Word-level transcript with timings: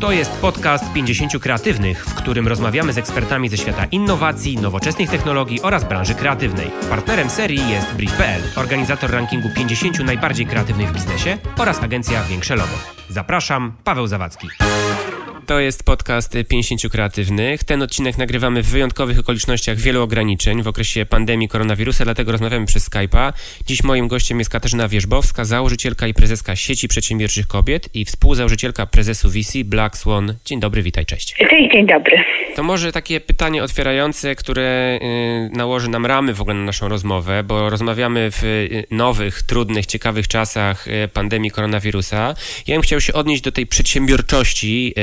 To 0.00 0.12
jest 0.12 0.32
podcast 0.40 0.92
50 0.92 1.38
Kreatywnych, 1.42 2.04
w 2.04 2.14
którym 2.14 2.48
rozmawiamy 2.48 2.92
z 2.92 2.98
ekspertami 2.98 3.48
ze 3.48 3.58
świata 3.58 3.84
innowacji, 3.84 4.56
nowoczesnych 4.56 5.10
technologii 5.10 5.62
oraz 5.62 5.84
branży 5.84 6.14
kreatywnej. 6.14 6.70
Partnerem 6.90 7.30
serii 7.30 7.70
jest 7.70 7.94
Brief.pl, 7.94 8.42
organizator 8.56 9.10
rankingu 9.10 9.48
50 9.56 9.98
najbardziej 9.98 10.46
kreatywnych 10.46 10.88
w 10.88 10.92
biznesie 10.92 11.38
oraz 11.58 11.82
agencja 11.82 12.24
Większe 12.24 12.56
Logo. 12.56 12.74
Zapraszam, 13.08 13.72
Paweł 13.84 14.06
Zawadzki. 14.06 14.48
To 15.50 15.60
jest 15.60 15.84
podcast 15.84 16.36
50 16.48 16.92
Kreatywnych. 16.92 17.64
Ten 17.64 17.82
odcinek 17.82 18.18
nagrywamy 18.18 18.62
w 18.62 18.66
wyjątkowych 18.66 19.18
okolicznościach 19.18 19.76
wielu 19.76 20.02
ograniczeń 20.02 20.62
w 20.62 20.68
okresie 20.68 21.06
pandemii 21.06 21.48
koronawirusa, 21.48 22.04
dlatego 22.04 22.32
rozmawiamy 22.32 22.66
przez 22.66 22.90
Skype'a. 22.90 23.32
Dziś 23.66 23.82
moim 23.84 24.08
gościem 24.08 24.38
jest 24.38 24.50
Katarzyna 24.50 24.88
Wierzbowska, 24.88 25.44
założycielka 25.44 26.06
i 26.06 26.14
prezeska 26.14 26.56
sieci 26.56 26.88
przedsiębiorczych 26.88 27.46
kobiet 27.46 27.88
i 27.94 28.04
współzałożycielka 28.04 28.86
prezesu 28.86 29.30
VC 29.30 29.58
Black 29.64 29.96
Swan. 29.96 30.34
Dzień 30.44 30.60
dobry, 30.60 30.82
witaj, 30.82 31.06
cześć. 31.06 31.34
Cześć, 31.34 31.72
dzień 31.72 31.86
dobry. 31.86 32.24
To 32.56 32.62
może 32.62 32.92
takie 32.92 33.20
pytanie 33.20 33.62
otwierające, 33.62 34.34
które 34.34 34.98
y, 35.02 35.56
nałoży 35.56 35.88
nam 35.88 36.06
ramy 36.06 36.34
w 36.34 36.40
ogóle 36.40 36.56
na 36.56 36.64
naszą 36.64 36.88
rozmowę, 36.88 37.42
bo 37.44 37.70
rozmawiamy 37.70 38.30
w 38.30 38.44
y, 38.44 38.84
nowych, 38.90 39.42
trudnych, 39.42 39.86
ciekawych 39.86 40.28
czasach 40.28 40.88
y, 40.88 41.08
pandemii 41.08 41.50
koronawirusa. 41.50 42.34
Ja 42.66 42.74
bym 42.74 42.82
chciał 42.82 43.00
się 43.00 43.12
odnieść 43.12 43.42
do 43.42 43.52
tej 43.52 43.66
przedsiębiorczości, 43.66 44.94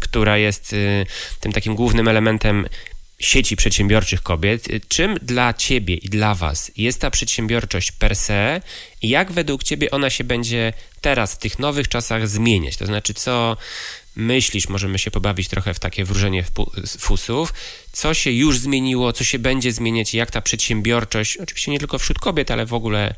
która 0.00 0.38
jest 0.38 0.74
tym 1.40 1.52
takim 1.52 1.74
głównym 1.74 2.08
elementem 2.08 2.68
sieci 3.18 3.56
przedsiębiorczych 3.56 4.22
kobiet. 4.22 4.68
Czym 4.88 5.18
dla 5.22 5.54
Ciebie 5.54 5.94
i 5.94 6.08
dla 6.08 6.34
Was 6.34 6.70
jest 6.76 7.00
ta 7.00 7.10
przedsiębiorczość 7.10 7.92
per 7.92 8.16
se 8.16 8.60
i 9.02 9.08
jak 9.08 9.32
według 9.32 9.62
Ciebie 9.62 9.90
ona 9.90 10.10
się 10.10 10.24
będzie 10.24 10.72
teraz 11.00 11.34
w 11.34 11.38
tych 11.38 11.58
nowych 11.58 11.88
czasach 11.88 12.28
zmieniać? 12.28 12.76
To 12.76 12.86
znaczy, 12.86 13.14
co 13.14 13.56
myślisz, 14.16 14.68
możemy 14.68 14.98
się 14.98 15.10
pobawić 15.10 15.48
trochę 15.48 15.74
w 15.74 15.78
takie 15.78 16.04
wróżenie 16.04 16.44
fusów, 16.98 17.54
co 18.00 18.14
się 18.14 18.30
już 18.30 18.58
zmieniło, 18.58 19.12
co 19.12 19.24
się 19.24 19.38
będzie 19.38 19.72
zmieniać, 19.72 20.14
jak 20.14 20.30
ta 20.30 20.40
przedsiębiorczość, 20.40 21.38
oczywiście 21.42 21.72
nie 21.72 21.78
tylko 21.78 21.98
wśród 21.98 22.18
kobiet, 22.18 22.50
ale 22.50 22.66
w 22.66 22.74
ogóle 22.74 23.14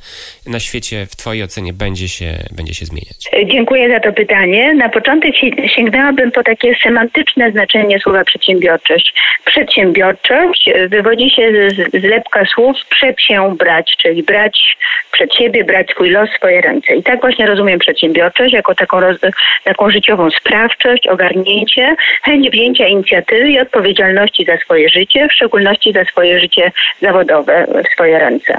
na 0.47 0.61
świecie 0.61 1.07
w 1.07 1.17
Twojej 1.17 1.43
ocenie 1.43 1.73
będzie 1.73 2.09
się, 2.09 2.31
będzie 2.57 2.75
się 2.75 2.87
zmieniać? 2.87 3.51
Dziękuję 3.53 3.91
za 3.91 4.01
to 4.01 4.13
pytanie. 4.13 4.75
Na 4.75 4.89
początek 4.89 5.35
sięgnęłabym 5.77 6.33
po 6.33 6.43
takie 6.43 6.75
semantyczne 6.83 7.51
znaczenie 7.53 7.99
słowa 7.99 8.25
przedsiębiorczość. 8.25 9.15
Przedsiębiorczość 9.45 10.71
wywodzi 10.89 11.31
się 11.31 11.53
z 11.71 12.03
zlepka 12.03 12.45
słów 12.55 12.77
przed 12.91 13.21
się 13.21 13.57
brać, 13.57 13.97
czyli 14.03 14.23
brać 14.23 14.77
przed 15.13 15.35
siebie, 15.35 15.65
brać 15.65 15.91
swój 15.91 16.11
los 16.11 16.31
w 16.31 16.37
swoje 16.37 16.61
ręce. 16.61 16.97
I 16.97 17.03
tak 17.03 17.21
właśnie 17.21 17.47
rozumiem 17.47 17.79
przedsiębiorczość 17.79 18.55
jako 18.55 18.75
taką, 18.75 19.01
roz, 19.01 19.17
taką 19.65 19.91
życiową 19.91 20.31
sprawczość, 20.31 21.07
ogarnięcie, 21.07 21.97
chęć 22.23 22.51
wzięcia 22.51 22.87
inicjatywy 22.87 23.51
i 23.51 23.61
odpowiedzialności 23.61 24.45
za 24.45 24.57
swoje 24.71 24.89
życie, 24.89 25.29
w 25.29 25.33
szczególności 25.33 25.93
za 25.93 26.05
swoje 26.05 26.41
życie 26.41 26.73
zawodowe 27.03 27.67
w 27.85 27.93
swoje 27.93 28.19
ręce. 28.19 28.59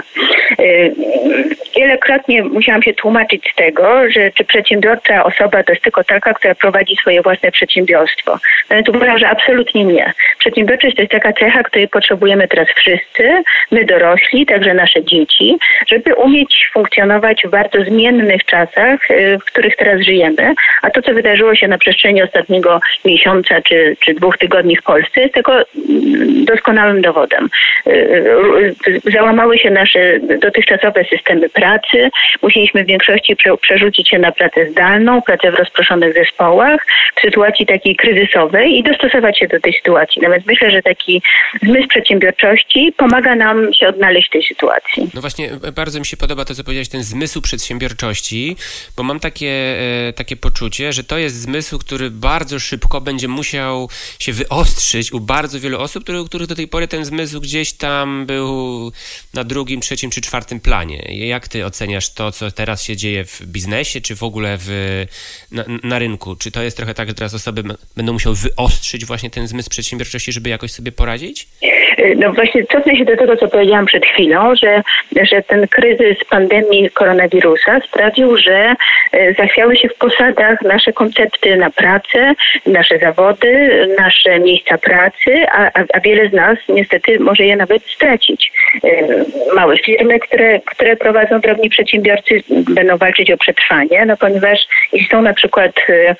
Y, 0.60 0.96
wielokrotnie 1.78 2.44
musiałam 2.44 2.84
się 2.84 2.94
tłumaczyć 2.94 3.42
z 3.54 3.56
tego, 3.56 4.10
że 4.10 4.32
czy 4.32 4.44
przedsiębiorcza 4.44 5.24
osoba 5.24 5.64
to 5.64 5.72
jest 5.72 5.84
tylko 5.84 6.04
taka, 6.04 6.34
która 6.34 6.56
prowadzi 6.56 6.96
swoje 6.96 7.22
własne 7.22 7.52
przedsiębiorstwo. 7.52 8.40
No 8.70 8.84
tu 8.84 8.92
uważam, 8.92 9.18
że 9.18 9.30
absolutnie 9.30 9.86
nie. 9.86 10.14
Przedsiębiorczość 10.40 10.96
to 10.96 11.02
jest 11.02 11.12
taka 11.12 11.34
cecha, 11.34 11.64
której 11.64 11.88
potrzebujemy 11.88 12.48
teraz 12.48 12.68
wszyscy, 12.76 13.44
my 13.72 13.86
dorośli, 13.86 14.46
także 14.46 14.74
nasze 14.74 15.04
dzieci, 15.04 15.58
żeby 15.88 16.16
umieć 16.16 16.70
funkcjonować 16.74 17.44
w 17.46 17.50
bardzo 17.50 17.84
zmiennych 17.84 18.46
czasach, 18.46 19.12
y, 19.12 19.38
w 19.38 19.44
których 19.44 19.76
teraz 19.76 20.02
żyjemy. 20.02 20.54
A 20.82 20.90
to, 20.90 21.02
co 21.02 21.14
wydarzyło 21.14 21.56
się 21.56 21.68
na 21.68 21.78
przestrzeni 21.78 22.24
ostatniego 22.24 22.80
miesiąca 23.06 23.62
czy, 23.62 23.98
czy 24.06 24.14
dwóch 24.14 24.38
tygodni 24.38 24.76
w 24.78 24.84
Polsce, 24.84 25.22
jest 25.22 25.34
tego 25.34 25.54
doskonałym 26.46 27.02
dowodem. 27.02 27.50
Y, 27.88 27.92
y, 28.88 29.02
załamały 29.14 29.58
się 29.58 29.72
nasze 29.72 30.20
dotychczasowe 30.20 31.06
systemy 31.06 31.50
pracy. 31.50 32.10
Musieliśmy 32.42 32.84
w 32.84 32.88
większości 32.88 33.36
przerzucić 33.62 34.10
się 34.10 34.20
na 34.20 34.32
pracę 34.32 34.72
zdalną, 34.72 35.22
pracę 35.22 35.52
w 35.52 35.56
rozproszonych 35.56 36.14
zespołach, 36.14 36.86
w 37.18 37.22
sytuacji 37.22 37.66
takiej 37.66 37.96
kryzysowej 37.96 38.78
i 38.78 38.84
dostosować 38.84 39.40
się 39.40 39.48
do 39.48 39.60
tej 39.60 39.74
sytuacji. 39.74 40.22
Nawet 40.22 40.46
myślę, 40.46 40.72
że 40.72 40.82
taki 40.82 41.22
zmysł 41.64 41.88
przedsiębiorczości 41.88 42.94
pomaga 42.98 43.36
nam 43.36 43.74
się 43.74 43.88
odnaleźć 43.88 44.28
w 44.28 44.32
tej 44.32 44.44
sytuacji. 44.44 45.10
No 45.14 45.22
właśnie, 45.22 45.50
bardzo 45.76 46.00
mi 46.00 46.06
się 46.06 46.18
podoba 46.18 46.46
to, 46.46 46.56
co 46.56 46.64
powiedziałeś, 46.64 46.90
ten 46.90 47.04
zmysł 47.04 47.42
przedsiębiorczości, 47.42 48.56
bo 48.98 49.04
mam 49.04 49.20
takie, 49.20 49.76
e, 50.08 50.14
takie 50.14 50.36
poczucie, 50.36 50.94
że 50.94 51.04
to 51.04 51.18
jest 51.18 51.42
zmysł, 51.42 51.80
który 51.80 52.10
bardzo 52.10 52.60
szybko 52.60 53.02
będzie 53.02 53.28
musiał 53.28 53.90
się 54.20 54.32
wyostrzyć 54.32 55.14
u 55.14 55.20
bardzo 55.20 55.60
wielu 55.60 55.81
osób, 55.82 56.04
który, 56.04 56.26
których 56.26 56.48
do 56.48 56.56
tej 56.56 56.68
pory 56.68 56.88
ten 56.88 57.06
zmysł 57.06 57.42
gdzieś 57.42 57.74
tam 57.74 58.26
był 58.26 58.92
na 59.34 59.44
drugim, 59.44 59.82
trzecim 59.82 60.10
czy 60.12 60.22
czwartym 60.22 60.60
planie. 60.60 61.02
Jak 61.10 61.48
ty 61.48 61.66
oceniasz 61.66 62.14
to, 62.14 62.32
co 62.32 62.52
teraz 62.52 62.84
się 62.84 62.98
dzieje 62.98 63.26
w 63.26 63.42
biznesie, 63.46 64.02
czy 64.02 64.16
w 64.16 64.24
ogóle 64.24 64.58
w, 64.60 64.70
na, 65.52 65.64
na 65.84 66.00
rynku? 66.00 66.36
Czy 66.36 66.52
to 66.52 66.64
jest 66.64 66.78
trochę 66.78 66.94
tak, 66.94 67.08
że 67.08 67.14
teraz 67.14 67.34
osoby 67.34 67.64
będą 67.98 68.14
musiały 68.14 68.36
wyostrzyć 68.36 69.06
właśnie 69.06 69.30
ten 69.30 69.48
zmysł 69.48 69.70
przedsiębiorczości, 69.70 70.32
żeby 70.32 70.50
jakoś 70.50 70.72
sobie 70.72 70.92
poradzić? 70.92 71.48
No 72.16 72.34
właśnie 72.34 72.66
cofnę 72.66 72.98
się 72.98 73.06
do 73.06 73.18
tego, 73.18 73.38
co 73.38 73.48
powiedziałam 73.48 73.86
przed 73.86 74.06
chwilą, 74.06 74.56
że, 74.56 74.82
że 75.32 75.44
ten 75.44 75.68
kryzys 75.68 76.18
pandemii 76.30 76.90
koronawirusa 76.90 77.80
sprawił, 77.88 78.38
że 78.38 78.76
e, 79.12 79.34
zachwiały 79.34 79.78
się 79.78 79.90
w 79.90 79.96
posadach 79.96 80.62
nasze 80.62 80.94
koncepty 80.94 81.56
na 81.56 81.70
pracę, 81.70 82.34
nasze 82.66 83.00
zawody, 83.00 83.88
nasze 83.98 84.40
miejsca 84.40 84.78
pracy, 84.78 85.46
a, 85.52 85.71
a, 85.74 85.84
a 85.94 86.00
wiele 86.00 86.30
z 86.30 86.34
nas 86.34 86.58
niestety 86.70 87.20
może 87.20 87.46
je 87.46 87.56
nawet 87.56 87.84
stracić. 87.84 88.52
Małe 89.56 89.78
firmy, 89.78 90.20
które, 90.20 90.60
które 90.60 90.96
prowadzą 90.96 91.40
drobni 91.40 91.70
przedsiębiorcy 91.70 92.44
będą 92.50 92.98
walczyć 92.98 93.32
o 93.32 93.38
przetrwanie, 93.38 94.06
no 94.06 94.18
ponieważ 94.18 94.60
jeśli 94.94 95.08
są 95.08 95.22
na 95.22 95.34
przykład 95.34 95.72
e, 95.90 96.16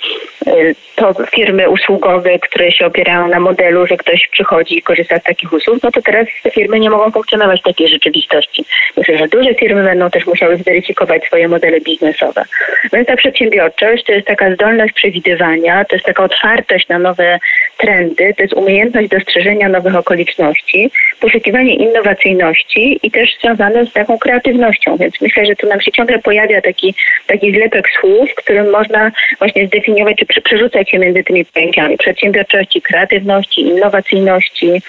to 0.96 1.14
firmy 1.14 1.70
usługowe, 1.70 2.40
które 2.40 2.72
się 2.72 2.86
opierają 2.86 3.28
na 3.28 3.40
modelu, 3.40 3.88
że 3.88 3.98
ktoś 3.98 4.28
przychodzi 4.32 4.78
i 4.78 4.82
korzysta 4.82 5.20
z 5.20 5.24
takich 5.24 5.54
usług, 5.54 5.78
no 5.84 5.92
to 5.92 6.02
teraz 6.02 6.28
te 6.44 6.52
firmy 6.52 6.80
nie 6.80 6.90
mogą 6.90 7.12
funkcjonować 7.12 7.60
w 7.60 7.64
takiej 7.64 7.88
rzeczywistości. 7.88 8.66
Myślę, 8.98 9.18
że 9.18 9.28
duże 9.28 9.54
firmy 9.54 9.84
będą 9.84 10.10
też 10.10 10.26
musiały 10.26 10.58
zweryfikować 10.58 11.24
swoje 11.24 11.48
modele 11.48 11.82
biznesowe. 11.82 12.46
Więc 12.94 13.08
ta 13.08 13.16
przedsiębiorczość 13.16 14.04
to 14.04 14.12
jest 14.12 14.28
taka 14.28 14.56
zdolność 14.56 14.94
przewidywania, 14.94 15.86
to 15.86 15.96
jest 15.96 16.06
taka 16.06 16.24
otwartość 16.24 16.88
na 16.88 17.00
nowe 17.00 17.40
trendy, 17.78 18.34
to 18.38 18.44
jest 18.44 18.54
umiejętność 18.54 19.10
dostrzeżenia 19.10 19.41
nowych 19.70 19.96
okoliczności, 19.96 20.92
poszukiwanie 21.20 21.76
innowacyjności 21.76 23.00
i 23.04 23.12
też 23.12 23.30
związane 23.42 23.86
z 23.86 23.94
taką 23.94 24.18
kreatywnością. 24.18 24.98
Więc 24.98 25.22
myślę, 25.22 25.46
że 25.46 25.56
tu 25.56 25.68
nam 25.68 25.82
się 25.82 25.92
ciągle 25.92 26.20
pojawia 26.20 26.62
taki, 26.62 26.94
taki 27.28 27.56
zlepek 27.56 27.90
słów, 28.00 28.36
którym 28.36 28.70
można 28.70 29.12
właśnie 29.40 29.68
zdefiniować 29.68 30.18
czy 30.18 30.42
przerzucać 30.42 30.90
się 30.90 31.00
między 31.00 31.24
tymi 31.24 31.46
pojęciami 31.46 31.98
przedsiębiorczości, 31.98 32.82
kreatywności, 32.82 33.62
innowacyjności, 33.62 34.82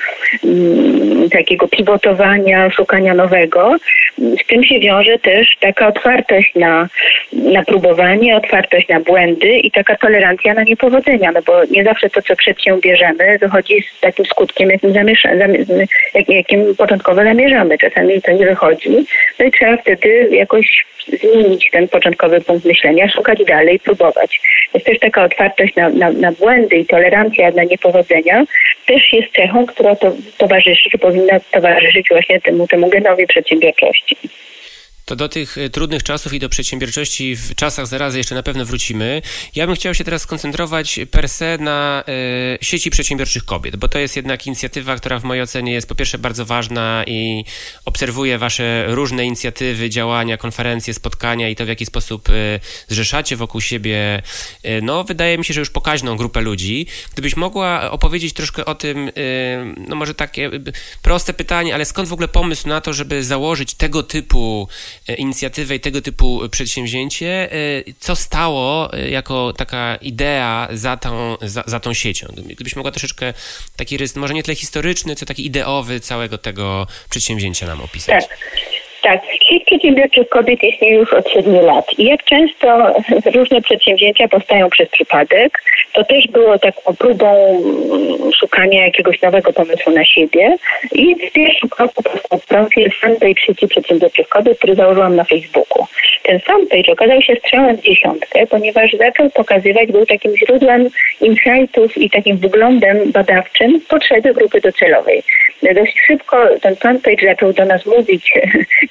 mm, 0.44 1.30
takiego 1.30 1.69
pivotowania, 1.69 2.70
szukania 2.70 3.14
nowego. 3.14 3.76
Z 4.19 4.46
tym 4.46 4.64
się 4.64 4.80
wiąże 4.80 5.19
też 5.19 5.56
taka 5.60 5.86
otwartość 5.88 6.54
na, 6.54 6.88
na 7.32 7.62
próbowanie, 7.64 8.36
otwartość 8.36 8.88
na 8.88 9.00
błędy 9.00 9.58
i 9.58 9.70
taka 9.70 9.96
tolerancja 9.96 10.54
na 10.54 10.62
niepowodzenia, 10.62 11.32
no 11.32 11.42
bo 11.42 11.64
nie 11.70 11.84
zawsze 11.84 12.10
to, 12.10 12.22
co 12.22 12.36
przed 12.36 12.62
się 12.62 12.80
bierzemy, 12.80 13.38
wychodzi 13.38 13.82
z 13.82 14.00
takim 14.00 14.24
skutkiem, 14.24 14.41
jakim, 14.70 14.98
jak, 16.14 16.28
jakim 16.28 16.76
początkowo 16.76 17.25
zamierzamy. 17.25 17.78
Czasami 17.78 18.22
to 18.22 18.32
nie 18.32 18.47
wychodzi, 18.47 19.06
no 19.38 19.44
i 19.44 19.50
trzeba 19.50 19.76
wtedy 19.76 20.28
jakoś 20.30 20.84
zmienić 21.06 21.70
ten 21.72 21.88
początkowy 21.88 22.41
punkt 22.41 22.64
myślenia, 22.64 23.08
szukać 23.08 23.44
dalej, 23.44 23.81
próbować. 23.81 24.41
Jest 24.75 24.86
też 24.86 24.98
taka 24.98 25.25
otwartość 25.25 25.76
na, 25.76 25.88
na, 25.88 26.12
na 26.12 26.32
błędy 26.32 26.76
i 26.76 26.87
tolerancja 26.87 27.50
na 27.50 27.64
niepowodzenia 27.64 28.44
też 28.87 29.12
jest 29.12 29.32
cechą, 29.32 29.66
która 29.66 29.96
to 29.96 30.12
towarzyszy, 30.38 30.90
czy 30.90 30.99
powinna 30.99 31.40
towarzyszyć 31.50 32.08
właśnie 32.08 32.40
temu, 32.40 32.66
temu 32.66 32.88
genowi 32.88 33.26
przedsiębiorczości. 33.26 34.16
To 35.04 35.16
do 35.16 35.28
tych 35.28 35.58
e, 35.58 35.70
trudnych 35.70 36.02
czasów 36.02 36.32
i 36.32 36.38
do 36.38 36.49
przedsiębiorczości 36.49 37.37
w 37.37 37.54
czasach 37.54 37.87
zarazy 37.87 38.19
jeszcze 38.19 38.34
na 38.34 38.43
pewno 38.43 38.64
wrócimy. 38.64 39.22
Ja 39.54 39.66
bym 39.66 39.76
chciał 39.76 39.94
się 39.94 40.04
teraz 40.04 40.22
skoncentrować 40.22 41.00
per 41.10 41.28
se 41.28 41.58
na 41.60 42.04
y, 42.62 42.64
sieci 42.64 42.90
przedsiębiorczych 42.90 43.44
kobiet, 43.44 43.76
bo 43.76 43.88
to 43.88 43.99
jest 43.99 44.16
jednak 44.16 44.46
inicjatywa, 44.46 44.96
która 44.96 45.19
w 45.19 45.25
mojej 45.25 45.43
ocenie 45.43 45.72
jest 45.72 45.88
po 45.88 45.94
pierwsze 45.94 46.19
bardzo 46.19 46.44
ważna 46.44 47.04
i 47.06 47.44
obserwuję 47.84 48.38
wasze 48.38 48.84
różne 48.88 49.25
inicjatywy, 49.25 49.90
działania, 49.90 50.37
konferencje, 50.37 50.94
spotkania 50.94 51.49
i 51.49 51.56
to 51.56 51.64
w 51.64 51.69
jaki 51.69 51.87
sposób 51.87 52.28
y, 52.28 52.60
zrzeszacie 52.88 53.37
wokół 53.37 53.60
siebie, 53.60 54.22
y, 54.64 54.81
no 54.82 55.04
wydaje 55.04 55.38
mi 55.38 55.44
się, 55.44 55.54
że 55.54 55.60
już 55.60 55.70
pokaźną 55.70 56.16
grupę 56.16 56.40
ludzi. 56.40 56.87
Gdybyś 57.12 57.37
mogła 57.37 57.90
opowiedzieć 57.90 58.32
troszkę 58.32 58.64
o 58.64 58.75
tym, 58.75 59.10
no 59.88 59.96
może 59.96 60.14
takie 60.14 60.50
proste 61.02 61.32
pytanie, 61.32 61.75
ale 61.75 61.84
skąd 61.84 62.08
w 62.08 62.12
ogóle 62.12 62.28
pomysł 62.28 62.69
na 62.69 62.81
to, 62.81 62.93
żeby 62.93 63.25
założyć 63.25 63.75
tego 63.75 64.02
typu 64.02 64.69
inicjatywę 65.18 65.74
i 65.74 65.80
tego 65.80 66.00
typu 66.00 66.40
przedsięwzięcie. 66.50 67.50
Co 68.00 68.16
stało 68.16 68.90
jako 69.10 69.52
taka 69.52 69.96
idea 69.96 70.68
za 70.72 70.96
tą, 70.96 71.36
za, 71.42 71.64
za 71.66 71.80
tą 71.80 71.94
siecią? 71.94 72.26
Gdybyś 72.36 72.76
mogła 72.76 72.90
troszeczkę 72.90 73.34
taki 73.76 73.96
rys, 73.96 74.16
może 74.16 74.34
nie 74.34 74.42
tyle 74.42 74.54
historyczny, 74.54 75.16
co 75.16 75.26
taki 75.26 75.46
ideowy 75.46 76.00
całego 76.00 76.38
tego 76.38 76.86
przedsięwzięcia 77.10 77.66
nam 77.66 77.80
opisać. 77.80 78.28
Tak. 78.28 78.38
Tak, 79.02 79.20
sieć 79.49 79.64
przedsiębiorczych 79.64 80.28
kobiet 80.28 80.62
istnieje 80.62 80.94
już 80.94 81.12
od 81.12 81.31
siedmiu 81.31 81.66
lat 81.66 81.99
i 81.99 82.04
jak 82.04 82.25
często 82.25 82.94
różne 83.34 83.60
przedsięwzięcia 83.60 84.28
powstają 84.28 84.70
przez 84.70 84.88
przypadek, 84.88 85.62
to 85.93 86.04
też 86.04 86.28
było 86.28 86.58
taką 86.58 86.96
próbą 86.96 87.26
mm, 87.26 88.32
szukania 88.32 88.84
jakiegoś 88.84 89.22
nowego 89.22 89.52
pomysłu 89.52 89.93
na 89.93 90.04
siebie 90.04 90.56
i 90.93 91.14
w 91.14 91.32
pierwszym 91.32 91.69
kroku 91.69 92.02
powstał 92.02 92.38
profil 92.49 92.90
fanpage 92.90 93.40
sieci 93.46 93.69
przedsiębiorczych 93.69 94.28
kobiet, 94.28 94.58
który 94.58 94.75
założyłam 94.75 95.16
na 95.16 95.25
Facebooku. 95.25 95.87
Ten 96.22 96.40
fanpage 96.40 96.93
okazał 96.93 97.22
się 97.22 97.37
strzałem 97.37 97.76
w 97.76 97.82
dziesiątkę, 97.82 98.46
ponieważ 98.46 98.93
zaczął 98.93 99.31
pokazywać, 99.31 99.93
był 99.93 100.06
takim 100.06 100.37
źródłem 100.37 100.88
insightów 101.20 101.99
i 101.99 102.10
takim 102.10 102.37
wyglądem 102.37 103.12
badawczym 103.12 103.81
potrzeby 103.88 104.34
grupy 104.34 104.60
docelowej. 104.60 105.22
Dość 105.75 106.00
szybko 106.06 106.37
ten 106.62 106.76
fanpage 106.76 107.26
zaczął 107.26 107.52
do 107.52 107.64
nas 107.64 107.87
mówić 107.87 108.32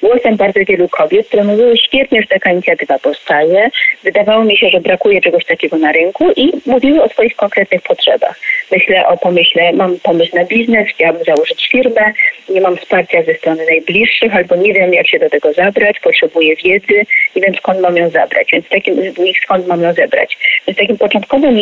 głosem 0.02 0.36
bardzo 0.36 0.60
wielu 0.68 0.88
kobiet, 0.88 1.28
które 1.28 1.44
mówiły 1.44 1.78
świetnie, 1.78 2.20
że 2.20 2.28
taka 2.28 2.52
inicjatywa 2.52 2.98
powstaje. 2.98 3.70
Wydawało 4.02 4.44
mi 4.44 4.56
się, 4.56 4.68
że 4.68 4.80
brakuje 4.80 5.20
czegoś 5.20 5.44
takiego 5.44 5.76
na 5.78 5.92
rynku 5.92 6.30
i 6.36 6.52
mówiły 6.66 7.02
o 7.02 7.08
swoich 7.08 7.36
konkretnych 7.36 7.82
potrzebach. 7.82 8.40
Myślę 8.72 9.08
o 9.08 9.16
pomyśle, 9.16 9.72
mam 9.72 9.98
pomysł 9.98 10.36
na 10.36 10.44
biznes, 10.44 10.88
chciałabym 10.88 11.24
założyć 11.24 11.68
firmę, 11.68 12.12
nie 12.48 12.60
mam 12.60 12.76
wsparcia 12.76 13.22
ze 13.22 13.34
strony 13.34 13.64
najbliższych, 13.66 14.36
albo 14.36 14.56
nie 14.56 14.74
wiem, 14.74 14.94
jak 14.94 15.08
się 15.08 15.18
do 15.18 15.30
tego 15.30 15.52
zabrać, 15.52 16.00
potrzebuję 16.00 16.56
wiedzy, 16.56 17.02
nie 17.36 17.42
wiem, 17.42 17.54
skąd 17.54 17.80
mam 17.80 17.96
ją 17.96 18.10
zabrać, 18.10 18.48
więc 18.52 18.68
takim, 18.68 18.96
skąd 19.44 19.66
mam 19.66 19.82
ją 19.82 19.92
zebrać. 19.92 20.38
Więc 20.66 20.78
takim 20.78 20.98
początkowym 20.98 21.56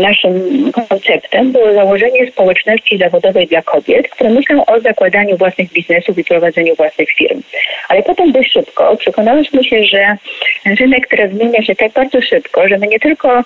naszym 0.00 0.34
konceptem 0.72 1.52
było 1.52 1.72
założenie 1.74 2.30
społeczności 2.30 2.98
zawodowej 2.98 3.46
dla 3.46 3.62
kobiet, 3.62 4.08
które 4.08 4.30
myślą 4.30 4.66
o 4.66 4.80
zakładaniu 4.80 5.36
własnych 5.36 5.72
biznesów 5.72 6.18
i 6.18 6.24
prowadzeniu 6.24 6.74
własnych 6.74 7.08
firm. 7.10 7.23
Ale 7.88 8.02
potem 8.02 8.32
dość 8.32 8.52
szybko 8.52 8.96
przekonałyśmy 8.96 9.64
się, 9.64 9.84
że 9.84 10.16
rynek 10.80 11.06
teraz 11.06 11.30
zmienia 11.30 11.62
się 11.62 11.74
tak 11.76 11.92
bardzo 11.92 12.20
szybko, 12.20 12.68
że 12.68 12.78
my 12.78 12.86
nie 12.86 13.00
tylko 13.00 13.44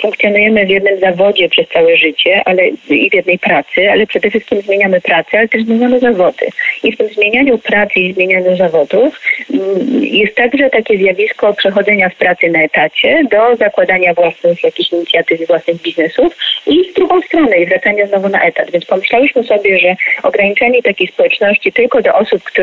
funkcjonujemy 0.00 0.66
w 0.66 0.70
jednym 0.70 1.00
zawodzie 1.00 1.48
przez 1.48 1.68
całe 1.68 1.96
życie, 1.96 2.42
ale 2.44 2.68
i 2.90 3.10
w 3.10 3.14
jednej 3.14 3.38
pracy, 3.38 3.90
ale 3.90 4.06
przede 4.06 4.30
wszystkim 4.30 4.60
zmieniamy 4.60 5.00
pracę, 5.00 5.38
ale 5.38 5.48
też 5.48 5.64
zmieniamy 5.64 6.00
zawody. 6.00 6.46
I 6.82 6.92
w 6.92 6.96
tym 6.96 7.08
zmienianiu 7.08 7.58
pracy 7.58 8.00
i 8.00 8.12
zmienianiu 8.12 8.56
zawodów 8.56 9.20
um, 9.50 10.04
jest 10.04 10.34
także 10.34 10.70
takie 10.70 10.98
zjawisko 10.98 11.54
przechodzenia 11.54 12.10
z 12.10 12.14
pracy 12.14 12.48
na 12.48 12.62
etacie 12.62 13.24
do 13.30 13.56
zakładania 13.56 14.14
własnych 14.14 14.64
jakichś 14.64 14.92
inicjatyw 14.92 15.40
i 15.40 15.46
własnych 15.46 15.82
biznesów 15.82 16.36
i 16.66 16.90
w 16.90 16.94
drugą 16.94 17.22
stronę 17.22 17.56
i 17.56 17.66
wracania 17.66 18.06
znowu 18.06 18.28
na 18.28 18.42
etat. 18.42 18.70
Więc 18.70 18.84
pomyślałyśmy 18.84 19.44
sobie, 19.44 19.78
że 19.78 19.96
ograniczenie 20.22 20.82
takiej 20.82 21.06
społeczności 21.08 21.72
tylko 21.72 22.02
do 22.02 22.14
osób, 22.14 22.42
które 22.42 22.57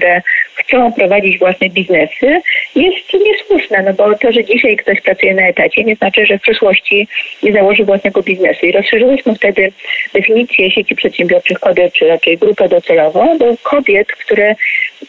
chcą 0.55 0.93
prowadzić 0.93 1.39
własne 1.39 1.69
biznesy 1.69 2.41
jest 2.75 3.13
niesłuszne, 3.13 3.83
no 3.83 3.93
bo 3.93 4.17
to, 4.17 4.31
że 4.31 4.43
dzisiaj 4.43 4.77
ktoś 4.77 5.01
pracuje 5.01 5.33
na 5.33 5.47
etacie 5.47 5.83
nie 5.83 5.95
znaczy, 5.95 6.25
że 6.25 6.37
w 6.37 6.41
przyszłości 6.41 7.07
nie 7.43 7.53
założy 7.53 7.83
własnego 7.83 8.23
biznesu. 8.23 8.65
I 8.65 8.71
rozszerzyliśmy 8.71 9.35
wtedy 9.35 9.71
definicję 10.13 10.71
sieci 10.71 10.95
przedsiębiorczych 10.95 11.59
kobiet, 11.59 11.93
czy 11.93 12.07
raczej 12.07 12.37
grupę 12.37 12.69
docelową 12.69 13.37
do 13.37 13.55
kobiet, 13.63 14.07
które 14.07 14.55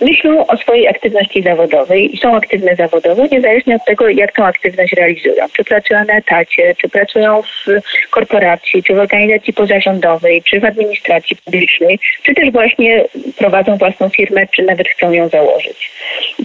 myślą 0.01 0.47
o 0.47 0.57
swojej 0.57 0.89
aktywności 0.89 1.43
zawodowej 1.43 2.15
i 2.15 2.19
są 2.19 2.37
aktywne 2.37 2.77
zawodowo, 2.77 3.27
niezależnie 3.33 3.77
od 3.77 3.85
tego, 3.85 4.09
jak 4.09 4.33
tą 4.33 4.45
aktywność 4.45 4.93
realizują. 4.93 5.47
Czy 5.53 5.65
pracują 5.65 6.05
na 6.05 6.15
etacie, 6.15 6.75
czy 6.81 6.89
pracują 6.89 7.43
w 7.43 8.11
korporacji, 8.11 8.83
czy 8.83 8.95
w 8.95 8.99
organizacji 8.99 9.53
pozarządowej, 9.53 10.43
czy 10.43 10.61
w 10.61 10.65
administracji 10.65 11.37
publicznej, 11.37 11.99
czy 12.23 12.35
też 12.35 12.51
właśnie 12.51 13.05
prowadzą 13.39 13.77
własną 13.77 14.09
firmę, 14.09 14.47
czy 14.47 14.63
nawet 14.77 14.89
chcą 14.89 15.13
ją 15.13 15.29
założyć. 15.29 15.91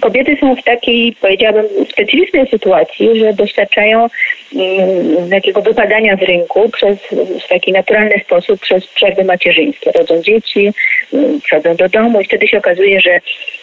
Kobiety 0.02 0.38
są 0.40 0.56
w 0.56 0.64
takiej, 0.64 1.16
powiedziałabym, 1.22 1.66
specyficznej 1.92 2.48
sytuacji, 2.48 3.20
że 3.20 3.34
doświadczają 3.34 4.08
mm, 4.56 5.30
takiego 5.30 5.62
wypadania 5.62 6.16
z 6.16 6.22
rynku 6.22 6.70
przez, 6.70 6.98
w 7.46 7.48
taki 7.50 7.72
naturalny 7.72 8.22
sposób 8.26 8.60
przez 8.60 8.88
przerwy 8.88 9.24
macierzyńskie. 9.24 9.92
Rodzą 9.92 10.22
dzieci, 10.22 10.72
mm, 11.14 11.42
wchodzą 11.42 11.76
do 11.76 11.90
domu 11.90 12.22
i 12.22 12.26
wtedy 12.26 12.48
się 12.48 12.58
okazuje, 12.58 13.02
że 13.02 13.20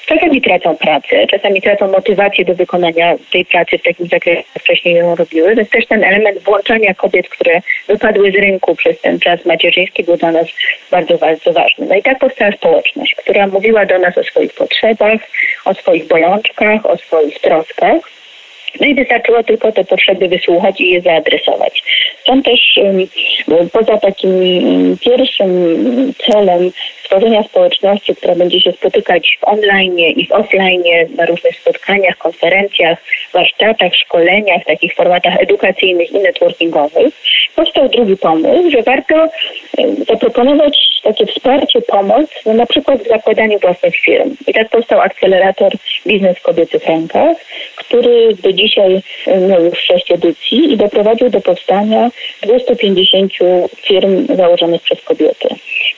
czasami 0.08 0.40
tracą 0.42 0.76
pracę, 0.76 1.26
czasami 1.26 1.62
tracą 1.62 1.88
motywację 1.88 2.44
do 2.44 2.54
wykonania 2.54 3.14
tej 3.32 3.44
pracy 3.44 3.78
w 3.78 3.82
takim 3.82 4.06
zakresie, 4.06 4.42
jak 4.54 4.62
wcześniej 4.62 4.94
ją 4.94 5.14
robiły, 5.14 5.54
więc 5.54 5.70
też 5.70 5.86
ten 5.86 6.04
element 6.04 6.38
włączania 6.38 6.94
kobiet, 6.94 7.28
które 7.28 7.60
wypadły 7.88 8.32
z 8.32 8.34
rynku 8.34 8.74
przez 8.74 9.00
ten 9.00 9.18
czas 9.20 9.44
macierzyński 9.44 10.04
był 10.04 10.16
dla 10.16 10.32
nas 10.32 10.46
bardzo, 10.90 11.18
bardzo 11.18 11.52
ważny. 11.52 11.86
No 11.86 11.94
i 11.94 12.02
tak 12.02 12.18
powstała 12.18 12.52
społeczność, 12.52 13.14
która 13.14 13.46
mówiła 13.46 13.86
do 13.86 13.98
nas 13.98 14.18
o 14.18 14.24
swoich 14.24 14.52
potrzebach, 14.58 15.20
o 15.64 15.74
swoich 15.74 16.06
bolączkach, 16.06 16.86
o 16.86 16.96
swoich 16.96 17.40
troskach. 17.40 18.17
No 18.80 18.86
i 18.86 18.94
wystarczyło 18.94 19.42
tylko 19.42 19.72
te 19.72 19.84
potrzeby 19.84 20.28
wysłuchać 20.28 20.80
i 20.80 20.90
je 20.90 21.00
zaadresować. 21.00 21.82
Stąd 22.20 22.44
też 22.44 22.80
poza 23.72 23.98
takim 23.98 24.32
pierwszym 25.00 25.52
celem 26.26 26.70
stworzenia 27.04 27.42
społeczności, 27.42 28.16
która 28.16 28.34
będzie 28.34 28.60
się 28.60 28.72
spotykać 28.72 29.38
w 29.40 29.48
online 29.48 29.98
i 29.98 30.26
w 30.26 30.32
offline, 30.32 30.82
na 31.16 31.26
różnych 31.26 31.56
spotkaniach, 31.56 32.18
konferencjach, 32.18 32.98
warsztatach, 33.32 33.94
szkoleniach, 33.94 34.64
takich 34.64 34.94
formatach 34.94 35.40
edukacyjnych 35.40 36.12
i 36.12 36.18
networkingowych, 36.18 37.14
powstał 37.56 37.88
drugi 37.88 38.16
pomysł, 38.16 38.70
że 38.70 38.82
warto 38.82 39.28
zaproponować 40.08 40.88
takie 41.02 41.26
wsparcie, 41.26 41.80
pomoc, 41.80 42.30
no 42.46 42.54
na 42.54 42.66
przykład 42.66 43.02
w 43.02 43.08
zakładaniu 43.08 43.58
własnych 43.58 43.96
firm. 43.96 44.36
I 44.46 44.52
tak 44.54 44.68
powstał 44.68 45.00
akcelerator 45.00 45.72
Biznes 46.06 46.36
w 46.38 46.88
Rękach, 46.88 47.36
który 47.76 48.34
do 48.34 48.52
dzisiaj 48.58 49.02
miał 49.48 49.64
już 49.64 49.78
sześć 49.78 50.10
edycji 50.10 50.72
i 50.72 50.76
doprowadził 50.76 51.30
do 51.30 51.40
powstania 51.40 52.10
250 52.42 53.32
firm 53.86 54.26
założonych 54.36 54.82
przez 54.82 55.02
kobiety. 55.02 55.48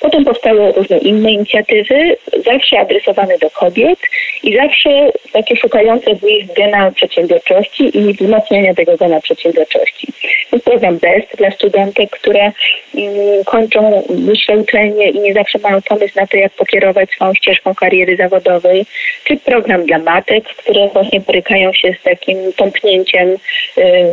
Potem 0.01 0.25
powstały 0.25 0.73
różne 0.73 0.99
inne 0.99 1.33
inicjatywy, 1.33 2.17
zawsze 2.45 2.79
adresowane 2.79 3.39
do 3.39 3.51
kobiet 3.51 3.99
i 4.43 4.57
zawsze 4.57 5.11
takie 5.33 5.57
szukające 5.57 6.15
w 6.15 6.23
nich 6.23 6.53
gena 6.53 6.91
przedsiębiorczości 6.91 7.99
i 7.99 8.15
wzmacniania 8.15 8.75
tego 8.75 8.97
gena 8.97 9.21
przedsiębiorczości. 9.21 10.09
Jest 10.53 10.65
program 10.65 10.99
BEST 10.99 11.37
dla 11.37 11.51
studentek, 11.51 12.11
które 12.11 12.53
mm, 12.95 13.45
kończą 13.45 14.03
wyższe 14.09 14.57
uczelnie 14.57 15.11
i 15.11 15.21
nie 15.21 15.35
zawsze 15.35 15.59
mają 15.59 15.83
pomysł 15.83 16.13
na 16.17 16.27
to, 16.27 16.37
jak 16.37 16.53
pokierować 16.53 17.11
swoją 17.11 17.35
ścieżką 17.35 17.75
kariery 17.75 18.17
zawodowej, 18.17 18.87
czy 19.25 19.37
program 19.37 19.87
dla 19.87 19.99
matek, 19.99 20.45
które 20.45 20.89
właśnie 20.89 21.21
borykają 21.21 21.73
się 21.73 21.95
z 22.01 22.03
takim 22.03 22.50
tąpnięciem 22.57 23.29
y, 23.29 24.11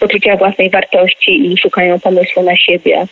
poczucia 0.00 0.36
własnej 0.36 0.70
wartości 0.70 1.52
i 1.52 1.58
szukają 1.58 2.00
pomysłu 2.00 2.42
na 2.42 2.56
siebie 2.56 3.06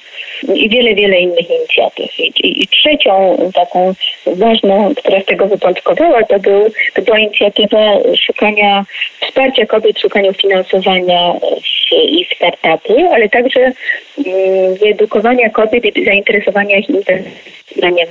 i 0.55 0.69
wiele, 0.69 0.95
wiele 0.95 1.19
innych 1.21 1.51
inicjatyw. 1.51 2.19
I, 2.19 2.63
i, 2.63 2.69
trzecią 2.69 3.39
taką 3.55 3.95
ważną, 4.27 4.95
która 4.95 5.21
z 5.21 5.25
tego 5.25 5.47
wypoczątkowała, 5.47 6.23
to, 6.23 6.39
był, 6.39 6.71
to 6.95 7.03
była 7.03 7.19
inicjatywa 7.19 7.99
szukania 8.21 8.85
wsparcia 9.21 9.67
kobiet 9.67 9.97
w 9.97 10.01
szukaniu 10.01 10.33
finansowania 10.33 11.33
w, 11.33 11.93
i 11.93 12.27
startupy, 12.37 13.09
ale 13.13 13.29
także 13.29 13.61
mm, 13.61 14.75
wyedukowania 14.75 15.51
kobiet 15.51 15.97
i 15.97 16.05
zainteresowania 16.05 16.77
ich 16.77 16.89
inwestowaniem 16.89 18.09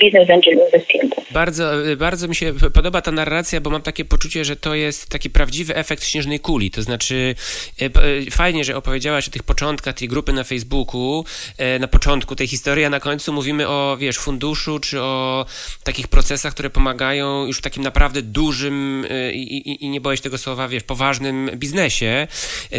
Business 0.00 0.30
Angel 0.30 0.54
Investingu. 0.66 1.22
Bardzo, 1.30 1.72
bardzo 1.96 2.28
mi 2.28 2.34
się 2.34 2.52
podoba 2.74 3.00
ta 3.00 3.12
narracja, 3.12 3.60
bo 3.60 3.70
mam 3.70 3.82
takie 3.82 4.04
poczucie, 4.04 4.44
że 4.44 4.56
to 4.56 4.74
jest 4.74 5.08
taki 5.08 5.30
prawdziwy 5.30 5.76
efekt 5.76 6.04
śnieżnej 6.04 6.40
kuli. 6.40 6.70
To 6.70 6.82
znaczy, 6.82 7.34
e, 7.80 7.84
e, 7.84 7.90
fajnie, 8.30 8.64
że 8.64 8.76
opowiedziałaś 8.76 9.28
o 9.28 9.30
tych 9.30 9.42
początkach 9.42 9.94
tej 9.94 10.08
grupy 10.08 10.32
na 10.32 10.44
Facebooku, 10.44 11.24
e, 11.58 11.78
na 11.78 11.88
początku 11.88 12.36
tej 12.36 12.46
historii, 12.46 12.84
a 12.84 12.90
na 12.90 13.00
końcu 13.00 13.32
mówimy 13.32 13.68
o, 13.68 13.96
wiesz, 14.00 14.18
funduszu, 14.18 14.78
czy 14.78 15.00
o 15.00 15.46
takich 15.84 16.08
procesach, 16.08 16.52
które 16.52 16.70
pomagają 16.70 17.46
już 17.46 17.58
w 17.58 17.62
takim 17.62 17.82
naprawdę 17.82 18.22
dużym 18.22 19.06
i, 19.32 19.40
i, 19.40 19.84
i 19.84 19.88
nie 19.88 20.00
boję 20.00 20.16
się 20.16 20.22
tego 20.22 20.38
słowa, 20.38 20.68
wiesz, 20.68 20.82
poważnym 20.82 21.50
biznesie, 21.54 22.26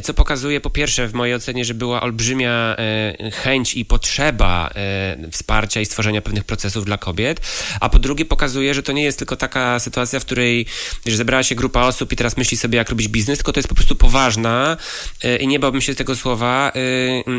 co 0.03 0.13
pokazuje 0.13 0.61
po 0.61 0.69
pierwsze 0.69 1.07
w 1.07 1.13
mojej 1.13 1.35
ocenie, 1.35 1.65
że 1.65 1.73
była 1.73 2.01
olbrzymia 2.01 2.75
chęć 3.33 3.75
i 3.75 3.85
potrzeba 3.85 4.69
wsparcia 5.31 5.81
i 5.81 5.85
stworzenia 5.85 6.21
pewnych 6.21 6.43
procesów 6.43 6.66
dla 6.85 6.97
kobiet, 6.97 7.41
a 7.81 7.89
po 7.89 7.99
drugie 7.99 8.25
pokazuje, 8.25 8.73
że 8.73 8.83
to 8.83 8.91
nie 8.91 9.03
jest 9.03 9.17
tylko 9.17 9.35
taka 9.35 9.79
sytuacja, 9.79 10.19
w 10.19 10.25
której 10.25 10.65
że 11.05 11.17
zebrała 11.17 11.43
się 11.43 11.55
grupa 11.55 11.81
osób 11.81 12.11
i 12.11 12.15
teraz 12.15 12.37
myśli 12.37 12.57
sobie, 12.57 12.77
jak 12.77 12.89
robić 12.89 13.07
biznes, 13.07 13.37
tylko 13.37 13.53
to 13.53 13.59
jest 13.59 13.69
po 13.69 13.75
prostu 13.75 13.95
poważna 13.95 14.77
y, 15.25 15.37
i 15.37 15.47
nie 15.47 15.59
bałbym 15.59 15.81
się 15.81 15.95
tego 15.95 16.15
słowa, 16.15 16.71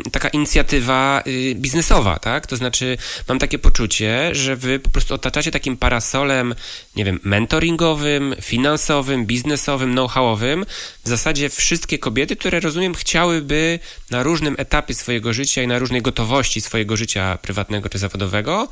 y, 0.07 0.11
taka 0.11 0.29
inicjatywa 0.29 1.23
y, 1.27 1.55
biznesowa, 1.55 2.19
tak? 2.19 2.47
To 2.47 2.57
znaczy, 2.57 2.99
mam 3.29 3.39
takie 3.39 3.59
poczucie, 3.59 4.31
że 4.33 4.57
wy 4.57 4.79
po 4.79 4.91
prostu 4.91 5.15
otaczacie 5.15 5.51
takim 5.51 5.77
parasolem, 5.77 6.55
nie 6.97 7.05
wiem, 7.05 7.21
mentoringowym, 7.23 8.35
finansowym, 8.43 9.27
biznesowym, 9.27 9.93
know-howowym, 9.93 10.67
w 11.05 11.09
zasadzie 11.09 11.49
wszystkie 11.49 11.99
kobiety, 11.99 12.37
które 12.37 12.61
rozumiem 12.61 12.95
chciałyby 12.95 13.79
na 14.11 14.23
różnym 14.23 14.55
etapie 14.59 14.95
swojego 14.95 15.33
życia 15.33 15.63
i 15.63 15.67
na 15.67 15.79
różnej 15.79 16.03
gotowości 16.03 16.61
swojego 16.61 16.97
życia 16.97 17.39
prywatnego 17.43 17.89
czy 17.89 17.99
zawodowego, 17.99 18.69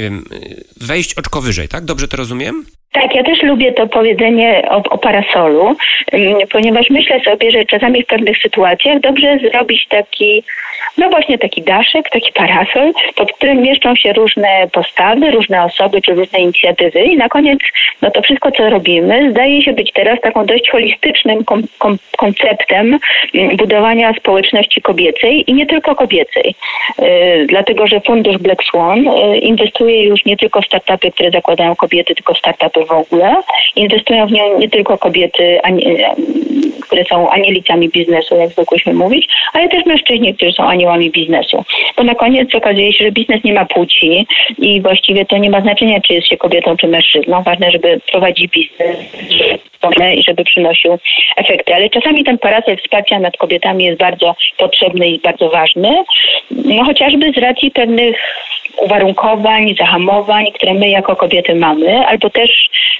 nie 0.00 0.04
wiem, 0.04 0.24
wejść 0.76 1.14
oczko 1.14 1.40
wyżej, 1.40 1.68
tak? 1.68 1.84
Dobrze 1.84 2.08
to 2.08 2.16
rozumiem? 2.16 2.64
Tak, 2.92 3.14
ja 3.14 3.22
też 3.22 3.42
lubię 3.42 3.72
to 3.72 3.86
powiedzenie 3.86 4.68
o, 4.70 4.76
o, 4.76 4.98
parasolu, 4.98 5.76
ponieważ 6.52 6.90
myślę 6.90 7.20
sobie, 7.20 7.50
że 7.50 7.64
czasami 7.64 8.02
w 8.02 8.06
pewnych 8.06 8.38
sytuacjach 8.38 9.00
dobrze 9.00 9.38
zrobić 9.38 9.86
taki, 9.88 10.42
no 10.98 11.10
właśnie 11.10 11.38
taki 11.38 11.62
daszek, 11.62 12.10
taki 12.10 12.32
parasol, 12.32 12.92
pod 13.16 13.32
którym 13.32 13.62
mieszczą 13.62 13.96
się 13.96 14.12
różne 14.12 14.68
postawy, 14.72 15.30
różne 15.30 15.64
osoby 15.64 16.02
czy 16.02 16.14
różne 16.14 16.38
inicjatywy 16.38 17.00
i 17.00 17.16
na 17.16 17.28
koniec 17.28 17.58
no 18.02 18.10
to 18.10 18.22
wszystko, 18.22 18.50
co 18.50 18.70
robimy, 18.70 19.30
zdaje 19.30 19.62
się 19.62 19.72
być 19.72 19.92
teraz 19.92 20.20
taką 20.20 20.46
dość 20.46 20.70
holistycznym 20.70 21.44
kom, 21.44 21.62
kom, 21.78 21.96
konceptem 22.16 22.98
budowania 23.56 24.14
społeczności 24.14 24.82
kobiecej 24.82 25.50
i 25.50 25.54
nie 25.54 25.66
tylko 25.66 25.94
kobiecej. 25.94 26.54
Yy, 26.98 27.46
dlatego, 27.46 27.86
że 27.86 28.00
fundusz 28.00 28.38
Black 28.38 28.64
Swan 28.64 29.04
yy, 29.04 29.38
inwestuje 29.38 30.04
już 30.04 30.24
nie 30.24 30.36
tylko 30.36 30.62
w 30.62 30.66
startupy, 30.66 31.12
które 31.12 31.30
zakładają 31.30 31.76
kobiety, 31.76 32.14
tylko 32.14 32.34
startupy 32.34 32.79
w 32.86 32.92
ogóle. 32.92 33.36
Inwestują 33.76 34.26
w 34.26 34.32
nią 34.32 34.58
nie 34.58 34.68
tylko 34.68 34.98
kobiety, 34.98 35.60
które 36.80 37.04
są 37.04 37.30
anielicami 37.30 37.88
biznesu, 37.88 38.36
jak 38.36 38.50
zwykłyśmy 38.50 38.94
mówić, 38.94 39.28
ale 39.52 39.68
też 39.68 39.86
mężczyźni, 39.86 40.34
którzy 40.34 40.52
są 40.52 40.62
aniołami 40.62 41.10
biznesu. 41.10 41.64
Bo 41.96 42.02
na 42.02 42.14
koniec 42.14 42.54
okazuje 42.54 42.92
się, 42.92 43.04
że 43.04 43.12
biznes 43.12 43.44
nie 43.44 43.52
ma 43.52 43.64
płci 43.64 44.26
i 44.58 44.80
właściwie 44.80 45.24
to 45.24 45.36
nie 45.36 45.50
ma 45.50 45.60
znaczenia, 45.60 46.00
czy 46.00 46.14
jest 46.14 46.28
się 46.28 46.36
kobietą, 46.36 46.76
czy 46.76 46.88
mężczyzną. 46.88 47.42
Ważne, 47.42 47.70
żeby 47.70 48.00
prowadzić 48.12 48.50
biznes 48.50 48.96
i 50.16 50.22
żeby 50.22 50.44
przynosił 50.44 50.98
efekty. 51.36 51.74
Ale 51.74 51.90
czasami 51.90 52.24
ten 52.24 52.38
parasol 52.38 52.76
wsparcia 52.76 53.18
nad 53.18 53.36
kobietami 53.36 53.84
jest 53.84 53.98
bardzo 53.98 54.34
potrzebny 54.56 55.08
i 55.08 55.18
bardzo 55.18 55.50
ważny, 55.50 56.04
no 56.50 56.84
chociażby 56.84 57.32
z 57.32 57.38
racji 57.38 57.70
pewnych 57.70 58.16
uwarunkowań, 58.76 59.74
zahamowań, 59.78 60.46
które 60.54 60.74
my 60.74 60.88
jako 60.88 61.16
kobiety 61.16 61.54
mamy, 61.54 62.06
albo 62.06 62.30
też 62.30 62.50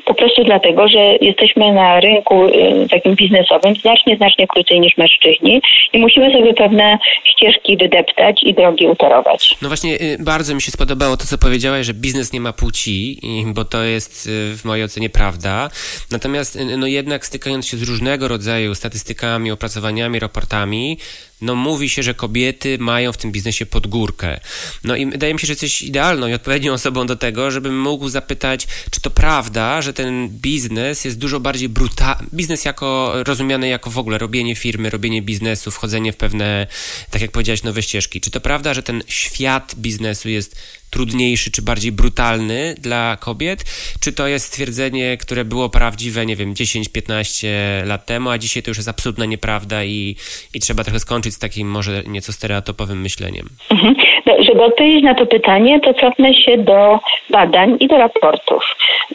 po 0.05 0.15
prostu 0.15 0.45
dlatego, 0.45 0.89
że 0.89 0.99
jesteśmy 1.21 1.73
na 1.73 2.01
rynku 2.01 2.45
y, 2.45 2.89
takim 2.91 3.15
biznesowym 3.15 3.75
znacznie, 3.77 4.17
znacznie 4.17 4.47
krócej 4.47 4.81
niż 4.81 4.97
mężczyźni 4.97 5.63
i 5.93 5.99
musimy 5.99 6.33
sobie 6.33 6.55
pewne 6.55 6.99
ścieżki 7.25 7.77
wydeptać 7.77 8.43
i 8.43 8.55
drogi 8.55 8.87
utorować. 8.87 9.57
No 9.63 9.69
właśnie, 9.69 9.95
y, 9.95 10.17
bardzo 10.21 10.55
mi 10.55 10.63
się 10.63 10.71
spodobało 10.71 11.17
to, 11.17 11.25
co 11.27 11.39
powiedziałaś, 11.39 11.87
że 11.87 11.95
biznes 11.95 12.33
nie 12.33 12.41
ma 12.41 12.53
płci, 12.53 13.21
bo 13.47 13.65
to 13.65 13.83
jest 13.83 14.27
y, 14.27 14.57
w 14.57 14.65
mojej 14.65 14.85
ocenie 14.85 15.11
prawda. 15.11 15.69
Natomiast 16.11 16.59
no 16.77 16.87
jednak 16.87 17.27
stykając 17.27 17.67
się 17.67 17.77
z 17.77 17.89
różnego 17.89 18.29
rodzaju 18.29 18.75
statystykami, 18.75 19.51
opracowaniami, 19.51 20.19
raportami, 20.19 20.99
no 21.41 21.55
mówi 21.55 21.89
się, 21.89 22.03
że 22.03 22.15
kobiety 22.15 22.79
mają 22.79 23.13
w 23.13 23.17
tym 23.17 23.33
biznesie 23.33 23.67
podgórkę. 23.67 24.41
No 24.85 24.97
i 24.97 25.07
wydaje 25.07 25.35
mi 25.35 25.41
się, 25.41 25.47
że 25.47 25.53
jesteś 25.53 25.83
idealną 25.83 26.27
i 26.27 26.35
odpowiednią 26.35 26.73
osobą 26.81 27.07
do 27.07 27.17
tego, 27.17 27.51
żebym 27.51 27.81
mógł 27.81 28.09
zapytać, 28.09 28.67
czy 28.91 29.01
to 29.01 29.11
prawda, 29.11 29.83
że 29.83 29.93
ten 29.93 30.29
biznes 30.29 31.05
jest 31.05 31.19
dużo 31.19 31.41
bardziej 31.41 31.69
brutalny, 31.69 32.27
biznes 32.35 32.65
jako 32.65 33.13
rozumiany 33.25 33.69
jako 33.69 33.91
w 33.91 33.99
ogóle 33.99 34.19
robienie 34.19 34.57
firmy, 34.57 34.91
robienie 34.91 35.23
biznesu, 35.23 35.71
wchodzenie 35.71 36.13
w 36.13 36.17
pewne, 36.17 36.67
tak 37.11 37.23
jak 37.23 37.31
powiedziałeś, 37.31 37.63
nowe 37.63 37.83
ścieżki. 37.83 38.21
Czy 38.21 38.31
to 38.31 38.41
prawda, 38.41 38.75
że 38.75 38.83
ten 38.83 39.03
świat 39.07 39.75
biznesu 39.75 40.29
jest 40.29 40.57
trudniejszy 40.91 41.51
czy 41.51 41.63
bardziej 41.63 41.93
brutalny 41.93 42.75
dla 42.79 43.17
kobiet? 43.21 43.65
Czy 44.01 44.13
to 44.13 44.27
jest 44.29 44.47
stwierdzenie, 44.47 45.17
które 45.17 45.45
było 45.45 45.69
prawdziwe, 45.69 46.27
nie 46.27 46.37
wiem, 46.37 46.55
10-15 46.55 47.47
lat 47.87 48.07
temu, 48.07 48.31
a 48.31 48.39
dzisiaj 48.39 48.63
to 48.63 48.71
już 48.71 48.77
jest 48.77 48.89
absolutna 48.89 49.25
nieprawda 49.25 49.85
i, 49.85 50.17
i 50.55 50.61
trzeba 50.61 50.85
trochę 50.85 51.01
skończyć 51.01 51.35
z 51.35 51.39
takim 51.39 51.71
może 51.71 52.03
nieco 52.07 52.33
stereotypowym 52.33 53.01
myśleniem? 53.01 53.49
Mhm. 53.71 53.95
No, 54.27 54.43
żeby 54.43 54.63
odpowiedzieć 54.63 55.05
na 55.05 55.15
to 55.15 55.27
pytanie, 55.27 55.81
to 55.81 55.95
cofnę 55.95 56.35
się 56.35 56.59
do 56.59 57.01
badań 57.31 57.77
i 57.81 57.89
do 57.89 57.99
raportów. 57.99 58.63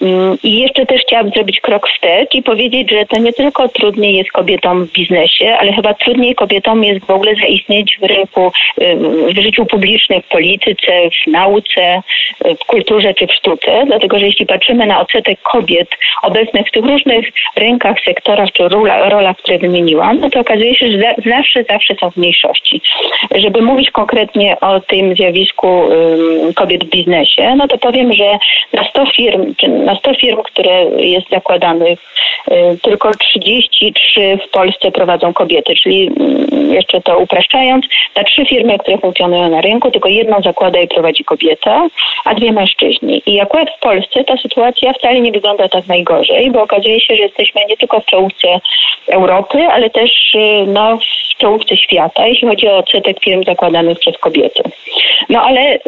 Mm, 0.01 0.37
I 0.43 0.59
jeszcze 0.59 0.85
też 0.85 1.01
chciałabym 1.01 1.33
zrobić 1.33 1.59
krok 1.59 1.89
wstecz 1.89 2.35
i 2.35 2.43
powiedzieć, 2.43 2.91
że 2.91 3.05
to 3.05 3.19
nie 3.19 3.33
tylko 3.33 3.69
trudniej 3.69 4.15
jest 4.15 4.31
kobietom 4.31 4.85
w 4.85 4.91
biznesie, 4.91 5.57
ale 5.59 5.73
chyba 5.73 5.93
trudniej 5.93 6.35
kobietom 6.35 6.83
jest 6.83 7.05
w 7.05 7.09
ogóle 7.09 7.35
zaistnieć 7.35 7.97
w 8.01 8.03
rynku, 8.03 8.51
w 9.35 9.41
życiu 9.43 9.65
publicznym, 9.65 10.21
w 10.21 10.27
polityce, 10.27 11.09
w 11.09 11.31
nauce, 11.31 11.64
w 12.61 12.65
kulturze 12.65 13.13
czy 13.13 13.27
w 13.27 13.33
sztuce, 13.33 13.83
dlatego 13.85 14.19
że 14.19 14.25
jeśli 14.25 14.45
patrzymy 14.45 14.85
na 14.85 15.01
odsetek 15.01 15.41
kobiet 15.41 15.89
obecnych 16.21 16.67
w 16.67 16.71
tych 16.71 16.85
różnych 16.85 17.25
rynkach, 17.55 17.97
sektorach 18.05 18.51
czy 18.51 18.67
rolach, 19.09 19.37
które 19.37 19.57
wymieniłam, 19.57 20.19
no 20.19 20.29
to 20.29 20.39
okazuje 20.39 20.75
się, 20.75 20.91
że 20.91 21.15
zawsze, 21.25 21.63
zawsze 21.69 21.95
są 21.95 22.11
w 22.11 22.17
mniejszości. 22.17 22.81
Żeby 23.35 23.61
mówić 23.61 23.91
konkretnie 23.91 24.59
o 24.59 24.79
tym 24.79 25.15
zjawisku 25.15 25.81
kobiet 26.55 26.83
w 26.83 26.89
biznesie, 26.89 27.55
no 27.55 27.67
to 27.67 27.77
powiem, 27.77 28.13
że 28.13 28.37
na 28.73 28.89
100 28.89 29.05
firm, 29.05 29.55
czy 29.55 29.67
na 29.67 29.95
100 29.95 30.13
firm, 30.13 30.43
które 30.43 30.85
jest 30.97 31.29
zakładanych, 31.29 31.99
y, 32.51 32.77
tylko 32.81 33.11
33 33.15 34.37
w 34.47 34.49
Polsce 34.49 34.91
prowadzą 34.91 35.33
kobiety, 35.33 35.73
czyli 35.83 36.11
jeszcze 36.69 37.01
to 37.01 37.17
upraszczając, 37.17 37.85
na 38.15 38.23
trzy 38.23 38.45
firmy, 38.45 38.79
które 38.79 38.97
funkcjonują 38.97 39.49
na 39.49 39.61
rynku, 39.61 39.91
tylko 39.91 40.09
jedną 40.09 40.41
zakłada 40.41 40.79
i 40.79 40.87
prowadzi 40.87 41.23
kobieta, 41.23 41.54
a 42.25 42.35
dwie 42.35 42.51
mężczyźni. 42.51 43.21
I 43.25 43.41
akurat 43.41 43.69
w 43.77 43.79
Polsce 43.79 44.23
ta 44.23 44.37
sytuacja 44.37 44.93
wcale 44.93 45.21
nie 45.21 45.31
wygląda 45.31 45.69
tak 45.69 45.87
najgorzej, 45.87 46.51
bo 46.51 46.63
okazuje 46.63 47.01
się, 47.01 47.15
że 47.15 47.23
jesteśmy 47.23 47.61
nie 47.69 47.77
tylko 47.77 47.99
w 47.99 48.05
czołówce 48.05 48.47
Europy, 49.07 49.67
ale 49.71 49.89
też 49.89 50.11
y, 50.35 50.65
no, 50.67 50.97
w 50.97 51.37
czołówce 51.37 51.77
świata, 51.77 52.27
jeśli 52.27 52.47
chodzi 52.47 52.67
o 52.67 52.77
odsetek 52.77 53.19
firm 53.19 53.43
zakładanych 53.43 53.99
przez 53.99 54.17
kobiety. 54.17 54.63
No 55.29 55.41
ale, 55.41 55.79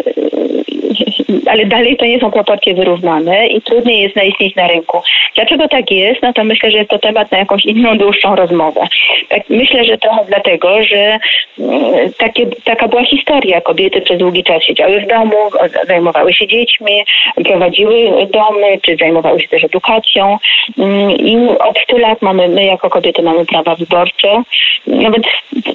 ale 1.52 1.66
dalej 1.66 1.98
to 1.98 2.06
nie 2.06 2.20
są 2.20 2.32
proporcje 2.32 2.74
wyrównane 2.74 3.48
i 3.48 3.62
trudniej 3.62 4.02
jest 4.02 4.16
zaistnieć 4.16 4.56
na 4.56 4.68
rynku. 4.68 5.02
Dlaczego 5.36 5.68
tak 5.68 5.92
jest? 5.92 6.22
No 6.22 6.34
to 6.34 6.44
myślę, 6.44 6.72
że 6.72 6.78
jest 6.78 6.90
to 6.90 7.00
temat 7.00 7.32
na 7.32 7.38
jakąś 7.38 7.66
inną, 7.66 7.98
dłuższą 7.98 8.36
rozmowę. 8.36 8.88
Tak, 9.30 9.42
myślę, 9.50 9.86
że 9.86 9.98
trochę 9.98 10.26
dlatego, 10.28 10.84
że 10.84 11.20
mm, 11.60 12.14
takie, 12.18 12.46
taka 12.64 12.88
była 12.88 13.06
historia. 13.06 13.62
Kobiety 13.62 14.02
przez 14.02 14.18
długi 14.18 14.44
czas 14.44 14.64
siedziały 14.64 15.02
w 15.02 15.08
domu, 15.08 15.36
zajmowały 15.88 16.34
się 16.34 16.48
dziećmi, 16.48 17.06
prowadziły 17.46 18.28
domy, 18.34 18.80
czy 18.82 18.96
zajmowały 19.00 19.42
się 19.42 19.48
też 19.48 19.64
edukacją. 19.64 20.38
Mm, 20.78 21.12
I 21.12 21.50
od 21.50 21.80
100 21.80 21.98
lat 21.98 22.22
mamy, 22.22 22.48
my 22.48 22.66
jako 22.66 22.90
kobiety 22.90 23.22
mamy 23.22 23.46
prawa 23.46 23.76
wyborcze. 23.76 24.44
Nawet 24.88 25.24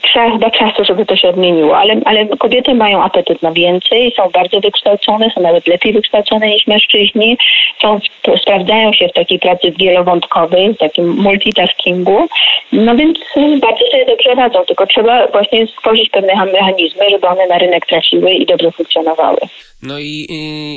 trzeba 0.02 0.30
chyba 0.30 0.50
czasu, 0.50 0.84
żeby 0.84 1.06
to 1.06 1.16
się 1.16 1.28
odmieniło, 1.28 1.78
ale, 1.78 1.94
ale 2.04 2.26
kobiety 2.26 2.74
mają 2.74 3.02
apetyt 3.02 3.42
na 3.42 3.52
więcej, 3.52 4.12
są 4.16 4.30
bardzo 4.30 4.60
wykształcone, 4.60 5.30
są 5.34 5.40
nawet 5.40 5.66
lepiej 5.66 5.92
wykształcone 5.92 6.48
niż 6.48 6.66
mężczyźni, 6.66 7.38
są, 7.82 7.98
sprawdzają 8.42 8.92
się 8.92 9.08
w 9.08 9.12
takiej 9.12 9.38
pracy 9.38 9.72
wielowątkowej, 9.78 10.74
w 10.74 10.78
takim 10.78 11.08
multitaskingu, 11.22 12.28
no 12.72 12.96
więc 12.96 13.18
bardzo 13.60 13.86
sobie 13.90 14.06
dobrze 14.06 14.34
radzą, 14.34 14.64
tylko 14.64 14.86
trzeba 14.86 15.26
właśnie 15.26 15.66
stworzyć 15.66 16.10
pewne 16.10 16.46
mechanizmy, 16.46 17.10
żeby 17.10 17.28
one 17.28 17.46
na 17.46 17.58
rynek 17.58 17.86
trafiły 17.86 18.32
i 18.32 18.46
dobrze 18.46 18.70
funkcjonowały. 18.70 19.38
No 19.82 19.98
i 19.98 20.28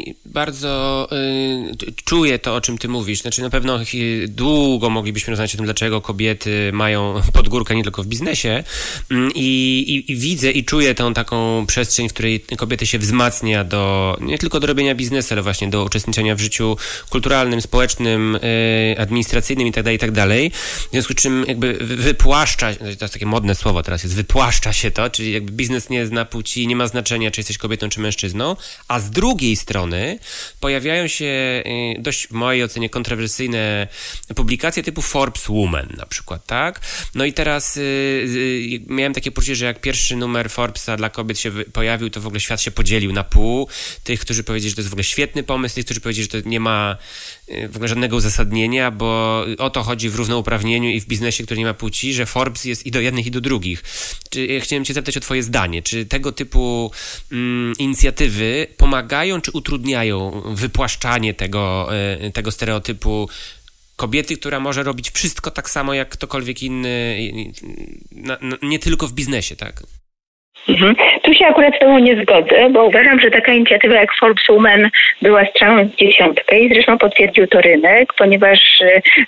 y, 0.07 0.29
bardzo 0.29 1.07
y, 1.87 1.93
czuję 2.05 2.39
to, 2.39 2.55
o 2.55 2.61
czym 2.61 2.77
ty 2.77 2.87
mówisz. 2.87 3.21
Znaczy, 3.21 3.41
na 3.41 3.49
pewno 3.49 3.79
y, 3.93 4.27
długo 4.27 4.89
moglibyśmy 4.89 5.31
rozmawiać 5.31 5.53
o 5.53 5.57
tym, 5.57 5.65
dlaczego 5.65 6.01
kobiety 6.01 6.71
mają 6.73 7.21
podgórkę 7.33 7.75
nie 7.75 7.83
tylko 7.83 8.03
w 8.03 8.07
biznesie. 8.07 8.63
Mm, 9.11 9.31
I, 9.35 10.05
widzę 10.09 10.51
i 10.51 10.65
czuję 10.65 10.95
tą 10.95 11.13
taką 11.13 11.65
przestrzeń, 11.67 12.09
w 12.09 12.13
której 12.13 12.39
kobiety 12.39 12.87
się 12.87 12.99
wzmacnia 12.99 13.63
do 13.63 14.17
nie 14.21 14.37
tylko 14.37 14.59
do 14.59 14.67
robienia 14.67 14.95
biznesu, 14.95 15.33
ale 15.33 15.41
właśnie 15.41 15.67
do 15.67 15.83
uczestniczenia 15.83 16.35
w 16.35 16.39
życiu 16.39 16.77
kulturalnym, 17.09 17.61
społecznym, 17.61 18.35
y, 18.35 18.95
administracyjnym 18.99 19.67
itd., 19.67 19.83
tak 19.83 19.93
itd. 19.93 20.27
Tak 20.27 20.53
w 20.87 20.91
związku 20.91 21.13
z 21.13 21.15
czym 21.15 21.45
jakby 21.47 21.73
wypłaszcza, 21.81 22.75
to 22.75 22.85
jest 22.85 23.13
takie 23.13 23.25
modne 23.25 23.55
słowo 23.55 23.83
teraz 23.83 24.03
jest, 24.03 24.15
wypłaszcza 24.15 24.73
się 24.73 24.91
to, 24.91 25.09
czyli 25.09 25.31
jakby 25.31 25.51
biznes 25.51 25.89
nie 25.89 26.05
zna 26.05 26.25
płci, 26.25 26.67
nie 26.67 26.75
ma 26.75 26.87
znaczenia, 26.87 27.31
czy 27.31 27.39
jesteś 27.39 27.57
kobietą, 27.57 27.89
czy 27.89 27.99
mężczyzną, 27.99 28.55
A 28.87 28.94
z 28.99 29.09
drugiej 29.09 29.55
strony 29.55 30.19
pojawiają 30.59 31.07
się 31.07 31.25
y, 31.25 31.95
dość 31.99 32.27
w 32.27 32.31
mojej 32.31 32.63
ocenie 32.63 32.89
kontrowersyjne 32.89 33.87
publikacje 34.35 34.83
typu 34.83 35.01
Forbes 35.01 35.47
Woman 35.49 35.89
na 35.97 36.05
przykład, 36.05 36.45
tak? 36.45 36.81
No 37.15 37.25
i 37.25 37.33
teraz 37.33 37.75
yy, 37.75 38.81
miałem 38.87 39.13
takie 39.13 39.31
poczucie, 39.31 39.55
że 39.55 39.65
jak 39.65 39.81
pierwszy 39.81 40.15
numer 40.15 40.49
Forbesa 40.49 40.97
dla 40.97 41.09
kobiet 41.09 41.39
się 41.39 41.51
pojawił, 41.51 42.09
to 42.09 42.21
w 42.21 42.27
ogóle 42.27 42.39
świat 42.39 42.61
się 42.61 42.71
podzielił 42.71 43.13
na 43.13 43.23
pół. 43.23 43.69
Tych, 44.03 44.19
którzy 44.19 44.43
powiedzieli, 44.43 44.69
że 44.69 44.75
to 44.75 44.81
jest 44.81 44.89
w 44.89 44.93
ogóle 44.93 45.03
świetny 45.03 45.43
pomysł, 45.43 45.75
tych, 45.75 45.85
którzy 45.85 46.01
powiedzieli, 46.01 46.27
że 46.31 46.41
to 46.41 46.49
nie 46.49 46.59
ma 46.59 46.97
y, 47.49 47.67
w 47.67 47.75
ogóle 47.75 47.87
żadnego 47.87 48.15
uzasadnienia, 48.15 48.91
bo 48.91 49.41
o 49.57 49.69
to 49.69 49.83
chodzi 49.83 50.09
w 50.09 50.15
równouprawnieniu 50.15 50.89
i 50.89 51.01
w 51.01 51.05
biznesie, 51.05 51.43
który 51.43 51.59
nie 51.59 51.65
ma 51.65 51.73
płci, 51.73 52.13
że 52.13 52.25
Forbes 52.25 52.65
jest 52.65 52.85
i 52.85 52.91
do 52.91 53.01
jednych, 53.01 53.25
i 53.25 53.31
do 53.31 53.41
drugich. 53.41 53.83
Czy, 54.29 54.45
ja 54.45 54.59
chciałem 54.59 54.85
cię 54.85 54.93
zapytać 54.93 55.17
o 55.17 55.19
twoje 55.19 55.43
zdanie. 55.43 55.81
Czy 55.81 56.05
tego 56.05 56.31
typu 56.31 56.91
mm, 57.31 57.73
inicjatywy 57.79 58.67
pomagają, 58.85 59.41
czy 59.41 59.51
utrudniają 59.51 60.41
wypłaszczanie 60.45 61.33
tego, 61.33 61.89
y, 62.25 62.31
tego 62.31 62.51
stereotypu 62.51 63.29
kobiety, 63.95 64.37
która 64.37 64.59
może 64.59 64.83
robić 64.83 65.11
wszystko 65.11 65.51
tak 65.51 65.69
samo 65.69 65.93
jak 65.93 66.09
ktokolwiek 66.09 66.63
inny, 66.63 67.19
nie 68.61 68.79
tylko 68.79 69.07
w 69.07 69.13
biznesie, 69.13 69.55
tak? 69.55 69.83
Mhm. 70.69 70.95
Tu 71.21 71.33
się 71.33 71.45
akurat 71.45 71.75
z 71.75 71.79
Tobą 71.79 71.99
nie 71.99 72.21
zgodzę, 72.21 72.69
bo 72.69 72.85
uważam, 72.85 73.19
że 73.19 73.31
taka 73.31 73.53
inicjatywa 73.53 73.95
jak 73.95 74.15
Forbes 74.19 74.43
Women 74.49 74.89
była 75.21 75.45
strzałem 75.45 75.89
w 75.89 75.95
dziesiątkę 75.95 76.59
i 76.59 76.73
zresztą 76.73 76.97
potwierdził 76.97 77.47
to 77.47 77.61
rynek, 77.61 78.13
ponieważ 78.13 78.59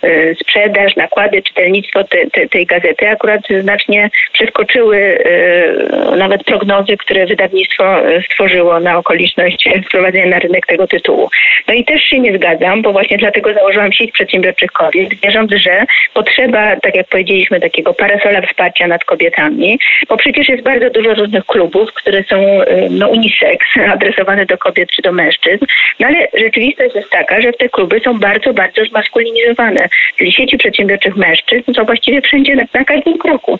y, 0.03 0.35
sprzedaż, 0.41 0.95
nakłady, 0.95 1.41
czytelnictwo 1.41 2.03
te, 2.03 2.27
te, 2.29 2.47
tej 2.47 2.65
gazety 2.65 3.09
akurat 3.09 3.41
znacznie 3.61 4.09
przeskoczyły 4.33 4.97
y, 4.97 6.17
nawet 6.17 6.43
prognozy, 6.43 6.97
które 6.97 7.25
wydawnictwo 7.25 7.83
stworzyło 8.31 8.79
na 8.79 8.97
okoliczność 8.97 9.69
wprowadzenia 9.87 10.25
na 10.25 10.39
rynek 10.39 10.65
tego 10.65 10.87
tytułu. 10.87 11.29
No 11.67 11.73
i 11.73 11.85
też 11.85 12.03
się 12.03 12.19
nie 12.19 12.37
zgadzam, 12.37 12.81
bo 12.81 12.91
właśnie 12.91 13.17
dlatego 13.17 13.53
założyłam 13.53 13.91
sieć 13.91 14.11
przedsiębiorczych 14.11 14.71
kobiet, 14.71 15.13
wierząc, 15.23 15.51
że 15.51 15.85
potrzeba, 16.13 16.75
tak 16.75 16.95
jak 16.95 17.07
powiedzieliśmy, 17.07 17.59
takiego 17.59 17.93
parasola 17.93 18.41
wsparcia 18.41 18.87
nad 18.87 19.05
kobietami, 19.05 19.79
bo 20.09 20.17
przecież 20.17 20.49
jest 20.49 20.63
bardzo 20.63 20.89
dużo 20.89 21.15
różnych 21.27 21.45
klubów, 21.45 21.93
które 21.93 22.23
są 22.23 22.61
y, 22.61 22.87
no, 22.89 23.07
unisex, 23.07 23.65
adresowane 23.93 24.45
do 24.45 24.57
kobiet 24.57 24.89
czy 24.91 25.01
do 25.01 25.11
mężczyzn, 25.11 25.65
no 25.99 26.07
ale 26.07 26.27
rzeczywistość 26.33 26.95
jest 26.95 27.09
taka, 27.09 27.41
że 27.41 27.53
te 27.53 27.69
kluby 27.69 27.99
są 27.99 28.19
bardzo, 28.19 28.53
bardzo 28.53 28.85
zmaskulinizowane. 28.85 29.89
Czyli 30.17 30.31
sieci 30.31 30.57
przedsiębiorczych 30.57 31.15
mężczyzn 31.15 31.73
są 31.73 31.85
właściwie 31.85 32.21
wszędzie 32.21 32.55
na, 32.55 32.63
na 32.73 32.85
każdym 32.85 33.17
kroku. 33.17 33.59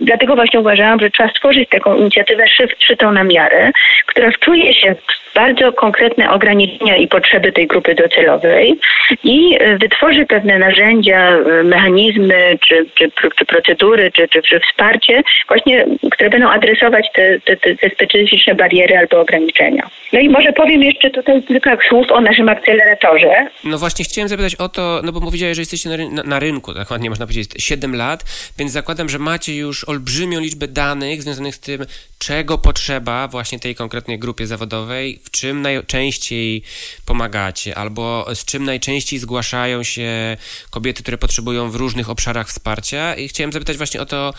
Dlatego 0.00 0.34
właśnie 0.34 0.60
uważałam, 0.60 1.00
że 1.00 1.10
trzeba 1.10 1.28
stworzyć 1.28 1.68
taką 1.68 1.96
inicjatywę 1.96 2.44
szytą 2.78 3.12
na 3.12 3.24
miarę, 3.24 3.70
która 4.06 4.30
wczuje 4.30 4.74
się 4.74 4.94
w 4.94 5.28
bardzo 5.34 5.72
konkretne 5.72 6.30
ograniczenia 6.30 6.96
i 6.96 7.08
potrzeby 7.08 7.52
tej 7.52 7.66
grupy 7.66 7.94
docelowej 7.94 8.78
i 9.24 9.58
y, 9.62 9.78
wytworzy 9.78 10.26
pewne 10.26 10.58
narzędzia, 10.58 11.36
y, 11.60 11.64
mechanizmy, 11.64 12.58
czy, 12.68 12.86
czy, 12.94 13.10
czy 13.36 13.44
procedury, 13.44 14.10
czy, 14.12 14.28
czy, 14.28 14.42
czy 14.42 14.60
wsparcie, 14.60 15.22
właśnie, 15.48 15.86
które 16.10 16.30
będą 16.30 16.48
adresować 16.48 16.97
te, 17.14 17.40
te, 17.40 17.56
te, 17.56 17.90
specyficzne 17.90 18.54
bariery 18.54 18.98
albo 18.98 19.20
ograniczenia. 19.20 19.90
No 20.12 20.20
i 20.20 20.28
może 20.28 20.52
powiem 20.52 20.82
jeszcze 20.82 21.10
tutaj 21.10 21.42
kilka 21.42 21.76
słów 21.88 22.06
o 22.10 22.20
naszym 22.20 22.48
akceleratorze. 22.48 23.46
No 23.64 23.78
właśnie 23.78 24.04
chciałem 24.04 24.28
zapytać 24.28 24.54
o 24.54 24.68
to, 24.68 25.00
no 25.04 25.12
bo 25.12 25.20
powiedziałeś, 25.20 25.56
że 25.56 25.62
jesteście 25.62 25.88
na, 25.88 25.96
na, 26.10 26.22
na 26.22 26.38
rynku, 26.38 26.74
tak 26.74 26.90
ładnie 26.90 27.10
można 27.10 27.26
powiedzieć, 27.26 27.50
7 27.58 27.96
lat, 27.96 28.24
więc 28.58 28.72
zakładam, 28.72 29.08
że 29.08 29.18
macie 29.18 29.56
już 29.56 29.88
olbrzymią 29.88 30.40
liczbę 30.40 30.68
danych 30.68 31.22
związanych 31.22 31.54
z 31.54 31.60
tym, 31.60 31.86
czego 32.18 32.58
potrzeba 32.58 33.28
właśnie 33.28 33.58
tej 33.58 33.74
konkretnej 33.74 34.18
grupie 34.18 34.46
zawodowej, 34.46 35.20
w 35.24 35.30
czym 35.30 35.62
najczęściej 35.62 36.62
pomagacie, 37.06 37.74
albo 37.74 38.26
z 38.34 38.44
czym 38.44 38.64
najczęściej 38.64 39.18
zgłaszają 39.18 39.82
się 39.82 40.36
kobiety, 40.70 41.02
które 41.02 41.18
potrzebują 41.18 41.70
w 41.70 41.74
różnych 41.74 42.10
obszarach 42.10 42.48
wsparcia. 42.48 43.14
I 43.14 43.28
chciałem 43.28 43.52
zapytać 43.52 43.76
właśnie 43.76 44.00
o 44.00 44.06
to, 44.06 44.34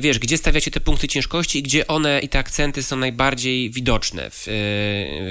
wiesz, 0.00 0.18
gdzie 0.18 0.38
stawiacie 0.38 0.70
te 0.70 0.80
punkty 0.80 1.08
ciężkości 1.08 1.58
i 1.58 1.62
gdzie 1.62 1.86
one 1.86 2.20
i 2.20 2.28
te 2.28 2.38
akcenty 2.38 2.82
są 2.82 2.96
najbardziej 2.96 3.70
widoczne 3.70 4.30
w, 4.30 4.44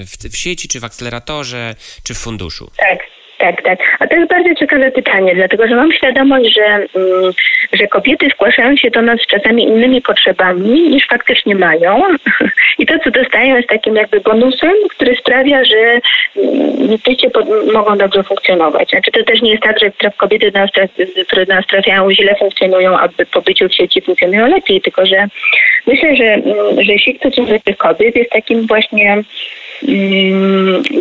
w, 0.07 0.29
w 0.29 0.37
sieci, 0.37 0.67
czy 0.67 0.79
w 0.79 0.83
akceleratorze, 0.83 1.75
czy 2.03 2.13
w 2.13 2.17
funduszu? 2.17 2.71
Tak. 2.77 2.99
Tak, 3.43 3.61
tak. 3.61 3.79
A 3.99 4.07
to 4.07 4.15
jest 4.15 4.29
bardzo 4.29 4.55
ciekawe 4.55 4.91
pytanie, 4.91 5.35
dlatego 5.35 5.67
że 5.67 5.75
mam 5.75 5.91
świadomość, 5.91 6.53
że, 6.55 6.65
mm, 6.65 7.31
że 7.73 7.87
kobiety 7.87 8.27
zgłaszają 8.33 8.75
się 8.75 8.91
do 8.91 9.01
nas 9.01 9.19
z 9.21 9.27
czasami 9.27 9.63
innymi 9.63 10.01
potrzebami 10.01 10.89
niż 10.89 11.07
faktycznie 11.07 11.55
mają. 11.55 12.01
I 12.79 12.85
to, 12.85 12.99
co 13.03 13.11
dostają, 13.11 13.55
jest 13.55 13.69
takim 13.69 13.95
jakby 13.95 14.19
bonusem, 14.19 14.73
który 14.89 15.15
sprawia, 15.15 15.63
że 15.63 15.99
mm, 16.35 16.91
rzeczywiście 16.91 17.29
mogą 17.73 17.97
dobrze 17.97 18.23
funkcjonować. 18.23 18.89
Znaczy, 18.89 19.11
to 19.11 19.23
też 19.23 19.41
nie 19.41 19.51
jest 19.51 19.63
tak, 19.63 19.79
że 19.79 19.91
kobiety, 20.17 20.51
do 20.51 20.59
nas, 20.59 20.69
które 21.27 21.45
do 21.45 21.55
nas 21.55 21.65
trafiają, 21.67 22.11
źle 22.11 22.35
funkcjonują, 22.35 22.97
aby 22.97 23.25
po 23.25 23.41
byciu 23.41 23.69
w 23.69 23.75
sieci 23.75 24.01
funkcjonują 24.01 24.47
lepiej, 24.47 24.81
tylko 24.81 25.05
że 25.05 25.27
myślę, 25.87 26.15
że, 26.15 26.23
mm, 26.23 26.83
że 26.83 26.99
sieć 26.99 27.17
tych 27.63 27.77
kobiet 27.77 28.15
jest 28.15 28.31
takim 28.31 28.67
właśnie 28.67 29.23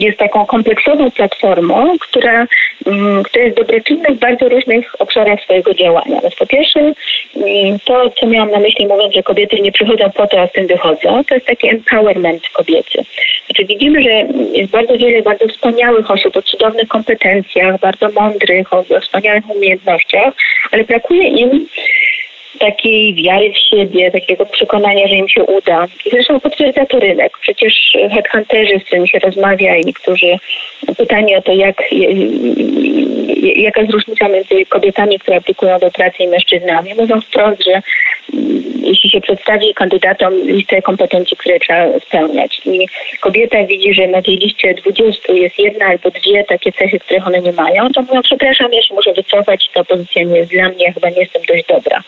jest 0.01 0.19
taką 0.19 0.47
kompleksową 0.47 1.11
platformą, 1.11 1.99
która, 1.99 2.47
mm, 2.87 3.23
która 3.23 3.45
jest 3.45 3.57
dobroczynna 3.57 4.09
w 4.11 4.19
bardzo 4.19 4.49
różnych 4.49 5.01
obszarach 5.01 5.41
swojego 5.41 5.75
działania. 5.75 6.21
Więc 6.21 6.35
po 6.35 6.47
pierwsze, 6.47 6.81
mm, 6.81 7.79
to, 7.85 8.11
co 8.11 8.27
miałam 8.27 8.51
na 8.51 8.59
myśli 8.59 8.87
mówiąc, 8.87 9.15
że 9.15 9.23
kobiety 9.23 9.61
nie 9.61 9.73
przychodzą 9.73 10.11
po 10.11 10.27
to, 10.27 10.41
a 10.41 10.47
z 10.47 10.53
tym 10.53 10.67
wychodzą, 10.67 11.25
to 11.25 11.35
jest 11.35 11.47
taki 11.47 11.69
empowerment 11.69 12.49
kobiecy. 12.49 13.05
Znaczy 13.47 13.65
widzimy, 13.65 14.03
że 14.03 14.11
jest 14.53 14.71
bardzo 14.71 14.99
wiele 14.99 15.23
bardzo 15.23 15.49
wspaniałych 15.49 16.11
osób 16.11 16.37
o 16.37 16.43
cudownych 16.43 16.89
kompetencjach, 16.89 17.81
bardzo 17.81 18.09
mądrych, 18.09 18.73
o, 18.73 18.79
o 18.79 19.01
wspaniałych 19.01 19.51
umiejętnościach, 19.51 20.35
ale 20.71 20.85
brakuje 20.85 21.29
im 21.29 21.67
takiej 22.59 23.15
wiary 23.15 23.53
w 23.53 23.59
siebie, 23.59 24.11
takiego 24.11 24.47
przekonania, 24.47 25.09
że 25.09 25.15
im 25.15 25.29
się 25.29 25.45
uda. 25.45 25.87
I 26.07 26.11
zresztą 26.11 26.41
potwierdza 26.41 26.87
to 26.87 26.99
rynek. 26.99 27.39
Przecież 27.39 27.73
headhunterzy, 28.11 28.79
z 28.79 28.85
którymi 28.85 29.09
się 29.09 29.19
rozmawia 29.19 29.77
i 29.77 29.93
którzy 29.93 30.37
pytanie 30.97 31.39
o 31.39 31.43
to, 31.43 31.53
jak, 31.53 31.83
jaka 33.57 33.81
jest 33.81 33.93
różnica 33.93 34.29
między 34.29 34.67
kobietami, 34.67 35.19
które 35.19 35.37
aplikują 35.37 35.79
do 35.79 35.91
pracy 35.91 36.23
i 36.23 36.29
mężczyznami, 36.29 36.95
mówią 36.95 37.21
wprost, 37.21 37.65
że 37.65 37.83
jeśli 38.83 39.11
się 39.11 39.21
przedstawi 39.21 39.75
kandydatom 39.75 40.35
listę 40.47 40.83
kompetencji, 40.83 41.37
które 41.37 41.59
trzeba 41.59 42.01
spełniać 42.01 42.61
i 42.65 42.89
kobieta 43.21 43.65
widzi, 43.65 43.95
że 43.95 44.07
na 44.07 44.23
tej 44.23 44.37
liście 44.37 44.75
20 44.75 45.33
jest 45.33 45.59
jedna 45.59 45.87
albo 45.87 46.11
dwie 46.11 46.45
takie 46.45 46.73
cechy, 46.73 46.99
których 46.99 47.27
one 47.27 47.41
nie 47.41 47.53
mają, 47.53 47.89
to 47.93 48.03
mówią, 48.03 48.23
przepraszam, 48.23 48.73
ja 48.73 48.83
się 48.83 48.95
muszę 48.95 49.13
wycofać, 49.13 49.71
ta 49.75 49.85
pozycja 49.85 50.23
nie 50.23 50.37
jest 50.37 50.51
dla 50.51 50.69
mnie, 50.69 50.85
ja 50.85 50.93
chyba 50.93 51.11
nie 51.11 51.21
jestem 51.21 51.43
dość 51.49 51.65
dobra. 51.67 52.03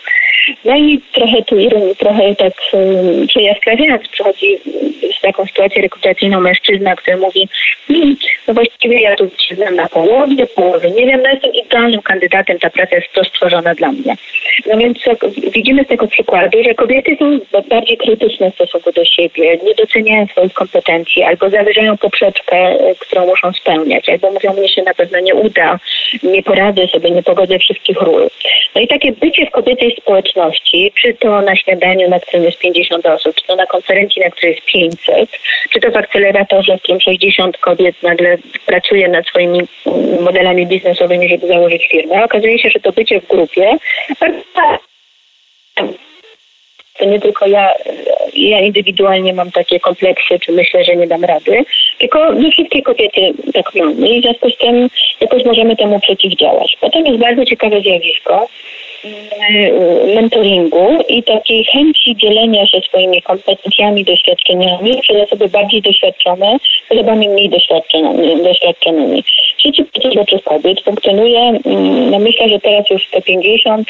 No 0.65 0.75
i 0.75 1.01
trochę 1.13 1.43
tu 1.43 1.59
ironii, 1.59 1.95
trochę 1.95 2.35
tak 2.35 2.53
przejaskrawiając, 3.27 4.07
przychodzi 4.07 4.57
z 5.17 5.21
taką 5.21 5.45
sytuację 5.45 5.81
rekrutacyjną 5.81 6.39
mężczyzna, 6.39 6.95
który 6.95 7.17
mówi, 7.17 7.49
hmm, 7.87 8.15
no 8.47 8.53
właściwie 8.53 9.01
ja 9.01 9.15
tu 9.15 9.29
siedzę 9.47 9.71
na 9.71 9.87
połowie, 9.89 10.47
połowie, 10.47 10.91
nie 10.91 11.05
wiem, 11.05 11.21
no 11.23 11.29
jestem 11.29 11.53
idealnym 11.53 12.01
kandydatem, 12.01 12.59
ta 12.59 12.69
praca 12.69 12.95
jest 12.95 13.13
to 13.13 13.23
stworzona 13.23 13.75
dla 13.75 13.91
mnie. 13.91 14.15
No 14.65 14.77
więc 14.77 14.97
widzimy 15.53 15.83
z 15.83 15.87
tego 15.87 16.07
przykładu, 16.07 16.63
że 16.63 16.73
kobiety 16.73 17.17
są 17.19 17.39
bardziej 17.69 17.97
krytyczne 17.97 18.51
w 18.51 18.55
stosunku 18.55 18.91
do 18.91 19.05
siebie, 19.05 19.57
nie 19.63 19.75
doceniają 19.75 20.27
swoich 20.27 20.53
kompetencji, 20.53 21.23
albo 21.23 21.49
zawyżają 21.49 21.97
poprzeczkę, 21.97 22.57
e, 22.57 22.95
którą 22.99 23.25
muszą 23.25 23.53
spełniać, 23.53 24.09
albo 24.09 24.31
mówią, 24.31 24.53
mnie 24.53 24.69
się 24.69 24.83
na 24.83 24.93
pewno 24.93 25.19
nie 25.19 25.35
uda, 25.35 25.79
nie 26.23 26.43
poradzę 26.43 26.87
sobie, 26.87 27.11
nie 27.11 27.23
pogodzę 27.23 27.59
wszystkich 27.59 28.01
ról. 28.01 28.29
No 28.75 28.81
i 28.81 28.87
takie 28.87 29.11
bycie 29.11 29.45
w 29.45 29.51
kobiecej 29.51 29.97
społeczności, 30.01 30.24
czy 31.01 31.13
to 31.13 31.41
na 31.41 31.55
śniadaniu, 31.55 32.09
na 32.09 32.19
którym 32.19 32.43
jest 32.43 32.57
50 32.57 33.05
osób, 33.05 33.35
czy 33.35 33.47
to 33.47 33.55
na 33.55 33.65
konferencji, 33.65 34.21
na 34.21 34.29
której 34.29 34.55
jest 34.55 34.65
500, 34.65 35.29
czy 35.69 35.79
to 35.79 35.91
w 35.91 35.97
akceleratorze, 35.97 36.77
w 36.77 36.81
którym 36.81 37.01
60 37.01 37.57
kobiet 37.57 38.03
nagle 38.03 38.37
pracuje 38.65 39.07
nad 39.07 39.27
swoimi 39.27 39.61
modelami 40.21 40.67
biznesowymi, 40.67 41.29
żeby 41.29 41.47
założyć 41.47 41.87
firmę. 41.87 42.23
Okazuje 42.23 42.59
się, 42.59 42.69
że 42.69 42.79
to 42.79 42.91
bycie 42.91 43.21
w 43.21 43.27
grupie 43.27 43.77
to 46.97 47.05
nie 47.05 47.19
tylko 47.19 47.47
ja, 47.47 47.73
ja 48.33 48.59
indywidualnie 48.59 49.33
mam 49.33 49.51
takie 49.51 49.79
kompleksy, 49.79 50.39
czy 50.39 50.51
myślę, 50.51 50.83
że 50.83 50.95
nie 50.95 51.07
dam 51.07 51.23
rady, 51.23 51.65
tylko 51.99 52.33
nie 52.33 52.51
wszystkie 52.51 52.81
kobiety 52.81 53.21
tak 53.53 53.75
mamy 53.75 54.09
i 54.09 54.19
w 54.19 54.23
związku 54.23 54.49
z 54.49 54.57
tym 54.57 54.89
jakoś 55.21 55.45
możemy 55.45 55.75
temu 55.75 55.99
przeciwdziałać. 55.99 56.77
Potem 56.81 57.05
jest 57.05 57.19
bardzo 57.19 57.45
ciekawe 57.45 57.81
zjawisko, 57.81 58.47
mentoringu 60.15 61.03
i 61.09 61.23
takiej 61.23 61.63
chęci 61.63 62.15
dzielenia 62.15 62.65
się 62.65 62.81
swoimi 62.81 63.21
kompetencjami, 63.21 64.03
doświadczeniami 64.03 65.01
przez 65.01 65.17
osoby 65.17 65.47
bardziej 65.49 65.81
doświadczone 65.81 66.57
osobami 66.89 67.29
mniej 67.29 67.49
doświadczonymi. 67.49 68.43
doświadczonymi. 68.43 69.23
Sieci 69.57 69.85
przedsiębiorczych 69.85 70.43
kobiet 70.43 70.81
funkcjonuje, 70.81 71.39
mm, 71.39 72.09
no 72.11 72.19
myślę, 72.19 72.49
że 72.49 72.59
teraz 72.59 72.89
już 72.89 73.07
150, 73.07 73.87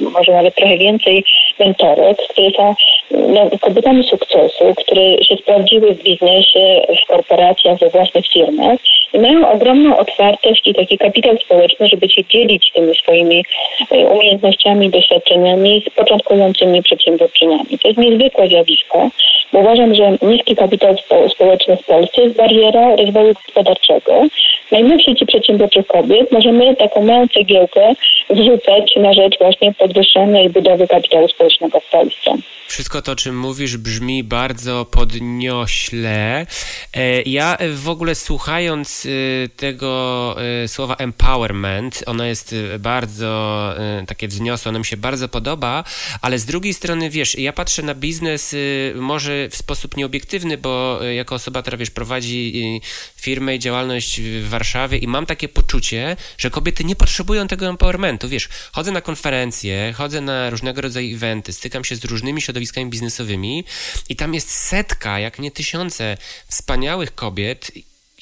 może 0.00 0.32
nawet 0.32 0.54
trochę 0.54 0.78
więcej 0.78 1.24
mentorek, 1.58 2.16
które 2.28 2.50
są 2.50 2.74
no, 3.12 3.50
kobietami 3.60 4.04
sukcesu, 4.04 4.74
które 4.76 5.24
się 5.24 5.36
sprawdziły 5.36 5.94
w 5.94 6.02
biznesie, 6.02 6.82
w 7.04 7.06
korporacjach, 7.06 7.78
we 7.78 7.88
własnych 7.88 8.26
firmach 8.26 8.78
i 9.12 9.18
mają 9.18 9.52
ogromną 9.52 9.98
otwartość 9.98 10.66
i 10.66 10.74
taki 10.74 10.98
kapitał 10.98 11.38
społeczny, 11.38 11.88
żeby 11.88 12.08
się 12.08 12.24
dzielić 12.24 12.70
tymi 12.74 12.94
swoimi 12.94 13.44
e, 13.90 13.96
umiejętnościami, 14.06 14.90
doświadczeniami 14.90 15.82
z 15.86 15.94
początkującymi 15.94 16.82
przedsiębiorczyniami. 16.82 17.78
To 17.82 17.88
jest 17.88 18.00
niezwykłe 18.00 18.48
zjawisko, 18.48 19.08
bo 19.52 19.58
uważam, 19.58 19.94
że 19.94 20.16
niski 20.22 20.56
kapitał 20.56 20.94
społeczny 21.28 21.76
w 21.76 21.84
Polsce 21.84 22.22
jest 22.22 22.36
bariera 22.36 22.96
rozwoju 22.96 23.34
gospodarczego. 23.34 24.22
Najmniejszej 24.72 25.14
ci 25.14 25.26
przedsiębiorczych 25.26 25.86
kobiet 25.86 26.32
możemy 26.32 26.76
taką 26.76 27.02
małą 27.02 27.28
cegiełkę 27.28 27.94
wrzucać 28.30 28.96
na 28.96 29.12
rzecz 29.12 29.38
właśnie 29.38 29.72
podwyższenia 29.74 30.42
i 30.42 30.48
budowy 30.48 30.88
kapitału 30.88 31.28
społecznego 31.28 31.80
w 31.80 31.90
Polsce. 31.90 32.36
Wszystko 32.72 33.02
to, 33.02 33.12
o 33.12 33.16
czym 33.16 33.38
mówisz, 33.38 33.76
brzmi 33.76 34.24
bardzo 34.24 34.84
podniośle. 34.84 36.46
E, 36.94 37.22
ja 37.22 37.58
w 37.74 37.88
ogóle 37.88 38.14
słuchając 38.14 39.06
e, 39.06 39.48
tego 39.48 40.36
e, 40.64 40.68
słowa 40.68 40.96
empowerment, 40.96 42.02
ono 42.06 42.24
jest 42.24 42.54
bardzo 42.78 43.32
takie 44.06 44.28
wzniosłe, 44.28 44.68
ono 44.68 44.78
mi 44.78 44.84
się 44.84 44.96
bardzo 44.96 45.28
podoba, 45.28 45.84
ale 46.20 46.38
z 46.38 46.44
drugiej 46.44 46.74
strony, 46.74 47.10
wiesz, 47.10 47.38
ja 47.38 47.52
patrzę 47.52 47.82
na 47.82 47.94
biznes 47.94 48.54
może 48.94 49.48
w 49.48 49.56
sposób 49.56 49.96
nieobiektywny, 49.96 50.58
bo 50.58 51.02
jako 51.02 51.34
osoba, 51.34 51.62
która, 51.62 51.76
wiesz, 51.78 51.90
prowadzi 51.90 52.80
firmę 53.16 53.56
i 53.56 53.58
działalność 53.58 54.20
w 54.20 54.48
Warszawie 54.48 54.98
i 54.98 55.08
mam 55.08 55.26
takie 55.26 55.48
poczucie, 55.48 56.16
że 56.38 56.50
kobiety 56.50 56.84
nie 56.84 56.96
potrzebują 56.96 57.48
tego 57.48 57.66
empowermentu. 57.66 58.28
Wiesz, 58.28 58.48
chodzę 58.72 58.92
na 58.92 59.00
konferencje, 59.00 59.92
chodzę 59.96 60.20
na 60.20 60.50
różnego 60.50 60.80
rodzaju 60.80 61.16
eventy, 61.16 61.52
stykam 61.52 61.84
się 61.84 61.96
z 61.96 62.04
różnymi 62.04 62.42
środowiskami 62.42 62.61
biznesowymi 62.90 63.64
i 64.08 64.16
tam 64.16 64.34
jest 64.34 64.50
setka, 64.50 65.18
jak 65.18 65.38
nie 65.38 65.50
tysiące 65.50 66.16
wspaniałych 66.48 67.14
kobiet 67.14 67.70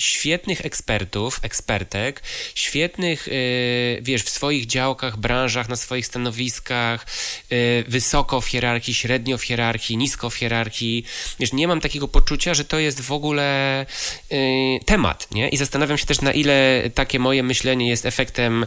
świetnych 0.00 0.66
ekspertów, 0.66 1.40
ekspertek, 1.42 2.22
świetnych, 2.54 3.26
yy, 3.26 4.02
wiesz, 4.02 4.22
w 4.22 4.30
swoich 4.30 4.66
działkach, 4.66 5.16
branżach, 5.16 5.68
na 5.68 5.76
swoich 5.76 6.06
stanowiskach, 6.06 7.06
yy, 7.50 7.84
wysoko 7.88 8.40
w 8.40 8.46
hierarchii, 8.46 8.94
średnio 8.94 9.38
w 9.38 9.42
hierarchii, 9.42 9.96
nisko 9.96 10.30
w 10.30 10.34
hierarchii. 10.34 11.04
Wiesz, 11.40 11.52
nie 11.52 11.68
mam 11.68 11.80
takiego 11.80 12.08
poczucia, 12.08 12.54
że 12.54 12.64
to 12.64 12.78
jest 12.78 13.00
w 13.00 13.12
ogóle 13.12 13.86
yy, 14.30 14.38
temat, 14.86 15.28
nie? 15.30 15.48
I 15.48 15.56
zastanawiam 15.56 15.98
się 15.98 16.06
też, 16.06 16.20
na 16.20 16.32
ile 16.32 16.82
takie 16.94 17.18
moje 17.18 17.42
myślenie 17.42 17.88
jest 17.88 18.06
efektem, 18.06 18.66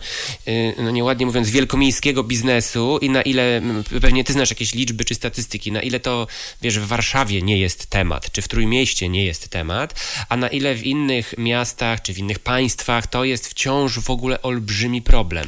no 0.77 0.91
nieładnie 0.91 1.25
mówiąc, 1.25 1.49
wielkomiejskiego 1.49 2.23
biznesu 2.23 2.99
i 3.01 3.09
na 3.09 3.21
ile, 3.21 3.61
pewnie 4.01 4.23
ty 4.23 4.33
znasz 4.33 4.49
jakieś 4.49 4.73
liczby 4.73 5.05
czy 5.05 5.15
statystyki, 5.15 5.71
na 5.71 5.81
ile 5.81 5.99
to, 5.99 6.27
wiesz, 6.61 6.79
w 6.79 6.87
Warszawie 6.87 7.41
nie 7.41 7.57
jest 7.57 7.85
temat, 7.85 8.31
czy 8.31 8.41
w 8.41 8.47
Trójmieście 8.47 9.09
nie 9.09 9.25
jest 9.25 9.49
temat, 9.49 10.01
a 10.29 10.37
na 10.37 10.47
ile 10.47 10.75
w 10.75 10.83
innych 10.83 11.22
innych 11.23 11.37
miastach 11.37 12.01
czy 12.01 12.13
w 12.13 12.19
innych 12.19 12.39
państwach 12.39 13.07
to 13.07 13.23
jest 13.23 13.47
wciąż 13.47 13.99
w 13.99 14.09
ogóle 14.09 14.41
olbrzymi 14.41 15.01
problem. 15.01 15.45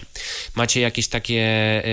Macie 0.55 0.81
jakieś 0.81 1.07
takie, 1.07 1.41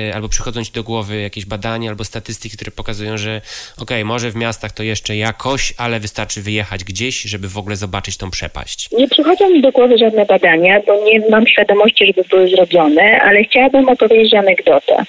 e, 0.08 0.14
albo 0.14 0.28
przychodzą 0.28 0.64
ci 0.64 0.72
do 0.72 0.82
głowy 0.82 1.20
jakieś 1.20 1.46
badania 1.46 1.90
albo 1.90 2.04
statystyki, 2.04 2.56
które 2.56 2.70
pokazują, 2.70 3.18
że 3.18 3.40
ok, 3.78 3.90
może 4.04 4.30
w 4.30 4.36
miastach 4.36 4.72
to 4.72 4.82
jeszcze 4.82 5.16
jakoś, 5.16 5.74
ale 5.78 6.00
wystarczy 6.00 6.42
wyjechać 6.42 6.84
gdzieś, 6.84 7.22
żeby 7.22 7.48
w 7.48 7.58
ogóle 7.58 7.76
zobaczyć 7.76 8.16
tą 8.16 8.30
przepaść. 8.30 8.88
Nie 8.92 9.08
przychodzą 9.08 9.50
mi 9.50 9.62
do 9.62 9.72
głowy 9.72 9.98
żadne 9.98 10.26
badania, 10.26 10.80
bo 10.86 11.04
nie 11.04 11.20
mam 11.30 11.46
świadomości, 11.46 12.06
żeby 12.06 12.28
były 12.28 12.48
zrobione, 12.48 13.20
ale 13.22 13.44
chciałabym 13.44 13.88
opowiedzieć 13.88 14.34
anegdotę. 14.34 15.04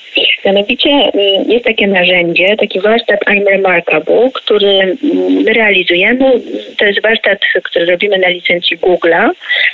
Mianowicie 0.45 0.89
mm, 0.89 1.51
jest 1.51 1.65
takie 1.65 1.87
narzędzie, 1.87 2.55
taki 2.57 2.79
warsztat 2.79 3.19
I'm 3.27 3.45
Remarkable, 3.45 4.29
który 4.33 4.67
mm, 4.67 5.47
realizujemy. 5.47 6.41
To 6.77 6.85
jest 6.85 7.01
warsztat, 7.01 7.39
który 7.63 7.85
robimy 7.85 8.17
na 8.17 8.27
licencji 8.27 8.62
agencji 8.63 8.77
Google'a, 8.77 9.31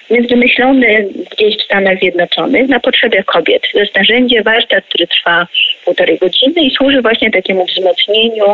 jest 0.10 0.30
wymyślony 0.30 1.08
gdzieś 1.32 1.58
w 1.58 1.66
Stanach 1.66 2.00
Zjednoczonych 2.00 2.70
na 2.70 2.80
potrzeby 2.80 3.24
kobiet. 3.24 3.62
To 3.74 3.80
jest 3.80 3.96
narzędzie, 3.96 4.44
warsztat, 4.44 4.86
który 4.86 5.08
trwa 5.08 5.48
półtorej 5.86 6.18
godziny 6.18 6.62
i 6.62 6.72
służy 6.72 7.02
właśnie 7.02 7.32
takiemu 7.32 7.66
wzmocnieniu 7.66 8.46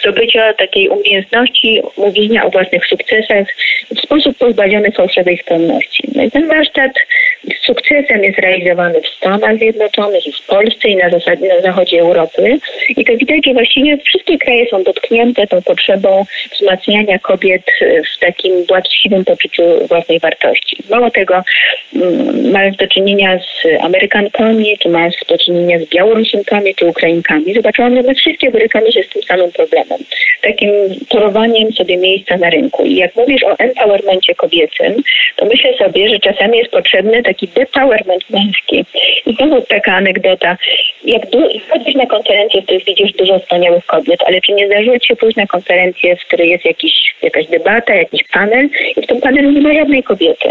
zdobycia 0.00 0.52
takiej 0.52 0.88
umiejętności 0.88 1.82
mówienia 1.96 2.44
o 2.44 2.50
własnych 2.50 2.86
sukcesach 2.86 3.46
w 3.96 4.00
sposób 4.00 4.38
pozbawiony 4.38 4.92
fałszywej 4.92 5.38
skromności. 5.38 6.08
No 6.14 6.22
i 6.22 6.30
ten 6.30 6.48
warsztat 6.48 6.92
sukcesem 7.68 8.24
jest 8.24 8.38
realizowany 8.38 9.00
w 9.00 9.08
Stanach 9.08 9.58
Zjednoczonych 9.58 10.26
i 10.26 10.32
w 10.32 10.46
Polsce 10.46 10.88
i 10.88 10.96
na 10.96 11.10
zasadzie 11.10 11.48
na 11.48 11.60
zachodzie 11.60 12.00
Europy. 12.00 12.58
I 12.96 13.04
to 13.04 13.16
widać, 13.16 13.40
że 13.46 13.52
właściwie 13.52 13.96
wszystkie 13.96 14.38
kraje 14.38 14.66
są 14.70 14.82
dotknięte 14.82 15.46
tą 15.46 15.62
potrzebą 15.62 16.24
wzmacniania 16.52 17.18
kobiet 17.18 17.62
w 18.16 18.20
takim 18.20 18.64
właściwym 18.64 19.24
poczuciu 19.24 19.62
własnej 19.88 20.18
wartości. 20.20 20.76
Mało 20.90 21.10
tego, 21.10 21.42
mm, 21.94 22.50
mając 22.50 22.76
do 22.76 22.86
czynienia 22.86 23.38
z 23.38 23.82
Amerykankami, 23.84 24.78
czy 24.78 24.88
mając 24.88 25.14
do 25.28 25.38
czynienia 25.38 25.78
z 25.78 25.88
Białorusinkami, 25.88 26.74
czy 26.74 26.86
Ukrainkami, 26.86 27.54
zobaczyłam, 27.54 28.02
że 28.02 28.14
wszystkie 28.14 28.50
borykamy 28.50 28.92
się 28.92 29.02
z 29.02 29.08
tym 29.08 29.22
samym 29.22 29.52
problemem. 29.52 29.98
Takim 30.42 30.70
torowaniem 31.08 31.72
sobie 31.72 31.96
miejsca 31.96 32.36
na 32.36 32.50
rynku. 32.50 32.84
I 32.84 32.96
jak 32.96 33.16
mówisz 33.16 33.44
o 33.44 33.58
empowermencie 33.58 34.34
kobiecym, 34.34 35.02
to 35.36 35.46
myślę 35.46 35.74
sobie, 35.78 36.08
że 36.08 36.18
czasami 36.18 36.58
jest 36.58 36.70
potrzebny 36.70 37.22
taki 37.22 37.48
depowerment 37.58 38.30
męski. 38.30 38.84
I 39.26 39.34
znowu 39.34 39.62
taka 39.62 39.92
anegdota. 39.94 40.56
Jak 41.04 41.22
chodzisz 41.70 41.94
na 41.94 42.06
konferencję, 42.06 42.62
w 42.62 42.64
której 42.64 42.84
widzisz 42.86 43.12
dużo 43.12 43.38
wspaniałych 43.38 43.86
kobiet, 43.86 44.20
ale 44.26 44.40
czy 44.40 44.52
nie 44.52 44.66
zdarzyło 44.66 44.96
się 45.02 45.16
pójść 45.16 45.36
na 45.36 45.46
konferencję, 45.46 46.16
w 46.16 46.26
której 46.26 46.50
jest 46.50 46.64
jakiś, 46.64 47.14
jakaś 47.22 47.46
debata, 47.46 47.94
jakiś 47.94 48.24
panel 48.32 48.68
i 48.96 49.02
w 49.02 49.06
tym 49.06 49.20
panelu 49.20 49.50
nie 49.50 49.60
ma 49.60 49.74
żadnej 49.74 50.02
kobiety. 50.02 50.48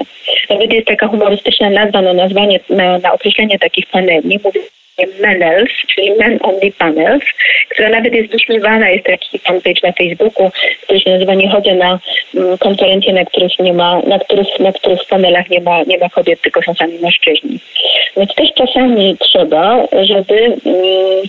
Nawet 0.49 0.73
jest 0.73 0.87
taka 0.87 1.07
humorystyczna 1.07 1.69
nazwa 1.69 2.01
na 2.01 2.13
nazwanie, 2.13 2.59
na, 2.69 2.97
na 2.97 3.13
określenie 3.13 3.59
takich 3.59 3.85
paneli. 3.85 4.39
Mówi 4.43 4.59
Menels, 5.05 5.69
czyli 5.87 6.11
Men 6.11 6.39
Only 6.41 6.71
Panels, 6.71 7.23
która 7.69 7.89
nawet 7.89 8.13
jest 8.13 8.31
wyśmiewana, 8.31 8.89
jest 8.89 9.05
taki 9.05 9.39
fanpage 9.39 9.81
na 9.83 9.91
Facebooku, 9.91 10.51
który 10.81 10.99
się 10.99 11.09
nazywa 11.09 11.33
Nie 11.33 11.49
chodzę 11.49 11.75
na 11.75 11.99
mm, 12.35 12.57
konferencje, 12.57 13.13
na 13.13 13.25
których 13.25 13.59
nie 13.59 13.73
ma, 13.73 14.01
na 14.01 14.19
których, 14.19 14.59
na 14.59 14.71
których 14.71 14.99
panelach 15.09 15.49
nie 15.49 15.61
ma, 15.61 15.83
nie 15.83 15.97
ma 15.97 16.09
kobiet, 16.09 16.41
tylko 16.41 16.61
są 16.61 16.73
sami 16.73 16.99
mężczyźni. 16.99 17.59
Więc 18.17 18.35
też 18.35 18.49
czasami 18.53 19.17
trzeba, 19.19 19.87
żeby 20.03 20.35
mm, 20.65 21.23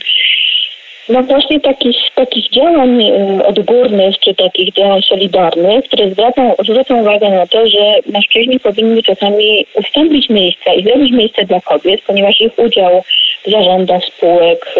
no 1.08 1.22
właśnie 1.22 1.60
takich, 1.60 1.96
takich 2.14 2.50
działań 2.50 3.02
y, 3.02 3.46
odgórnych, 3.46 4.18
czy 4.18 4.34
takich 4.34 4.74
działań 4.74 5.02
solidarnych, 5.02 5.84
które 5.84 6.10
zwracą, 6.10 6.54
zwracą 6.64 7.00
uwagę 7.00 7.30
na 7.30 7.46
to, 7.46 7.66
że 7.66 7.94
mężczyźni 8.06 8.60
powinni 8.60 9.02
czasami 9.02 9.66
ustąpić 9.74 10.28
miejsca 10.28 10.74
i 10.74 10.84
zrobić 10.84 11.12
miejsce 11.12 11.44
dla 11.44 11.60
kobiet, 11.60 12.00
ponieważ 12.06 12.40
ich 12.40 12.58
udział 12.58 13.04
zarządach 13.50 14.04
spółek, 14.04 14.74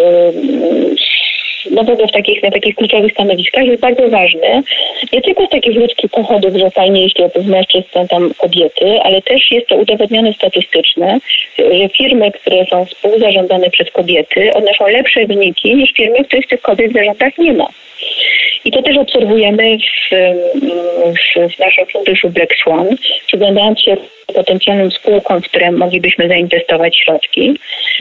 no 1.71 1.85
w 1.85 1.91
ogóle 1.91 2.09
w 2.09 2.13
takich, 2.13 2.43
na 2.43 2.51
takich 2.51 2.75
kluczowych 2.75 3.13
stanowiskach 3.13 3.65
jest 3.65 3.81
bardzo 3.81 4.09
ważny. 4.09 4.63
Nie 5.13 5.23
tylko 5.23 5.47
z 5.47 5.49
takich 5.49 5.77
ludzkich 5.77 6.11
pochodów, 6.11 6.57
że 6.57 6.71
fajnie, 6.71 7.03
jeśli 7.03 7.25
oprócz 7.25 7.47
mężczyzn 7.47 7.85
są 7.93 8.09
tam 8.09 8.35
kobiety, 8.35 9.01
ale 9.03 9.23
też 9.23 9.51
jest 9.51 9.67
to 9.67 9.77
udowodnione 9.77 10.33
statystycznie, 10.33 11.19
że 11.59 11.89
firmy, 11.89 12.33
które 12.33 12.65
są 12.71 12.85
współzarządzane 12.85 13.71
przez 13.71 13.91
kobiety, 13.91 14.51
odnoszą 14.55 14.87
lepsze 14.87 15.27
wyniki 15.27 15.75
niż 15.75 15.93
firmy, 15.93 16.25
których 16.25 16.47
tych 16.47 16.61
kobiet 16.61 16.91
w 16.91 16.95
zarządach 16.95 17.39
nie 17.39 17.53
ma. 17.53 17.69
I 18.65 18.71
to 18.71 18.83
też 18.83 18.97
obserwujemy 18.97 19.79
w, 19.79 20.15
w, 21.05 21.55
w 21.55 21.59
naszym 21.59 21.87
funduszu 21.87 22.31
Black 22.31 22.55
Swan, 22.63 22.97
przyglądając 23.27 23.81
się 23.81 23.97
potencjalnym 24.35 24.91
spółkom, 24.91 25.43
w 25.43 25.49
które 25.49 25.73
moglibyśmy 25.73 26.29
zainwestować 26.29 26.97
środki, 26.97 27.59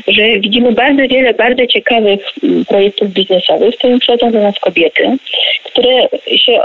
że 0.08 0.39
widzimy 0.39 0.72
bardzo 0.72 1.08
wiele 1.08 1.34
bardzo 1.34 1.67
ciekawych 1.67 2.20
mm, 2.43 2.65
projektów 2.65 3.10
biznesowych, 3.10 3.76
w 3.76 3.78
którym 3.78 4.00
przychodzą 4.00 4.32
do 4.32 4.39
nas 4.39 4.60
kobiety, 4.60 5.17
które, 5.63 6.08
się, 6.38 6.60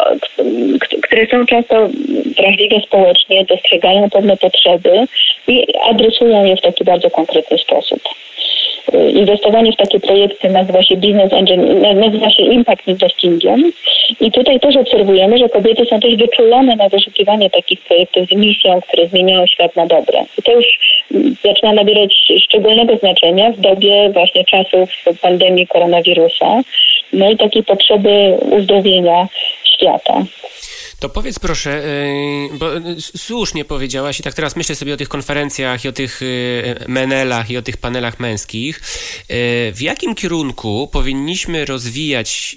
które 1.02 1.26
są 1.26 1.46
często 1.46 1.88
wrażliwe 2.36 2.80
społecznie, 2.86 3.44
dostrzegają 3.44 4.10
pewne 4.10 4.36
potrzeby 4.36 5.06
i 5.48 5.66
adresują 5.90 6.44
je 6.44 6.56
w 6.56 6.60
taki 6.60 6.84
bardzo 6.84 7.10
konkretny 7.10 7.58
sposób. 7.58 8.00
Y, 8.94 9.10
inwestowanie 9.10 9.72
w 9.72 9.76
takie 9.76 10.00
projekty 10.00 10.48
nazywa 10.48 10.82
się 10.82 10.96
business 10.96 11.32
engine, 11.32 11.94
nazywa 11.94 12.30
się 12.30 12.42
impact 12.42 12.88
investingiem 12.88 13.72
i 14.20 14.32
tutaj 14.32 14.60
też 14.60 14.76
obserwujemy, 14.76 15.38
że 15.38 15.48
kobiety 15.48 15.84
są 15.86 16.00
też 16.00 16.16
wyczulone 16.16 16.76
na 16.76 16.88
wyszukiwanie 16.88 17.50
takich 17.50 17.80
projektów 17.80 18.28
z 18.28 18.32
misją, 18.32 18.80
które 18.80 19.06
zmieniają 19.06 19.46
świat 19.46 19.76
na 19.76 19.86
dobre. 19.86 20.24
I 20.38 20.42
to 20.42 20.52
już 20.52 20.66
mm, 21.14 21.36
zaczyna 21.44 21.72
nabierać 21.72 22.14
szczególnego 22.44 22.96
znaczenia 22.96 23.50
w 23.50 23.60
dobie 23.60 24.10
właśnie 24.10 24.44
czasów 24.44 24.90
pandemii 25.20 25.66
koronawirusa, 25.66 26.60
no 27.12 27.30
i 27.30 27.36
takiej 27.36 27.62
potrzeby 27.62 28.36
uzdrowienia 28.50 29.28
świata. 29.64 30.24
To 31.02 31.08
powiedz 31.08 31.38
proszę, 31.38 31.84
y, 31.84 32.58
bo 32.58 32.70
słusznie 33.00 33.64
powiedziałaś 33.64 34.20
i 34.20 34.22
tak 34.22 34.34
teraz 34.34 34.56
myślę 34.56 34.74
sobie 34.74 34.94
o 34.94 34.96
tych 34.96 35.08
konferencjach 35.08 35.84
i 35.84 35.88
o 35.88 35.92
tych 35.92 36.22
y, 36.22 36.84
menelach 36.88 37.50
i 37.50 37.56
o 37.56 37.62
tych 37.62 37.76
panelach 37.76 38.20
męskich. 38.20 38.80
W 39.72 39.78
jakim 39.80 40.14
kierunku 40.14 40.88
powinniśmy 40.92 41.64
rozwijać, 41.64 42.56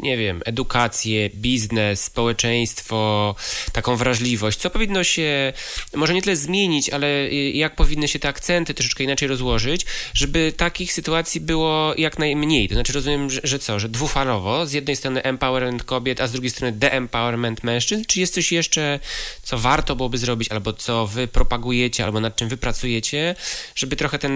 nie 0.00 0.16
wiem, 0.16 0.42
edukację, 0.44 1.30
biznes, 1.30 2.04
społeczeństwo, 2.04 3.34
taką 3.72 3.96
wrażliwość? 3.96 4.58
Co 4.58 4.70
powinno 4.70 5.04
się, 5.04 5.52
może 5.94 6.14
nie 6.14 6.22
tyle 6.22 6.36
zmienić, 6.36 6.90
ale 6.90 7.30
jak 7.32 7.76
powinny 7.76 8.08
się 8.08 8.18
te 8.18 8.28
akcenty 8.28 8.74
troszeczkę 8.74 9.04
inaczej 9.04 9.28
rozłożyć, 9.28 9.86
żeby 10.14 10.52
takich 10.56 10.92
sytuacji 10.92 11.40
było 11.40 11.94
jak 11.98 12.18
najmniej? 12.18 12.68
To 12.68 12.74
znaczy 12.74 12.92
rozumiem, 12.92 13.30
że, 13.30 13.40
że 13.44 13.58
co, 13.58 13.78
że 13.78 13.88
dwufalowo, 13.88 14.66
z 14.66 14.72
jednej 14.72 14.96
strony 14.96 15.22
empowerment 15.22 15.84
kobiet, 15.84 16.20
a 16.20 16.26
z 16.26 16.32
drugiej 16.32 16.50
strony 16.50 16.72
de-empowerment 16.72 17.64
mężczyzn? 17.64 17.85
Czy 18.08 18.20
jest 18.20 18.34
coś 18.34 18.52
jeszcze, 18.52 18.98
co 19.42 19.58
warto 19.58 19.96
byłoby 19.96 20.18
zrobić, 20.18 20.52
albo 20.52 20.72
co 20.72 21.06
wy 21.06 21.28
propagujecie, 21.28 22.04
albo 22.04 22.20
nad 22.20 22.36
czym 22.36 22.48
wy 22.48 22.56
pracujecie, 22.56 23.34
żeby 23.76 23.96
trochę 23.96 24.18
ten 24.18 24.32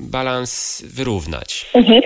balans 0.00 0.82
wyrównać? 0.94 1.66
Mhm. 1.74 2.02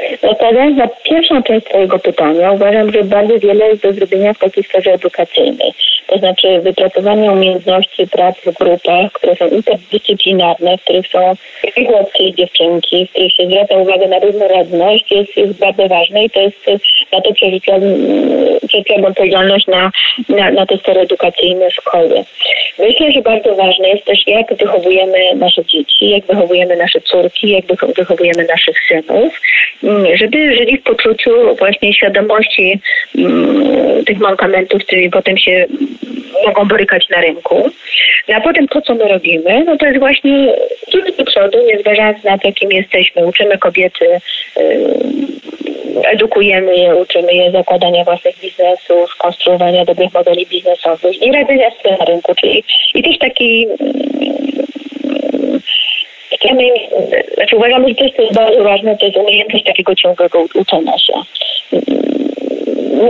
Na 0.76 0.88
pierwszą 0.88 1.42
część 1.42 1.66
Twojego 1.66 1.98
pytania, 1.98 2.52
uważam, 2.52 2.92
że 2.92 3.04
bardzo 3.04 3.38
wiele 3.38 3.68
jest 3.68 3.82
do 3.82 3.92
zrobienia 3.92 4.32
w 4.32 4.38
takiej 4.38 4.64
sferze 4.64 4.92
edukacyjnej. 4.92 5.72
To 6.06 6.18
znaczy 6.18 6.60
wypracowanie 6.60 7.32
umiejętności 7.32 8.06
pracy 8.06 8.52
w 8.52 8.54
grupach, 8.54 9.12
które 9.12 9.36
są 9.36 9.48
interdyscyplinarne, 9.48 10.78
w 10.78 10.82
których 10.84 11.08
są 11.08 11.36
i 11.76 11.86
chłopcy 11.86 12.22
i 12.22 12.34
dziewczynki, 12.34 13.06
w 13.06 13.10
których 13.10 13.32
się 13.32 13.46
zwraca 13.46 13.74
uwagę 13.74 14.08
na 14.08 14.18
różnorodność, 14.18 15.10
jest, 15.10 15.36
jest 15.36 15.58
bardzo 15.58 15.88
ważne 15.88 16.24
i 16.24 16.30
to 16.30 16.40
jest, 16.40 16.66
na 17.12 17.20
to 17.20 17.32
przerzucam 17.32 17.80
odpowiedzialność 19.06 19.66
na, 19.66 19.90
na, 20.28 20.43
na 20.50 20.66
te 20.66 20.76
sfery 20.78 21.00
edukacyjne 21.00 21.70
szkoły. 21.70 22.24
Myślę, 22.78 23.12
że 23.12 23.22
bardzo 23.22 23.54
ważne 23.54 23.88
jest 23.88 24.04
też, 24.04 24.26
jak 24.26 24.54
wychowujemy 24.54 25.18
nasze 25.34 25.64
dzieci, 25.64 26.10
jak 26.10 26.26
wychowujemy 26.26 26.76
nasze 26.76 27.00
córki, 27.00 27.50
jak 27.50 27.64
wychowujemy 27.96 28.44
naszych 28.44 28.76
synów, 28.88 29.40
mm, 29.82 30.16
żeby 30.16 30.56
żyli 30.56 30.78
w 30.78 30.82
poczuciu 30.82 31.56
właśnie 31.58 31.94
świadomości 31.94 32.80
mm, 33.18 34.04
tych 34.04 34.18
mankamentów, 34.18 34.82
z 34.82 34.86
którymi 34.86 35.10
potem 35.10 35.38
się 35.38 35.66
mogą 36.46 36.68
borykać 36.68 37.08
na 37.08 37.20
rynku. 37.20 37.70
No 38.28 38.34
a 38.36 38.40
potem 38.40 38.68
to, 38.68 38.80
co 38.80 38.94
my 38.94 39.08
robimy, 39.08 39.64
no 39.64 39.76
to 39.76 39.86
jest 39.86 39.98
właśnie 39.98 40.54
iść 40.88 41.16
do 41.18 41.24
przodu, 41.24 41.58
nie 41.66 41.78
zważając 41.78 42.24
na 42.24 42.38
to, 42.38 42.52
kim 42.52 42.72
jesteśmy. 42.72 43.26
Uczymy 43.26 43.58
kobiety, 43.58 44.06
edukujemy 46.02 46.76
je, 46.76 46.96
uczymy 46.96 47.34
je 47.34 47.50
zakładania 47.50 48.04
własnych 48.04 48.38
biznesów, 48.38 49.14
konstruowania 49.18 49.84
dobrych 49.84 50.14
modeli 50.14 50.46
biznesowych 50.46 51.22
i 51.22 51.32
radzenia 51.32 51.70
sobie 51.70 51.96
na 51.98 52.04
rynku, 52.04 52.34
czyli 52.34 52.64
i 52.94 53.02
też 53.02 53.18
taki 53.18 53.68
znaczy 57.34 57.56
uważam, 57.56 57.88
że 57.88 57.94
to 57.94 58.22
jest 58.22 58.34
bardzo 58.34 58.64
ważne, 58.64 58.96
to 58.96 59.06
jest 59.06 59.18
umiejętność 59.18 59.64
takiego 59.64 59.94
ciągłego 59.94 60.44
uczenia 60.54 60.98
się 60.98 61.12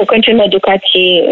kończymy 0.07 0.45
edukacji 0.45 1.23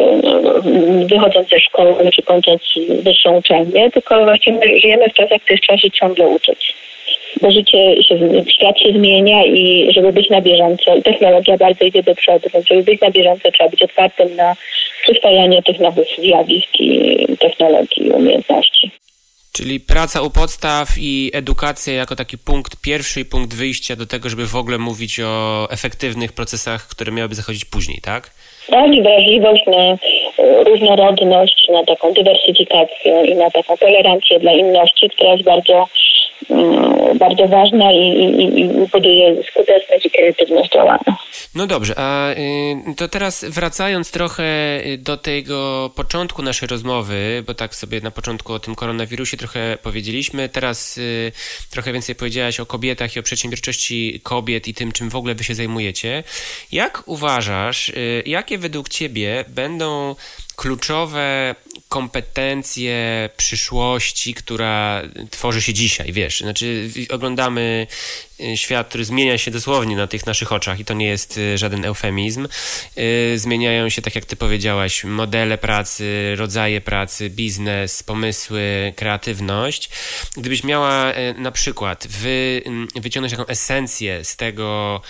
wychodząc 1.06 1.48
ze 1.48 1.60
szkoły 1.60 2.10
czy 2.14 2.22
kończąc 2.22 2.62
wyższą 2.88 3.36
uczelnię, 3.36 3.90
tylko 3.90 4.24
właśnie 4.24 4.52
my 4.52 4.80
żyjemy 4.80 5.08
w 5.08 5.14
czasach, 5.14 5.42
których 5.42 5.60
trzeba 5.60 5.78
się 5.78 5.90
ciągle 5.90 6.28
uczyć. 6.28 6.74
Bo 7.40 7.50
życie 7.50 8.02
się, 8.02 8.44
świat 8.54 8.78
się 8.78 8.92
zmienia 8.92 9.44
i 9.44 9.88
żeby 9.94 10.12
być 10.12 10.30
na 10.30 10.40
bieżąco, 10.40 10.96
i 10.96 11.02
technologia 11.02 11.56
bardzo 11.56 11.84
idzie 11.84 12.02
do 12.02 12.14
przodu, 12.14 12.48
więc 12.54 12.66
żeby 12.66 12.82
być 12.82 13.00
na 13.00 13.10
bieżąco 13.10 13.50
trzeba 13.52 13.70
być 13.70 13.82
otwartym 13.82 14.36
na 14.36 14.54
przyswajanie 15.02 15.62
tych 15.62 15.80
nowych 15.80 16.08
zjawisk 16.18 16.68
i 16.80 17.26
technologii 17.38 18.06
i 18.06 18.10
umiejętności. 18.10 18.90
Czyli 19.52 19.80
praca 19.80 20.22
u 20.22 20.30
podstaw 20.30 20.88
i 20.98 21.30
edukacja 21.34 21.94
jako 21.94 22.16
taki 22.16 22.38
punkt 22.38 22.72
pierwszy 22.82 23.20
i 23.20 23.24
punkt 23.24 23.54
wyjścia 23.54 23.96
do 23.96 24.06
tego, 24.06 24.28
żeby 24.28 24.46
w 24.46 24.56
ogóle 24.56 24.78
mówić 24.78 25.20
o 25.20 25.66
efektywnych 25.70 26.32
procesach, 26.32 26.88
które 26.88 27.12
miałyby 27.12 27.34
zachodzić 27.34 27.64
później, 27.64 27.98
tak? 28.02 28.30
Tak, 28.68 28.94
i 28.94 29.02
wrażliwość 29.02 29.62
na 29.66 29.96
różnorodność, 30.64 31.68
na 31.72 31.84
taką 31.84 32.12
dywersyfikację 32.12 33.24
i 33.26 33.34
na 33.34 33.50
taką 33.50 33.76
tolerancję 33.76 34.40
dla 34.40 34.52
inności, 34.52 35.10
która 35.10 35.32
jest 35.32 35.44
bardzo 35.44 35.88
bardzo 37.18 37.48
ważna 37.48 37.92
i, 37.92 37.98
i, 37.98 38.60
i 38.60 38.68
buduje 38.92 39.42
skuteczność 39.50 40.06
i 40.06 40.10
kreatywność 40.10 40.72
działania. 40.72 41.16
No 41.54 41.66
dobrze, 41.66 41.94
a 41.96 42.30
y, 42.30 42.94
to 42.96 43.08
teraz 43.08 43.44
wracając 43.44 44.10
trochę 44.10 44.44
do 44.98 45.16
tego 45.16 45.90
początku 45.96 46.42
naszej 46.42 46.68
rozmowy, 46.68 47.44
bo 47.46 47.54
tak 47.54 47.74
sobie 47.74 48.00
na 48.00 48.10
początku 48.10 48.52
o 48.52 48.58
tym 48.58 48.74
koronawirusie 48.74 49.36
trochę 49.36 49.78
powiedzieliśmy, 49.82 50.48
teraz 50.48 50.98
y, 50.98 51.32
trochę 51.70 51.92
więcej 51.92 52.14
powiedziałaś 52.14 52.60
o 52.60 52.66
kobietach 52.66 53.16
i 53.16 53.20
o 53.20 53.22
przedsiębiorczości 53.22 54.20
kobiet 54.22 54.68
i 54.68 54.74
tym, 54.74 54.92
czym 54.92 55.10
w 55.10 55.16
ogóle 55.16 55.34
wy 55.34 55.44
się 55.44 55.54
zajmujecie. 55.54 56.24
Jak 56.72 57.02
uważasz, 57.06 57.88
y, 57.88 58.22
jakie 58.26 58.58
według 58.58 58.88
ciebie 58.88 59.44
będą 59.48 60.14
kluczowe 60.56 61.54
kompetencje 61.92 63.30
przyszłości, 63.36 64.34
która 64.34 65.02
tworzy 65.30 65.62
się 65.62 65.74
dzisiaj, 65.74 66.12
wiesz, 66.12 66.40
znaczy 66.40 66.90
oglądamy 67.10 67.86
y, 68.40 68.56
świat, 68.56 68.88
który 68.88 69.04
zmienia 69.04 69.38
się 69.38 69.50
dosłownie 69.50 69.96
na 69.96 70.06
tych 70.06 70.26
naszych 70.26 70.52
oczach 70.52 70.80
i 70.80 70.84
to 70.84 70.94
nie 70.94 71.06
jest 71.06 71.38
y, 71.38 71.58
żaden 71.58 71.84
eufemizm. 71.84 72.48
Y, 72.98 73.38
zmieniają 73.38 73.88
się, 73.88 74.02
tak 74.02 74.14
jak 74.14 74.24
ty 74.24 74.36
powiedziałaś, 74.36 75.04
modele 75.04 75.58
pracy, 75.58 76.34
rodzaje 76.36 76.80
pracy, 76.80 77.30
biznes, 77.30 78.02
pomysły, 78.02 78.92
kreatywność. 78.96 79.90
Gdybyś 80.36 80.64
miała 80.64 81.12
na 81.36 81.50
przykład 81.50 82.06
wy, 82.06 82.62
wyciągnąć 82.94 83.32
taką 83.32 83.46
esencję 83.46 84.24
z 84.24 84.36
tego, 84.36 85.00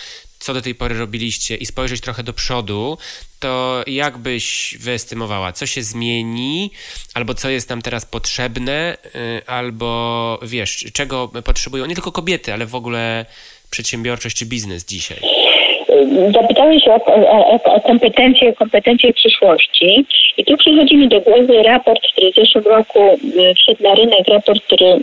co 0.43 0.53
do 0.53 0.61
tej 0.61 0.75
pory 0.75 0.97
robiliście 0.97 1.55
i 1.55 1.65
spojrzeć 1.65 2.01
trochę 2.01 2.23
do 2.23 2.33
przodu, 2.33 2.97
to 3.39 3.83
jak 3.87 4.17
byś 4.17 4.77
wyestymowała, 4.79 5.53
co 5.53 5.65
się 5.65 5.83
zmieni, 5.83 6.71
albo 7.13 7.33
co 7.33 7.49
jest 7.49 7.69
nam 7.69 7.81
teraz 7.81 8.05
potrzebne, 8.05 8.97
y, 9.15 9.47
albo 9.47 10.39
wiesz, 10.41 10.85
czego 10.93 11.27
potrzebują 11.27 11.85
nie 11.85 11.95
tylko 11.95 12.11
kobiety, 12.11 12.53
ale 12.53 12.65
w 12.65 12.75
ogóle 12.75 13.25
przedsiębiorczość 13.69 14.37
czy 14.37 14.45
biznes 14.45 14.85
dzisiaj? 14.85 15.21
Zapytałeś 16.33 16.87
o, 16.87 17.05
o, 17.05 17.61
o 17.63 17.81
kompetencje, 17.81 18.53
kompetencje 18.53 19.13
przyszłości 19.13 20.05
i 20.37 20.45
tu 20.45 20.57
przychodzi 20.57 20.97
mi 20.97 21.07
do 21.07 21.21
głowy 21.21 21.63
raport, 21.63 22.01
który 22.11 22.31
w 22.31 22.35
zeszłym 22.35 22.63
roku 22.63 23.19
y, 23.39 23.53
wszedł 23.55 23.83
na 23.83 23.95
rynek, 23.95 24.27
raport, 24.27 24.63
który 24.63 24.99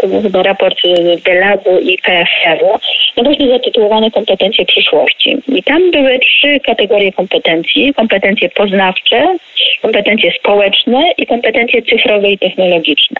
to 0.00 0.08
był 0.08 0.22
chyba 0.22 0.42
raport 0.42 0.78
Delabu 1.24 1.78
i 1.78 1.98
PFR-u, 1.98 2.78
no 3.16 3.22
właśnie 3.22 3.48
zatytułowany 3.48 4.10
Kompetencje 4.10 4.66
przyszłości. 4.66 5.36
I 5.48 5.62
tam 5.62 5.90
były 5.90 6.18
trzy 6.18 6.60
kategorie 6.60 7.12
kompetencji. 7.12 7.94
Kompetencje 7.94 8.48
poznawcze, 8.48 9.36
kompetencje 9.82 10.32
społeczne 10.32 11.12
i 11.18 11.26
kompetencje 11.26 11.82
cyfrowe 11.82 12.30
i 12.30 12.38
technologiczne. 12.38 13.16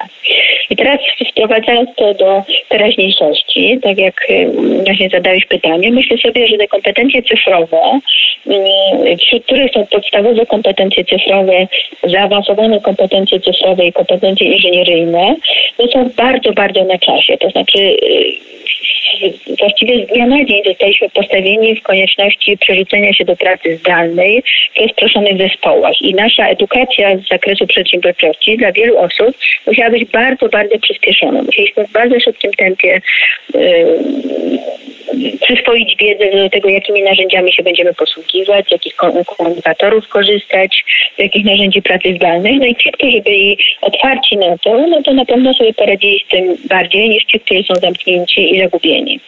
I 0.71 0.77
teraz 0.77 1.01
wprowadzając 1.31 1.91
to 1.97 2.15
do 2.15 2.43
teraźniejszości, 2.69 3.79
tak 3.83 3.99
jak 3.99 4.31
y, 4.31 4.51
właśnie 4.85 5.09
zadałeś 5.09 5.47
pytanie, 5.47 5.91
myślę 5.91 6.19
sobie, 6.19 6.47
że 6.47 6.57
te 6.57 6.69
kompetencje 6.69 6.90
cyfrowe, 7.29 8.01
y, 8.47 9.17
wśród 9.17 9.45
których 9.45 9.73
są 9.73 9.87
podstawowe 9.87 10.47
kompetencje 10.47 11.05
cyfrowe, 11.05 11.67
zaawansowane 12.03 12.81
kompetencje 12.81 13.41
cyfrowe 13.41 13.87
i 13.87 13.93
kompetencje 13.93 14.47
inżynieryjne, 14.47 15.37
to 15.77 15.89
są 15.89 16.11
bardzo, 16.17 16.53
bardzo 16.53 16.85
na 16.85 16.99
czasie. 16.99 17.39
To 17.39 17.51
znaczy 17.51 17.79
y, 17.79 18.51
właściwie 19.59 20.05
z 20.05 20.09
dnia 20.09 20.27
na 20.27 20.45
dzień 20.45 20.63
zostaliśmy 20.65 21.11
postawieni 21.11 21.77
w 21.77 21.83
konieczności 21.83 22.59
przerzucenia 22.59 23.13
się 23.13 23.25
do 23.25 23.37
pracy 23.37 23.77
zdalnej 23.77 24.43
w 24.77 24.81
rozproszonych 24.81 25.39
zespołach. 25.39 26.03
I 26.03 26.15
nasza 26.15 26.49
edukacja 26.49 27.17
z 27.17 27.29
zakresu 27.29 27.67
przedsiębiorczości 27.67 28.57
dla 28.57 28.73
wielu 28.73 28.99
osób 28.99 29.37
musiała 29.67 29.91
być 29.91 30.05
bardzo, 30.05 30.49
bardzo 30.49 30.79
przyspieszona. 30.79 31.43
Musieliśmy 31.43 31.87
w 31.87 31.93
bardzo 31.93 32.21
szybkim 32.21 32.53
tempie 32.53 33.01
yy, 33.55 33.99
przyswoić 35.43 35.97
wiedzę 35.97 36.31
do 36.31 36.51
tego, 36.51 36.69
jakimi 36.81 37.03
narzędziami 37.03 37.53
się 37.53 37.63
będziemy 37.63 37.95
posługiwać, 37.95 38.71
jakich 38.71 38.95
komunikatorów 39.37 40.09
korzystać, 40.09 40.85
jakich 41.19 41.45
narzędzi 41.45 41.83
pracy 41.83 42.15
zdalnej. 42.17 42.59
No 42.59 42.67
i 42.67 42.77
ci, 42.77 42.93
którzy 42.93 43.21
byli 43.21 43.59
otwarci 43.81 44.37
na 44.37 44.59
to, 44.59 44.87
no 44.87 45.03
to 45.03 45.13
na 45.13 45.25
pewno 45.25 45.55
sobie 45.55 45.75
poradzili 45.75 46.25
z 46.27 46.31
tym 46.31 46.57
bardziej 46.69 47.09
niż 47.09 47.25
ci, 47.25 47.41
którzy 47.41 47.63
są 47.63 47.75
zamknięci 47.75 48.55
i 48.55 48.61
zagubieni. 48.61 49.21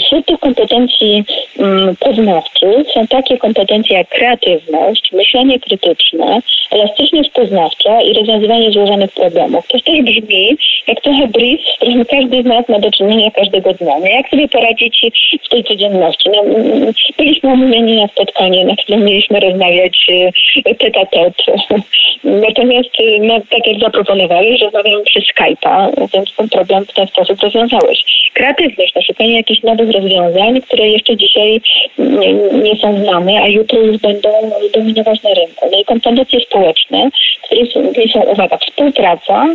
Wśród 0.00 0.26
tych 0.26 0.38
kompetencji 0.38 1.24
mm, 1.58 1.96
poznawczych 1.96 2.86
są 2.94 3.06
takie 3.06 3.38
kompetencje 3.38 3.96
jak 3.96 4.08
kreatywność, 4.08 5.12
myślenie 5.12 5.60
krytyczne, 5.60 6.40
elastyczność 6.70 7.30
poznawcza 7.30 8.02
i 8.02 8.14
rozwiązywanie 8.14 8.70
złożonych 8.70 9.12
problemów. 9.12 9.66
To 9.68 9.78
też 9.80 10.02
brzmi 10.02 10.56
jak 10.86 11.00
trochę 11.00 11.28
brief, 11.28 11.60
z 11.60 11.76
którym 11.76 12.04
każdy 12.04 12.42
z 12.42 12.46
nas 12.46 12.68
ma 12.68 12.78
do 12.78 12.90
czynienia 12.90 13.30
każdego 13.30 13.72
dnia. 13.74 13.98
No 14.00 14.06
jak 14.06 14.28
sobie 14.28 14.48
poradzić 14.48 15.00
w 15.44 15.48
tej 15.48 15.64
codzienności? 15.64 16.30
No, 16.30 16.42
byliśmy 17.18 17.52
umówieni 17.52 17.96
na 17.96 18.08
spotkanie, 18.08 18.64
na 18.64 18.76
którym 18.76 19.04
mieliśmy 19.04 19.40
rozmawiać 19.40 20.06
tet 20.78 20.96
a 20.96 21.06
tet. 21.06 21.34
Natomiast 22.24 22.90
no, 23.20 23.40
tak 23.50 23.66
jak 23.66 23.78
zaproponowałeś, 23.80 24.60
rozmawiamy 24.60 25.04
przez 25.04 25.24
Skype'a, 25.24 25.90
więc 26.14 26.36
ten 26.36 26.48
problem 26.48 26.84
w 26.84 26.92
ten 26.92 27.06
sposób 27.06 27.40
rozwiązałeś. 27.40 28.04
Kreatywność, 28.32 28.92
to 28.92 29.02
szukanie 29.02 29.36
jakichś 29.36 29.62
nowych 29.62 29.90
rozwiązań, 29.90 30.60
które 30.60 30.88
jeszcze 30.88 31.16
dzisiaj 31.16 31.60
nie, 31.98 32.32
nie 32.34 32.76
są 32.76 33.04
znane, 33.04 33.42
a 33.42 33.48
jutro 33.48 33.80
już 33.80 33.98
będą 33.98 34.28
dominować 34.74 35.22
na 35.22 35.30
rynku. 35.34 35.68
No 35.72 35.80
i 35.80 35.84
kompetencje 35.84 36.40
społeczne, 36.40 37.10
które 37.42 37.66
są, 37.66 37.92
są 38.12 38.20
uwaga, 38.20 38.56
współpraca, 38.56 39.46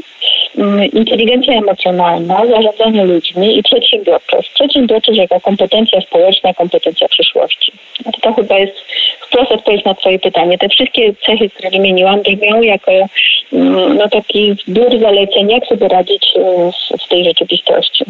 mm, 0.57 0.91
inteligencja 0.91 1.53
emocjonalna, 1.53 2.45
zarządzanie 2.45 3.05
ludźmi 3.05 3.57
i 3.57 3.63
przedsiębiorczość. 3.63 4.49
Przedsiębiorczość 4.49 5.19
jako 5.19 5.39
kompetencja 5.39 6.01
społeczna, 6.01 6.53
kompetencja 6.53 7.07
przyszłości. 7.09 7.71
No 8.05 8.11
to, 8.11 8.21
to 8.21 8.33
chyba 8.33 8.59
jest 8.59 8.75
wprost 9.21 9.51
odpowiedź 9.51 9.85
na 9.85 9.95
Twoje 9.95 10.19
pytanie. 10.19 10.57
Te 10.57 10.69
wszystkie 10.69 11.13
cechy, 11.25 11.49
które 11.49 11.69
wymieniłam, 11.69 12.21
brzmią 12.21 12.61
jako 12.61 12.91
mm, 13.53 13.97
no, 13.97 14.09
taki 14.09 14.55
zbiór 14.67 14.99
zaleceń, 14.99 15.49
jak 15.49 15.65
sobie 15.65 15.87
radzić 15.87 16.25
w, 16.35 17.03
w 17.03 17.07
tej 17.07 17.23
rzeczywistości. 17.25 18.05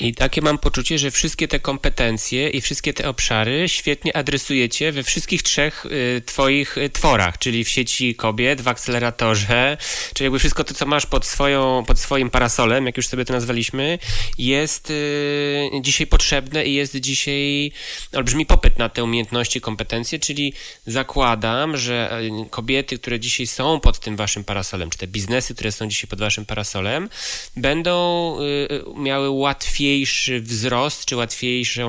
I 0.00 0.14
takie 0.14 0.42
mam 0.42 0.58
poczucie, 0.58 0.98
że 0.98 1.10
wszystkie 1.10 1.48
te 1.48 1.60
kompetencje 1.60 2.50
i 2.50 2.60
wszystkie 2.60 2.94
te 2.94 3.08
obszary 3.08 3.68
świetnie 3.68 4.16
adresujecie 4.16 4.92
we 4.92 5.02
wszystkich 5.02 5.42
trzech 5.42 5.86
y, 5.86 6.22
Twoich 6.26 6.78
y, 6.78 6.90
tworach, 6.90 7.38
czyli 7.38 7.64
w 7.64 7.68
sieci 7.68 8.14
kobiet, 8.14 8.60
w 8.60 8.68
akceleratorze, 8.68 9.76
czyli 10.14 10.24
jakby 10.24 10.38
wszystko 10.38 10.64
to, 10.64 10.74
co 10.74 10.86
masz 10.86 11.06
pod, 11.06 11.26
swoją, 11.26 11.84
pod 11.86 11.98
swoim 11.98 12.30
parasolem, 12.30 12.86
jak 12.86 12.96
już 12.96 13.08
sobie 13.08 13.24
to 13.24 13.32
nazwaliśmy, 13.32 13.98
jest 14.38 14.90
y, 14.90 15.70
dzisiaj 15.80 16.06
potrzebne 16.06 16.66
i 16.66 16.74
jest 16.74 16.96
dzisiaj 16.96 17.72
olbrzymi 18.12 18.46
popyt 18.46 18.78
na 18.78 18.88
te 18.88 19.04
umiejętności, 19.04 19.60
kompetencje, 19.60 20.18
czyli 20.18 20.52
zakładam, 20.86 21.76
że 21.76 22.20
y, 22.46 22.50
kobiety, 22.50 22.98
które 22.98 23.20
dzisiaj 23.20 23.46
są 23.46 23.80
pod 23.80 24.00
tym 24.00 24.16
Waszym 24.16 24.44
parasolem, 24.44 24.90
czy 24.90 24.98
te 24.98 25.06
biznesy, 25.06 25.54
które 25.54 25.72
są 25.72 25.88
dzisiaj 25.88 26.08
pod 26.08 26.18
Waszym 26.18 26.46
parasolem, 26.46 27.08
będą 27.56 28.36
y, 28.40 28.44
y, 28.44 29.00
miały 29.00 29.30
łatwiej 29.30 29.87
łatwiejszy 29.88 30.40
wzrost, 30.40 31.04
czy 31.06 31.16
łatwiejszą 31.16 31.88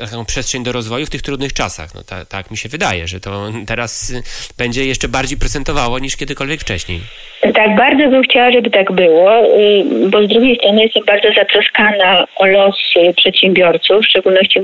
taką 0.00 0.24
przestrzeń 0.24 0.62
do 0.64 0.72
rozwoju 0.72 1.06
w 1.06 1.10
tych 1.10 1.22
trudnych 1.22 1.52
czasach. 1.52 1.94
No 1.94 2.02
tak, 2.02 2.28
tak 2.28 2.50
mi 2.50 2.56
się 2.56 2.68
wydaje, 2.68 3.06
że 3.06 3.20
to 3.20 3.50
teraz 3.66 4.12
będzie 4.58 4.84
jeszcze 4.86 5.08
bardziej 5.08 5.38
prezentowało 5.38 5.98
niż 5.98 6.16
kiedykolwiek 6.16 6.60
wcześniej. 6.60 7.00
Tak, 7.40 7.76
bardzo 7.76 8.08
bym 8.08 8.22
chciała, 8.22 8.52
żeby 8.52 8.70
tak 8.70 8.92
było, 8.92 9.58
y, 9.58 9.84
bo 10.10 10.22
z 10.22 10.28
drugiej 10.28 10.56
strony 10.56 10.82
jestem 10.82 11.04
bardzo 11.04 11.28
zatroskana 11.36 12.26
o 12.36 12.46
los 12.46 12.76
przedsiębiorców, 13.16 14.02
w 14.02 14.08
szczególności 14.08 14.58
y, 14.58 14.62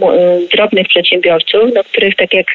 drobnych 0.52 0.88
przedsiębiorców, 0.88 1.74
do 1.74 1.84
których, 1.84 2.16
tak 2.16 2.34
jak 2.34 2.46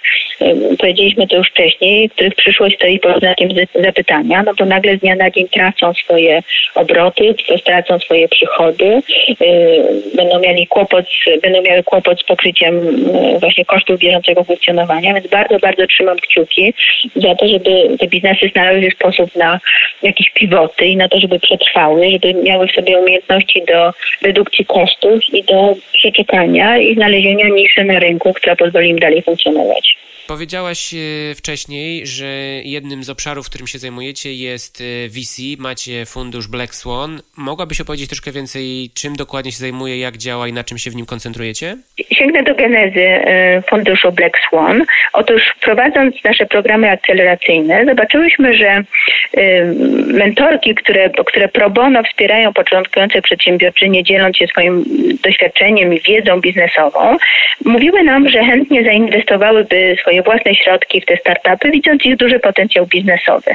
y, 0.41 0.77
powiedzieliśmy 0.77 1.27
to 1.27 1.37
już 1.37 1.49
wcześniej, 1.49 2.09
których 2.09 2.35
przyszłość 2.35 2.75
stoi 2.75 2.99
pod 2.99 3.19
znakiem 3.19 3.49
zapytania, 3.83 4.43
no 4.43 4.53
bo 4.59 4.65
nagle 4.65 4.97
z 4.97 4.99
dnia 4.99 5.15
na 5.15 5.31
dzień 5.31 5.49
tracą 5.49 5.93
swoje 5.93 6.43
obroty, 6.75 7.35
tracą 7.65 7.99
swoje 7.99 8.29
przychody, 8.29 9.01
będą 10.15 10.39
mieli 10.39 10.67
kłopot, 10.67 11.05
będą 11.43 11.61
miały 11.61 11.83
kłopot 11.83 12.19
z 12.19 12.23
pokryciem 12.23 12.81
właśnie 13.39 13.65
kosztów 13.65 13.99
bieżącego 13.99 14.43
funkcjonowania, 14.43 15.13
więc 15.13 15.27
bardzo, 15.27 15.59
bardzo 15.59 15.87
trzymam 15.87 16.17
kciuki 16.17 16.73
za 17.15 17.35
to, 17.35 17.47
żeby 17.47 17.97
te 17.99 18.07
biznesy 18.07 18.49
znalazły 18.53 18.91
sposób 18.91 19.35
na 19.35 19.59
jakieś 20.03 20.29
pivoty 20.29 20.85
i 20.85 20.97
na 20.97 21.09
to, 21.09 21.19
żeby 21.19 21.39
przetrwały, 21.39 22.09
żeby 22.11 22.33
miały 22.33 22.67
w 22.67 22.71
sobie 22.71 22.97
umiejętności 22.97 23.63
do 23.67 23.91
redukcji 24.21 24.65
kosztów 24.65 25.19
i 25.33 25.43
do 25.43 25.75
przeczekania 25.93 26.77
i 26.77 26.95
znalezienia 26.95 27.47
niszy 27.47 27.83
na 27.83 27.99
rynku, 27.99 28.33
która 28.33 28.55
pozwoli 28.55 28.89
im 28.89 28.99
dalej 28.99 29.21
funkcjonować. 29.21 29.97
Powiedziałaś 30.31 30.93
e, 30.93 31.35
wcześniej, 31.35 32.07
że 32.07 32.25
jednym 32.63 33.03
z 33.03 33.09
obszarów, 33.09 33.49
którym 33.49 33.67
się 33.67 33.79
zajmujecie 33.79 34.33
jest 34.33 34.81
e, 34.81 35.09
VC, 35.09 35.41
macie 35.59 36.05
fundusz 36.05 36.47
Black 36.47 36.75
Swan. 36.75 37.21
Mogłabyś 37.37 37.81
opowiedzieć 37.81 38.09
troszkę 38.09 38.31
więcej, 38.31 38.89
czym 38.93 39.15
dokładnie 39.15 39.51
się 39.51 39.57
zajmuje, 39.57 39.99
jak 39.99 40.17
działa 40.17 40.47
i 40.47 40.53
na 40.53 40.63
czym 40.63 40.77
się 40.77 40.91
w 40.91 40.95
nim 40.95 41.05
koncentrujecie? 41.05 41.77
Sięgnę 42.11 42.43
do 42.43 42.55
genezy 42.55 43.01
e, 43.01 43.61
funduszu 43.61 44.11
Black 44.11 44.37
Swan. 44.47 44.83
Otóż 45.13 45.41
prowadząc 45.61 46.23
nasze 46.23 46.45
programy 46.45 46.89
akceleracyjne, 46.89 47.85
zobaczyłyśmy, 47.85 48.53
że 48.53 48.83
mentorki, 50.07 50.75
które, 50.75 51.09
które 51.09 51.47
pro 51.47 51.69
bono 51.69 52.03
wspierają 52.03 52.53
początkujące 52.53 53.21
przedsiębiorczynie, 53.21 54.03
dzieląc 54.03 54.37
się 54.37 54.47
swoim 54.47 54.83
doświadczeniem 55.23 55.93
i 55.93 56.01
wiedzą 56.01 56.41
biznesową, 56.41 57.17
mówiły 57.65 58.03
nam, 58.03 58.29
że 58.29 58.43
chętnie 58.43 58.83
zainwestowałyby 58.83 59.97
swoje 60.01 60.20
własne 60.21 60.55
środki 60.55 61.01
w 61.01 61.05
te 61.05 61.17
startupy, 61.17 61.71
widząc 61.71 62.05
ich 62.05 62.15
duży 62.15 62.39
potencjał 62.39 62.85
biznesowy. 62.85 63.51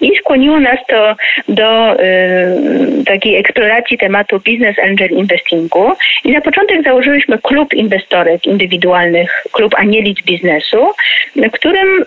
I 0.00 0.16
skłoniło 0.16 0.60
nas 0.60 0.78
to 0.88 1.16
do 1.48 1.94
y, 1.94 3.04
takiej 3.06 3.36
eksploracji 3.36 3.98
tematu 3.98 4.38
Business 4.38 4.78
Angel 4.78 5.10
Investingu. 5.10 5.92
I 6.24 6.32
na 6.32 6.40
początek 6.40 6.82
założyliśmy 6.82 7.38
klub 7.38 7.74
inwestorek 7.74 8.46
indywidualnych, 8.46 9.46
klub 9.52 9.74
anielic 9.74 10.22
biznesu, 10.22 10.92
którym 11.52 12.04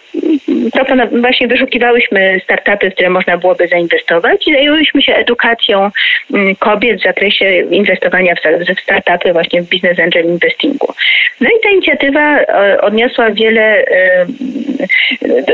właśnie 1.22 1.48
wyszukiwałyśmy 1.48 2.42
startupy, 2.44 2.90
w 2.90 2.94
które 2.94 3.10
można 3.10 3.38
byłoby 3.38 3.68
zainwestować 3.68 4.48
i 4.48 4.54
zajęłyśmy 4.54 5.02
się 5.02 5.16
edukacją 5.16 5.92
mm, 6.34 6.56
kobiet 6.56 7.00
w 7.00 7.04
zakresie 7.04 7.60
inwestowania 7.72 8.36
w 8.36 8.80
startupy 8.84 9.34
właśnie 9.34 9.62
w 9.62 9.70
Business 9.70 10.00
Angel 10.00 10.26
Investingu. 10.26 10.94
No 11.42 11.50
i 11.50 11.64
ta 11.64 11.70
inicjatywa 11.70 12.40
e, 12.40 12.82
odniosła 12.82 13.32
wiele 13.32 13.83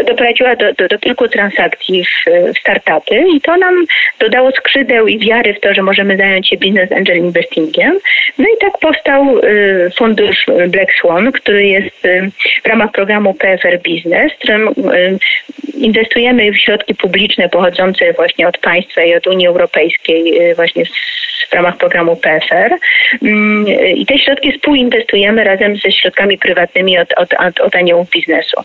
doprowadziła 0.08 0.56
do, 0.56 0.74
do, 0.74 0.88
do 0.88 1.00
kilku 1.00 1.28
transakcji 1.28 2.06
w, 2.06 2.30
w, 2.54 2.60
startupy 2.60 3.24
i 3.36 3.42
to 3.42 3.58
nam 3.58 3.86
dodało 4.20 4.52
skrzydeł 4.52 5.08
i 5.08 5.20
wiary 5.20 5.54
w 5.54 5.60
to, 5.60 5.74
że 5.74 5.82
możemy 5.82 6.18
zająć 6.18 6.50
się 6.50 6.58
business 6.58 6.92
angel 6.92 7.18
investingiem. 7.18 8.00
No 8.38 8.46
i 8.46 8.58
tak 8.60 8.78
powstał 8.78 9.38
y, 9.38 9.90
fundusz 9.98 10.46
Black 10.68 10.94
Swan, 11.00 11.32
który 11.32 11.68
jest 11.68 12.06
y, 12.06 12.32
w 12.64 12.68
ramach 12.68 12.92
programu 12.92 13.34
PFR 13.34 13.80
Business, 13.80 14.34
w 14.34 14.38
którym 14.38 14.68
y, 14.68 15.18
inwestujemy 15.74 16.52
w 16.52 16.58
środki 16.58 16.96
publiczne 16.96 17.50
pochodzące 17.50 18.14
właśnie 18.14 18.48
od 18.48 18.58
państwa 18.58 19.04
i 19.04 19.16
od 19.16 19.28
Unii 19.28 19.48
Europejskiej 19.48 20.56
właśnie 20.56 20.86
w 21.50 21.54
ramach 21.54 21.78
programu 21.78 22.16
PFR. 22.16 22.78
Mm, 23.22 23.68
I 23.96 24.06
te 24.06 24.20
środki 24.20 24.52
współinwestujemy 24.52 25.44
razem 25.44 25.76
ze 25.76 25.92
środkami 25.92 26.38
prywatnymi 26.38 26.98
od, 26.98 27.14
od, 27.14 27.60
od 27.60 27.76
aniołów 27.76 28.10
biznesu. 28.20 28.64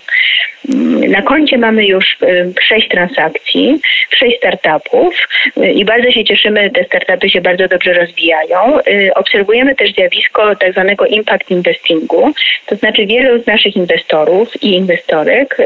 Mm, 0.69 1.11
na 1.11 1.23
koncie 1.23 1.59
mamy 1.59 1.87
już 1.87 2.17
y, 2.23 2.53
sześć 2.61 2.89
transakcji, 2.89 3.81
sześć 4.11 4.37
startupów 4.37 5.29
y, 5.59 5.73
i 5.73 5.85
bardzo 5.85 6.11
się 6.11 6.25
cieszymy, 6.25 6.71
te 6.71 6.85
startupy 6.85 7.31
się 7.31 7.41
bardzo 7.41 7.69
dobrze 7.69 7.93
rozwijają. 7.93 8.79
Y, 8.81 9.11
obserwujemy 9.15 9.75
też 9.75 9.93
zjawisko 9.93 10.57
tak 10.57 10.73
zwanego 10.73 11.07
impact 11.07 11.51
investingu, 11.51 12.33
to 12.67 12.77
znaczy 12.77 13.07
wielu 13.07 13.43
z 13.43 13.47
naszych 13.47 13.77
inwestorów 13.77 14.63
i 14.63 14.75
inwestorek 14.75 15.57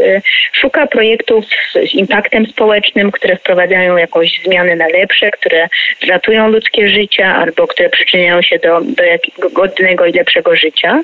szuka 0.52 0.86
projektów 0.86 1.44
z 1.72 1.94
impaktem 1.94 2.46
społecznym, 2.46 3.10
które 3.10 3.36
wprowadzają 3.36 3.96
jakąś 3.96 4.40
zmianę 4.44 4.76
na 4.76 4.88
lepsze, 4.88 5.30
które 5.30 5.68
ratują 6.08 6.48
ludzkie 6.48 6.88
życie 6.88 7.26
albo 7.26 7.66
które 7.66 7.90
przyczyniają 7.90 8.42
się 8.42 8.58
do, 8.58 8.80
do 8.80 9.02
godnego 9.50 10.06
i 10.06 10.12
lepszego 10.12 10.56
życia. 10.56 11.02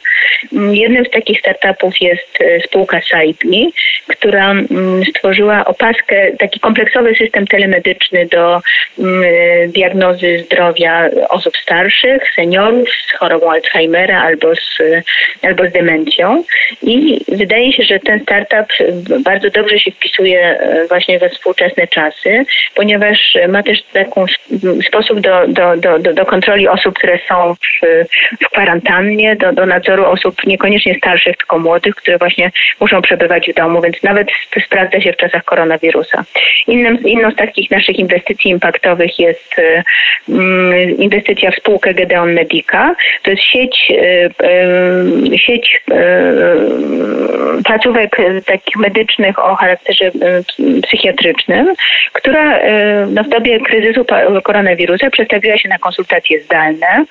Mm, 0.52 0.74
jednym 0.74 1.04
z 1.04 1.10
takich 1.10 1.40
startupów 1.40 2.00
jest 2.00 2.38
spółka 2.74 3.00
Saipmi, 3.10 3.72
która 4.08 4.50
mm, 4.50 5.04
stworzyła 5.04 5.64
opaskę, 5.64 6.32
taki 6.38 6.60
kompleksowy 6.60 7.14
system 7.14 7.46
telemedyczny 7.46 8.26
do 8.26 8.60
mm, 8.98 9.24
diagnozy 9.72 10.44
zdrowia 10.46 11.10
osób 11.28 11.56
starszych, 11.56 12.22
seniorów 12.36 12.88
z 13.08 13.18
chorobą 13.18 13.50
Alzheimera 13.50 14.22
albo 14.22 14.54
z, 14.54 14.78
albo 15.42 15.68
z 15.68 15.72
demencją. 15.72 16.44
I 16.82 17.20
wydaje 17.28 17.72
się, 17.72 17.82
że 17.82 17.98
ten 18.00 18.20
startup 18.20 18.68
bardzo 19.24 19.50
dobrze 19.50 19.78
się 19.78 19.90
wpisuje 19.90 20.40
e, 20.40 20.86
właśnie 20.88 21.18
we 21.18 21.28
współczesne 21.28 21.86
czasy, 21.86 22.44
ponieważ 22.74 23.18
ma 23.48 23.62
też 23.62 23.82
taki 23.92 24.20
sposób 24.86 25.20
do, 25.20 25.46
do, 25.48 25.76
do, 25.76 26.12
do 26.12 26.26
kontroli 26.26 26.68
osób, 26.68 26.98
które 26.98 27.18
są 27.28 27.54
w, 27.54 27.86
w 28.44 28.48
kwarantannie, 28.50 29.36
do, 29.36 29.52
do 29.52 29.66
nadzoru 29.66 30.04
osób 30.04 30.46
niekoniecznie 30.46 30.94
starszych, 30.94 31.36
tylko 31.36 31.58
młodych, 31.58 31.94
które 31.94 32.18
właśnie 32.18 32.50
muszą 32.80 33.02
przebywać 33.02 33.50
w 33.50 33.54
domu, 33.54 33.82
więc 33.82 34.02
nawet 34.02 34.28
sprawdza 34.66 35.00
się 35.00 35.12
w 35.12 35.16
czasach 35.16 35.44
koronawirusa. 35.44 36.24
Innym, 36.66 37.02
inną 37.04 37.30
z 37.30 37.36
takich 37.36 37.70
naszych 37.70 37.98
inwestycji 37.98 38.50
impaktowych 38.50 39.18
jest 39.18 39.54
mm, 40.28 40.96
inwestycja 40.96 41.50
w 41.50 41.54
spółkę 41.54 41.94
Gedeon 41.94 42.32
Medica. 42.32 42.94
To 43.22 43.30
jest 43.30 43.42
sieć, 43.42 43.92
sieć 45.36 45.82
placówek 47.64 48.16
takich 48.46 48.76
medycznych 48.76 49.38
o 49.38 49.54
charakterze 49.54 50.10
psychiatrycznym, 50.82 51.74
która 52.12 52.58
no, 53.06 53.24
w 53.24 53.28
dobie 53.28 53.60
kryzysu 53.60 54.04
koronawirusa 54.42 55.10
przestawiła 55.10 55.58
się 55.58 55.68
na 55.68 55.78
konsultacje 55.78 56.40
zdalne, 56.40 57.04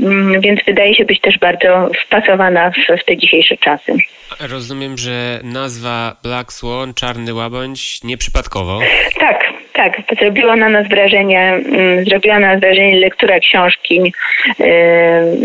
mm, 0.00 0.40
więc 0.40 0.64
wydaje 0.64 0.94
się 0.94 1.04
być 1.04 1.20
też 1.20 1.38
bardzo 1.38 1.90
wpasowana 2.06 2.70
w, 2.70 3.00
w 3.00 3.04
te 3.04 3.16
dzisiejsze 3.16 3.56
czasy. 3.56 3.92
Rozumiem, 4.40 4.98
że 4.98 5.40
nazwa 5.42 6.16
Black 6.22 6.52
Swan, 6.52 6.94
Czarny 6.94 7.34
Łabędź, 7.34 8.02
nieprzypadkowo. 8.02 8.80
Tak, 9.20 9.44
tak. 9.74 9.92
Zrobiła 10.20 10.56
na 10.56 10.68
nas 10.68 10.88
wrażenie, 10.88 11.40
mm, 11.40 12.04
zrobiła 12.04 12.38
na 12.38 12.52
nas 12.52 12.60
wrażenie 12.60 12.96
lektura 12.96 13.40
książki 13.40 14.12
y, 14.60 14.64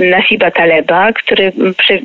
Nasiba 0.09 0.51
Taleba, 0.51 1.13
który, 1.13 1.51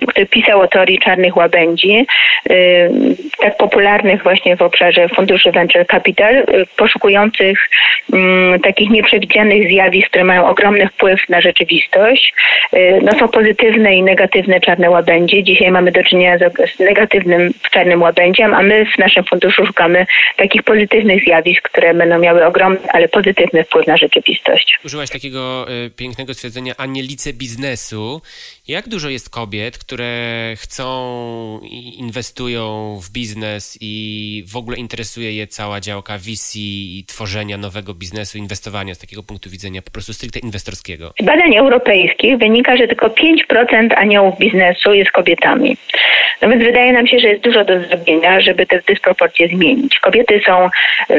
który 0.09 0.27
pisał 0.27 0.61
o 0.61 0.69
teorii 0.69 0.99
czarnych 0.99 1.37
łabędzi, 1.37 2.07
y, 2.51 2.91
tak 3.39 3.57
popularnych 3.57 4.23
właśnie 4.23 4.57
w 4.57 4.63
obszarze 4.63 5.09
funduszy 5.09 5.53
Venture 5.53 5.87
Capital, 5.87 6.37
y, 6.37 6.45
poszukujących 6.77 7.59
mm, 8.13 8.61
takich 8.61 8.91
nieprzewidzianych 8.91 9.69
zjawisk, 9.69 10.09
które 10.09 10.25
mają 10.25 10.47
ogromny 10.47 10.89
wpływ 10.89 11.29
na 11.29 11.41
rzeczywistość. 11.41 12.35
No 13.03 13.13
są 13.19 13.29
pozytywne 13.29 13.97
i 13.97 14.03
negatywne 14.03 14.61
czarne 14.61 14.91
łabędzie. 14.91 15.43
Dzisiaj 15.43 15.71
mamy 15.71 15.93
do 15.93 16.05
czynienia 16.05 16.39
z 16.77 16.79
negatywnym 16.79 17.53
czarnym 17.71 18.03
łabędziem, 18.03 18.55
a 18.55 18.63
my 18.63 18.87
w 18.95 18.99
naszym 18.99 19.25
funduszu 19.25 19.67
szukamy 19.67 20.07
takich 20.37 20.63
pozytywnych 20.63 21.25
zjawisk, 21.25 21.69
które 21.69 21.95
będą 21.95 22.14
miały 22.19 22.47
ogromny, 22.47 22.91
ale 22.93 23.09
pozytywny 23.09 23.65
wpływ 23.65 23.87
na 23.87 23.97
rzeczywistość. 23.97 24.79
Użyłaś 24.85 25.11
takiego 25.11 25.67
y, 25.87 25.91
pięknego 25.91 26.35
stwierdzenia 26.35 26.75
anielice 26.77 27.33
biznesu. 27.33 28.23
Jak 28.69 28.89
dużo 28.89 29.09
jest 29.09 29.31
kobiet, 29.31 29.79
które 29.79 30.13
chcą 30.57 31.61
i 31.63 31.99
inwestują 31.99 32.99
w 33.03 33.13
biznes 33.13 33.79
i 33.81 34.45
w 34.53 34.57
ogóle 34.57 34.77
interesuje 34.77 35.33
je 35.33 35.47
cała 35.47 35.81
działka 35.81 36.19
VC 36.19 36.57
i 36.57 37.05
tworzenia 37.09 37.57
nowego 37.57 37.95
biznesu, 37.95 38.39
inwestowania 38.39 38.95
z 38.95 38.99
takiego 38.99 39.23
punktu 39.23 39.51
widzenia 39.51 39.83
po 39.83 39.91
prostu 39.91 40.13
stricte 40.13 40.39
inwestorskiego? 40.39 41.13
Z 41.21 41.25
badań 41.25 41.57
europejskich 41.57 42.39
wynika, 42.39 42.77
że 42.77 42.89
tylko 42.89 43.09
5% 43.09 43.95
aniołów 43.97 44.39
biznesu 44.39 44.95
jest 44.95 45.11
kobietami. 45.11 45.77
No 46.43 46.49
więc 46.49 46.65
wydaje 46.65 46.93
nam 46.93 47.07
się, 47.07 47.19
że 47.19 47.29
jest 47.29 47.43
dużo 47.43 47.65
do 47.65 47.81
zrobienia, 47.81 48.41
żeby 48.41 48.67
te 48.67 48.81
dysproporcje 48.87 49.49
zmienić. 49.49 49.99
Kobiety 49.99 50.41
są 50.47 50.69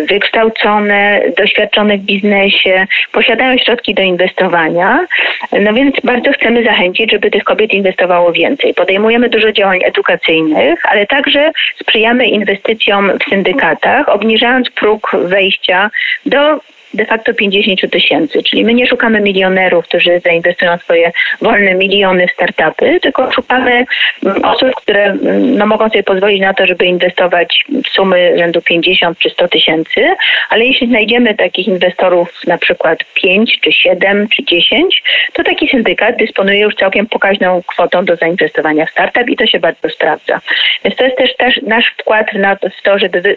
wykształcone, 0.09 1.21
doświadczone 1.37 1.97
w 1.97 2.01
biznesie, 2.01 2.87
posiadają 3.11 3.57
środki 3.57 3.93
do 3.93 4.01
inwestowania, 4.01 5.05
no 5.61 5.73
więc 5.73 5.95
bardzo 6.03 6.31
chcemy 6.31 6.63
zachęcić, 6.63 7.11
żeby 7.11 7.34
tych 7.35 7.43
kobiet 7.43 7.73
inwestowało 7.73 8.31
więcej. 8.31 8.73
Podejmujemy 8.73 9.29
dużo 9.29 9.51
działań 9.51 9.79
edukacyjnych, 9.83 10.79
ale 10.85 11.07
także 11.07 11.51
sprzyjamy 11.81 12.27
inwestycjom 12.27 13.11
w 13.19 13.29
syndykatach, 13.29 14.09
obniżając 14.09 14.69
próg 14.69 15.11
wejścia 15.23 15.89
do 16.25 16.59
de 16.95 17.05
facto 17.05 17.33
50 17.33 17.91
tysięcy. 17.91 18.43
Czyli 18.43 18.65
my 18.65 18.73
nie 18.73 18.87
szukamy 18.87 19.21
milionerów, 19.21 19.85
którzy 19.85 20.19
zainwestują 20.19 20.77
swoje 20.77 21.11
wolne 21.41 21.73
miliony 21.73 22.27
w 22.27 22.31
startupy, 22.31 22.99
tylko 22.99 23.31
szukamy 23.31 23.85
mm, 24.25 24.45
osób, 24.45 24.75
które 24.75 25.03
mm, 25.03 25.57
no, 25.57 25.65
mogą 25.65 25.89
sobie 25.89 26.03
pozwolić 26.03 26.41
na 26.41 26.53
to, 26.53 26.65
żeby 26.65 26.85
inwestować 26.85 27.65
w 27.85 27.89
sumy 27.89 28.37
rzędu 28.37 28.61
50 28.61 29.19
czy 29.19 29.29
100 29.29 29.47
tysięcy, 29.47 30.15
ale 30.49 30.65
jeśli 30.65 30.87
znajdziemy 30.87 31.35
takich 31.35 31.67
inwestorów 31.67 32.29
na 32.47 32.57
przykład 32.57 32.99
5 33.13 33.59
czy 33.61 33.71
7 33.71 34.27
czy 34.27 34.43
10, 34.43 35.03
to 35.33 35.43
taki 35.43 35.67
syndykat 35.67 36.15
dysponuje 36.15 36.59
już 36.59 36.75
całkiem 36.75 37.05
pokaźną 37.05 37.61
kwotą 37.67 38.05
do 38.05 38.15
zainwestowania 38.15 38.85
w 38.85 38.91
startup 38.91 39.29
i 39.29 39.35
to 39.35 39.45
się 39.45 39.59
bardzo 39.59 39.89
sprawdza. 39.89 40.41
Więc 40.83 40.95
to 40.95 41.03
jest 41.03 41.17
też, 41.17 41.35
też 41.35 41.61
nasz 41.61 41.85
wkład 41.97 42.27
w 42.79 42.81
to, 42.81 42.99
żeby 42.99 43.35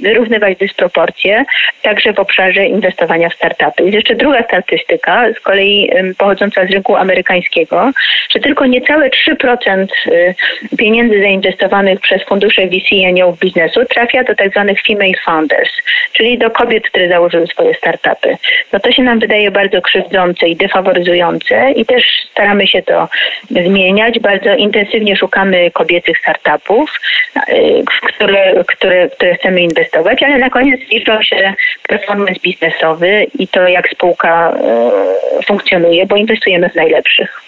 wyrównywać 0.00 0.58
dysproporcje 0.58 1.44
także 1.82 2.12
w 2.12 2.18
obszarze 2.18 2.66
inwestowania 2.66 2.95
inwestowania 2.96 3.28
w 3.28 3.34
startupy. 3.34 3.82
Jest 3.82 3.94
jeszcze 3.94 4.14
druga 4.14 4.42
statystyka, 4.42 5.32
z 5.32 5.40
kolei 5.40 5.90
pochodząca 6.18 6.66
z 6.66 6.70
rynku 6.70 6.96
amerykańskiego, 6.96 7.90
że 8.30 8.40
tylko 8.40 8.66
niecałe 8.66 9.10
3% 9.10 9.86
y, 10.06 10.34
pieniędzy 10.78 11.20
zainwestowanych 11.20 12.00
przez 12.00 12.22
fundusze 12.24 12.66
VC 12.66 12.92
i 12.92 13.06
aniołów 13.06 13.38
biznesu 13.38 13.84
trafia 13.84 14.24
do. 14.24 14.34
Tak 14.34 14.52
female 14.86 15.14
founders, 15.24 15.70
czyli 16.12 16.38
do 16.38 16.50
kobiet, 16.50 16.88
które 16.88 17.08
założyły 17.08 17.46
swoje 17.46 17.74
startupy. 17.74 18.36
No 18.72 18.80
to 18.80 18.92
się 18.92 19.02
nam 19.02 19.18
wydaje 19.18 19.50
bardzo 19.50 19.82
krzywdzące 19.82 20.48
i 20.48 20.56
defaworyzujące 20.56 21.72
i 21.72 21.86
też 21.86 22.04
staramy 22.30 22.66
się 22.66 22.82
to 22.82 23.08
zmieniać. 23.50 24.18
Bardzo 24.18 24.54
intensywnie 24.54 25.16
szukamy 25.16 25.70
kobiecych 25.70 26.18
startupów, 26.18 27.00
y, 27.48 27.84
w 28.02 28.06
które, 28.06 28.64
które, 28.66 29.08
które 29.08 29.34
chcemy 29.34 29.60
inwestować, 29.60 30.22
ale 30.22 30.38
na 30.38 30.50
koniec 30.50 30.80
liczą 30.90 31.22
się 31.22 31.54
performance 31.88 32.40
biznesowy 32.76 33.26
i 33.38 33.48
to, 33.48 33.68
jak 33.68 33.88
spółka 33.90 34.50
e, 34.50 35.42
funkcjonuje, 35.46 36.06
bo 36.06 36.16
inwestujemy 36.16 36.70
w 36.70 36.74
najlepszych. 36.74 37.42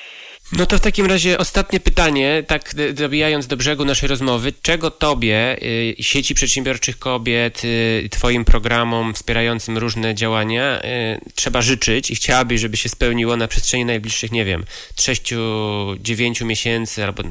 No 0.53 0.67
to 0.67 0.79
w 0.79 0.81
takim 0.81 1.07
razie 1.07 1.39
ostatnie 1.39 1.81
pytanie, 1.81 2.43
tak 2.47 2.75
dobijając 2.95 3.47
do 3.47 3.57
brzegu 3.57 3.85
naszej 3.85 4.09
rozmowy. 4.09 4.53
Czego 4.63 4.91
Tobie, 4.91 5.57
y, 5.63 5.95
sieci 6.01 6.35
przedsiębiorczych 6.35 6.99
kobiet, 6.99 7.63
y, 7.65 8.09
Twoim 8.11 8.45
programom 8.45 9.15
wspierającym 9.15 9.79
różne 9.79 10.15
działania 10.15 10.81
y, 10.81 11.21
trzeba 11.35 11.63
życzyć 11.63 12.11
i 12.11 12.15
chciałabyś, 12.15 12.61
żeby 12.61 12.77
się 12.77 12.89
spełniło 12.89 13.37
na 13.37 13.49
przestrzeni 13.49 13.85
najbliższych, 13.85 14.33
nie 14.33 14.45
wiem, 14.45 14.65
6-9 14.97 16.45
miesięcy 16.45 17.05
albo 17.05 17.23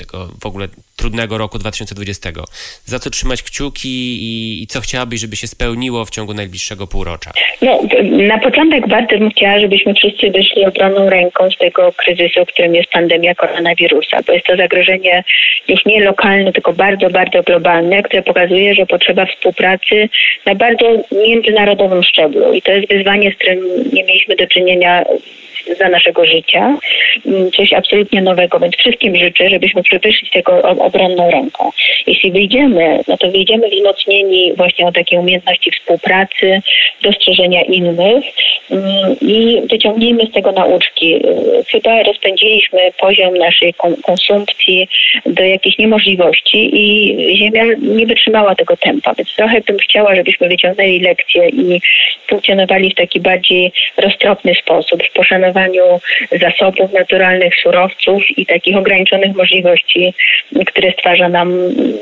tego 0.00 0.28
w 0.42 0.46
ogóle 0.46 0.68
trudnego 0.96 1.38
roku 1.38 1.58
2020. 1.58 2.30
Za 2.84 2.98
co 2.98 3.10
trzymać 3.10 3.42
kciuki 3.42 3.88
i, 4.28 4.62
i, 4.62 4.66
co 4.66 4.80
chciałabyś, 4.80 5.20
żeby 5.20 5.36
się 5.36 5.46
spełniło 5.46 6.04
w 6.04 6.10
ciągu 6.10 6.34
najbliższego 6.34 6.86
półrocza? 6.86 7.30
No, 7.62 7.80
na 8.02 8.38
początek 8.38 8.88
bardzo 8.88 9.18
bym 9.18 9.30
chciała, 9.30 9.60
żebyśmy 9.60 9.94
wszyscy 9.94 10.30
wyszli 10.30 10.66
obronną 10.66 11.10
ręką 11.10 11.50
z 11.50 11.58
tego 11.58 11.92
kryzysu, 11.96 12.46
którym 12.46 12.74
jest 12.74 12.90
pandemia 12.90 13.34
koronawirusa, 13.34 14.16
bo 14.26 14.32
jest 14.32 14.46
to 14.46 14.56
zagrożenie 14.56 15.24
już 15.68 15.84
nie 15.86 16.04
lokalne, 16.04 16.52
tylko 16.52 16.72
bardzo, 16.72 17.10
bardzo 17.10 17.42
globalne, 17.42 18.02
które 18.02 18.22
pokazuje, 18.22 18.74
że 18.74 18.86
potrzeba 18.86 19.26
współpracy 19.26 20.08
na 20.46 20.54
bardzo 20.54 20.86
międzynarodowym 21.26 22.02
szczeblu 22.02 22.52
i 22.52 22.62
to 22.62 22.72
jest 22.72 22.88
wyzwanie, 22.88 23.32
z 23.32 23.34
którym 23.34 23.58
nie 23.92 24.04
mieliśmy 24.04 24.36
do 24.36 24.46
czynienia 24.46 25.04
za 25.78 25.88
naszego 25.88 26.24
życia, 26.24 26.78
mm, 27.26 27.50
coś 27.50 27.72
absolutnie 27.72 28.22
nowego, 28.22 28.60
więc 28.60 28.76
wszystkim 28.76 29.16
życzę, 29.16 29.50
żebyśmy 29.50 29.82
wyszli 30.02 30.28
z 30.28 30.30
tego 30.30 30.62
obronną 30.62 31.30
ręką. 31.30 31.70
Jeśli 32.06 32.32
wyjdziemy, 32.32 33.00
no 33.08 33.16
to 33.16 33.30
wyjdziemy 33.30 33.68
wzmocnieni 33.68 34.52
właśnie 34.56 34.86
o 34.86 34.92
takiej 34.92 35.18
umiejętności 35.18 35.70
współpracy, 35.70 36.60
dostrzeżenia 37.02 37.62
innych 37.62 38.24
mm, 38.70 39.16
i 39.20 39.60
wyciągnijmy 39.70 40.26
z 40.26 40.32
tego 40.32 40.52
nauczki. 40.52 41.20
Chyba 41.68 42.02
rozpędziliśmy 42.02 42.80
poziom 43.00 43.34
naszej 43.34 43.74
konsumpcji 44.02 44.88
do 45.26 45.42
jakichś 45.42 45.78
niemożliwości 45.78 46.70
i 46.72 47.16
Ziemia 47.36 47.64
nie 47.82 48.06
wytrzymała 48.06 48.54
tego 48.54 48.76
tempa, 48.76 49.14
więc 49.14 49.34
trochę 49.36 49.60
bym 49.60 49.78
chciała, 49.78 50.14
żebyśmy 50.14 50.48
wyciągnęli 50.48 51.00
lekcje 51.00 51.48
i 51.48 51.80
funkcjonowali 52.26 52.90
w 52.90 52.94
taki 52.94 53.20
bardziej 53.20 53.72
roztropny 53.96 54.54
sposób, 54.54 55.02
w 55.02 55.12
zasobów 56.40 56.92
naturalnych, 56.92 57.54
surowców 57.62 58.22
i 58.36 58.46
takich 58.46 58.76
ograniczonych 58.76 59.36
możliwości, 59.36 60.14
które 60.66 60.92
stwarza 60.92 61.28
nam 61.28 61.52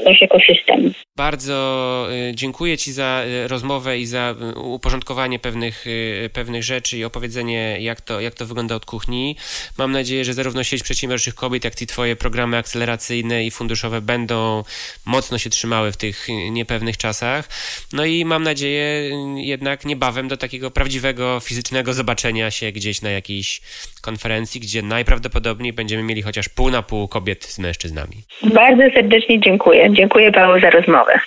nasz 0.04 0.22
ekosystem. 0.22 0.92
Bardzo 1.16 2.08
y, 2.30 2.34
dziękuję 2.34 2.78
Ci 2.78 2.92
za 2.92 3.24
y, 3.44 3.48
rozmowę 3.48 3.98
i 3.98 4.06
za 4.06 4.34
y, 4.56 4.58
uporządkowanie 4.58 5.38
pewnych, 5.38 5.84
pewnych 6.32 6.64
rzeczy 6.64 6.98
i 6.98 7.04
opowiedzenie, 7.04 7.76
jak 7.80 8.00
to, 8.00 8.20
jak 8.20 8.34
to 8.34 8.46
wygląda 8.46 8.74
od 8.74 8.86
kuchni. 8.86 9.36
Mam 9.78 9.92
nadzieję, 9.92 10.24
że 10.24 10.34
zarówno 10.34 10.64
sieć 10.64 10.82
przedsiębiorczych 10.82 11.34
kobiet, 11.34 11.64
jak 11.64 11.82
i 11.82 11.86
Twoje 11.86 12.16
programy 12.16 12.56
akceleracyjne 12.56 13.44
i 13.44 13.50
funduszowe 13.50 14.00
będą 14.00 14.64
mocno 15.06 15.38
się 15.38 15.50
trzymały 15.50 15.92
w 15.92 15.96
tych 15.96 16.26
niepewnych 16.50 16.96
czasach. 16.96 17.48
No 17.92 18.04
i 18.04 18.24
mam 18.24 18.42
nadzieję 18.42 19.10
jednak 19.36 19.84
niebawem 19.84 20.28
do 20.28 20.36
takiego 20.36 20.70
prawdziwego, 20.70 21.40
fizycznego 21.40 21.94
zobaczenia 21.94 22.50
się 22.50 22.72
gdzieś 22.72 23.02
na 23.02 23.10
jakiejś 23.10 23.37
jakiejś 23.38 23.60
konferencji, 24.02 24.60
gdzie 24.60 24.82
najprawdopodobniej 24.82 25.72
będziemy 25.72 26.02
mieli 26.02 26.22
chociaż 26.22 26.48
pół 26.48 26.70
na 26.70 26.82
pół 26.82 27.08
kobiet 27.08 27.44
z 27.44 27.58
mężczyznami. 27.58 28.16
Bardzo 28.42 28.82
serdecznie 28.94 29.40
dziękuję. 29.40 29.88
Dziękuję 29.92 30.32
Paweł 30.32 30.60
za 30.60 30.70
rozmowę. 30.70 31.20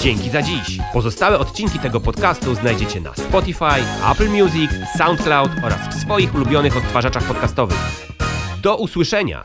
Dzięki 0.00 0.30
za 0.30 0.42
dziś. 0.42 0.78
Pozostałe 0.92 1.38
odcinki 1.38 1.78
tego 1.78 2.00
podcastu 2.00 2.54
znajdziecie 2.54 3.00
na 3.00 3.14
Spotify, 3.14 3.80
Apple 4.12 4.28
Music, 4.28 4.70
SoundCloud 4.98 5.50
oraz 5.64 5.88
w 5.88 6.00
swoich 6.00 6.34
ulubionych 6.34 6.76
odtwarzaczach 6.76 7.24
podcastowych. 7.24 7.78
Do 8.62 8.76
usłyszenia! 8.76 9.44